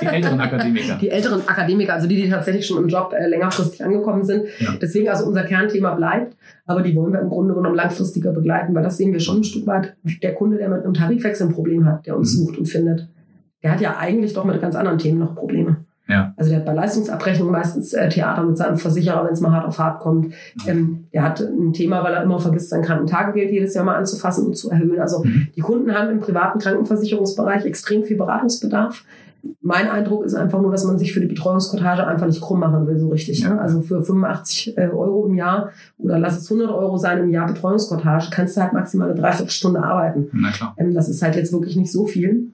Die 0.00 0.06
älteren 0.06 0.40
Akademiker. 0.40 0.98
Die 1.00 1.10
älteren 1.10 1.40
Akademiker, 1.46 1.94
also 1.94 2.06
die, 2.06 2.16
die 2.16 2.28
tatsächlich 2.28 2.66
schon 2.66 2.82
im 2.82 2.88
Job 2.88 3.12
äh, 3.16 3.28
längerfristig 3.28 3.84
angekommen 3.84 4.24
sind. 4.24 4.44
Ja. 4.60 4.74
Deswegen 4.80 5.08
also 5.08 5.26
unser 5.26 5.42
Kernthema 5.42 5.94
bleibt, 5.94 6.36
aber 6.66 6.82
die 6.82 6.94
wollen 6.94 7.12
wir 7.12 7.20
im 7.20 7.28
Grunde 7.28 7.54
genommen 7.54 7.76
langfristiger 7.76 8.32
begleiten, 8.32 8.74
weil 8.74 8.82
das 8.82 8.96
sehen 8.96 9.12
wir 9.12 9.20
schon 9.20 9.38
ein 9.38 9.44
Stück 9.44 9.66
weit. 9.66 9.96
Der 10.22 10.34
Kunde, 10.34 10.56
der 10.56 10.68
mit 10.68 10.84
einem 10.84 10.94
Tarifwechsel 10.94 11.48
ein 11.48 11.52
Problem 11.52 11.84
hat, 11.84 12.06
der 12.06 12.16
uns 12.16 12.34
mhm. 12.34 12.44
sucht 12.44 12.58
und 12.58 12.66
findet, 12.66 13.08
der 13.62 13.72
hat 13.72 13.80
ja 13.80 13.96
eigentlich 13.96 14.34
doch 14.34 14.44
mit 14.44 14.60
ganz 14.60 14.76
anderen 14.76 14.98
Themen 14.98 15.18
noch 15.18 15.34
Probleme. 15.34 15.83
Ja. 16.06 16.34
Also 16.36 16.50
der 16.50 16.58
hat 16.58 16.66
bei 16.66 16.74
Leistungsabrechnung 16.74 17.50
meistens 17.50 17.94
äh, 17.94 18.08
Theater 18.08 18.42
mit 18.42 18.58
seinem 18.58 18.76
Versicherer, 18.76 19.24
wenn 19.24 19.32
es 19.32 19.40
mal 19.40 19.52
hart 19.52 19.66
auf 19.66 19.78
hart 19.78 20.00
kommt. 20.00 20.34
Ähm, 20.66 21.06
der 21.12 21.22
hat 21.22 21.40
ein 21.40 21.72
Thema, 21.72 22.04
weil 22.04 22.12
er 22.12 22.22
immer 22.22 22.38
vergisst, 22.38 22.70
sein 22.70 22.82
Krankentagegeld 22.82 23.50
jedes 23.50 23.74
Jahr 23.74 23.84
mal 23.84 23.96
anzufassen 23.96 24.46
und 24.46 24.56
zu 24.56 24.70
erhöhen. 24.70 25.00
Also 25.00 25.24
mhm. 25.24 25.48
die 25.56 25.60
Kunden 25.60 25.94
haben 25.94 26.10
im 26.10 26.20
privaten 26.20 26.58
Krankenversicherungsbereich 26.58 27.64
extrem 27.64 28.04
viel 28.04 28.18
Beratungsbedarf. 28.18 29.04
mein 29.62 29.88
Eindruck 29.88 30.24
ist 30.24 30.34
einfach 30.34 30.60
nur, 30.60 30.70
dass 30.70 30.84
man 30.84 30.98
sich 30.98 31.14
für 31.14 31.20
die 31.20 31.26
Betreuungskortage 31.26 32.06
einfach 32.06 32.26
nicht 32.26 32.42
krumm 32.42 32.60
machen 32.60 32.86
will, 32.86 32.98
so 32.98 33.08
richtig. 33.08 33.40
Ja. 33.40 33.54
Ne? 33.54 33.60
Also 33.62 33.80
für 33.80 34.02
85 34.02 34.76
äh, 34.76 34.88
Euro 34.88 35.26
im 35.26 35.34
Jahr 35.34 35.70
oder 35.96 36.18
lass 36.18 36.36
es 36.36 36.50
100 36.50 36.70
Euro 36.70 36.98
sein 36.98 37.18
im 37.18 37.30
Jahr 37.30 37.46
Betreuungskortage, 37.46 38.26
kannst 38.30 38.58
du 38.58 38.60
halt 38.60 38.74
maximal 38.74 39.10
eine 39.10 39.18
Dreiviertelstunde 39.18 39.82
arbeiten. 39.82 40.28
Na 40.32 40.50
klar. 40.50 40.74
Ähm, 40.76 40.92
das 40.92 41.08
ist 41.08 41.22
halt 41.22 41.36
jetzt 41.36 41.52
wirklich 41.52 41.76
nicht 41.76 41.90
so 41.90 42.06
viel. 42.06 42.52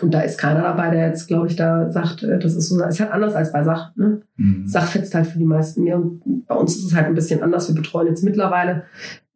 Und 0.00 0.14
da 0.14 0.20
ist 0.20 0.38
keiner 0.38 0.62
dabei, 0.62 0.90
der 0.90 1.08
jetzt, 1.08 1.26
glaube 1.28 1.48
ich, 1.48 1.56
da 1.56 1.90
sagt, 1.90 2.22
äh, 2.22 2.38
das 2.38 2.54
ist 2.54 2.68
so, 2.68 2.82
ist 2.84 3.00
halt 3.00 3.10
anders 3.12 3.34
als 3.34 3.52
bei 3.52 3.62
Sach. 3.64 3.94
Ne? 3.96 4.22
Mhm. 4.36 4.66
Sach 4.66 4.86
fetzt 4.86 5.14
halt 5.14 5.26
für 5.26 5.38
die 5.38 5.44
meisten 5.44 5.82
mehr. 5.84 5.96
Und 5.96 6.46
bei 6.46 6.54
uns 6.54 6.76
ist 6.76 6.84
es 6.84 6.94
halt 6.94 7.06
ein 7.06 7.14
bisschen 7.14 7.42
anders. 7.42 7.68
Wir 7.68 7.74
betreuen 7.74 8.06
jetzt 8.06 8.22
mittlerweile 8.24 8.84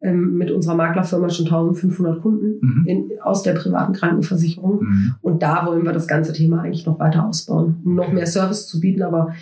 ähm, 0.01 0.37
mit 0.37 0.49
unserer 0.51 0.75
Maklerfirma 0.75 1.29
schon 1.29 1.47
1500 1.47 2.21
Kunden 2.21 2.59
Mhm. 2.61 2.85
in, 2.87 3.11
aus 3.21 3.43
der 3.43 3.53
privaten 3.53 3.93
Krankenversicherung. 3.93 4.81
Mhm. 4.83 5.15
Und 5.21 5.43
da 5.43 5.65
wollen 5.65 5.83
wir 5.83 5.91
das 5.91 6.07
ganze 6.07 6.33
Thema 6.33 6.61
eigentlich 6.61 6.85
noch 6.85 6.99
weiter 6.99 7.25
ausbauen, 7.27 7.81
um 7.83 7.95
noch 7.95 8.11
mehr 8.11 8.25
Service 8.27 8.67
zu 8.67 8.79
bieten. 8.79 9.03
Aber 9.03 9.33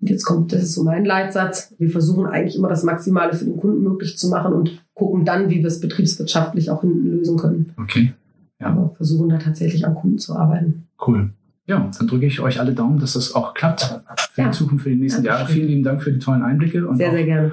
jetzt 0.00 0.24
kommt, 0.24 0.52
das 0.52 0.62
ist 0.62 0.74
so 0.74 0.82
mein 0.82 1.04
Leitsatz. 1.04 1.74
Wir 1.78 1.90
versuchen 1.90 2.26
eigentlich 2.26 2.56
immer 2.56 2.68
das 2.68 2.84
Maximale 2.84 3.34
für 3.34 3.44
den 3.44 3.58
Kunden 3.58 3.82
möglich 3.82 4.16
zu 4.16 4.28
machen 4.28 4.54
und 4.54 4.82
gucken 4.94 5.24
dann, 5.24 5.50
wie 5.50 5.58
wir 5.58 5.66
es 5.66 5.80
betriebswirtschaftlich 5.80 6.70
auch 6.70 6.80
hinten 6.80 7.06
lösen 7.06 7.36
können. 7.36 7.72
Okay, 7.76 8.12
Ja. 8.60 8.68
Aber 8.68 8.94
versuchen 8.96 9.28
da 9.28 9.38
tatsächlich 9.38 9.84
am 9.86 9.94
Kunden 9.94 10.18
zu 10.18 10.36
arbeiten. 10.36 10.86
cool. 11.06 11.30
Ja, 11.66 11.90
dann 11.98 12.06
drücke 12.06 12.26
ich 12.26 12.40
euch 12.40 12.60
alle 12.60 12.74
Daumen, 12.74 12.98
dass 12.98 13.14
das 13.14 13.34
auch 13.34 13.54
klappt 13.54 14.00
für 14.32 14.42
Ja. 14.42 14.48
die 14.48 14.52
Zukunft, 14.54 14.82
für 14.84 14.90
die 14.90 14.96
nächsten. 14.96 15.24
Jahre. 15.24 15.46
Vielen 15.46 15.68
lieben 15.68 15.82
Dank 15.82 16.02
für 16.02 16.12
die 16.12 16.18
tollen 16.18 16.42
Einblicke 16.42 16.86
und 16.86 16.98
Sehr, 16.98 17.08
auch, 17.08 17.12
sehr 17.12 17.24
gerne. 17.24 17.52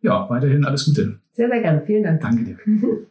ja, 0.00 0.28
weiterhin 0.28 0.64
alles 0.64 0.84
Gute. 0.84 1.20
Sehr, 1.32 1.48
sehr 1.48 1.60
gerne. 1.62 1.80
Vielen 1.86 2.02
Dank. 2.02 2.20
Danke 2.20 2.42
dir. 2.44 2.58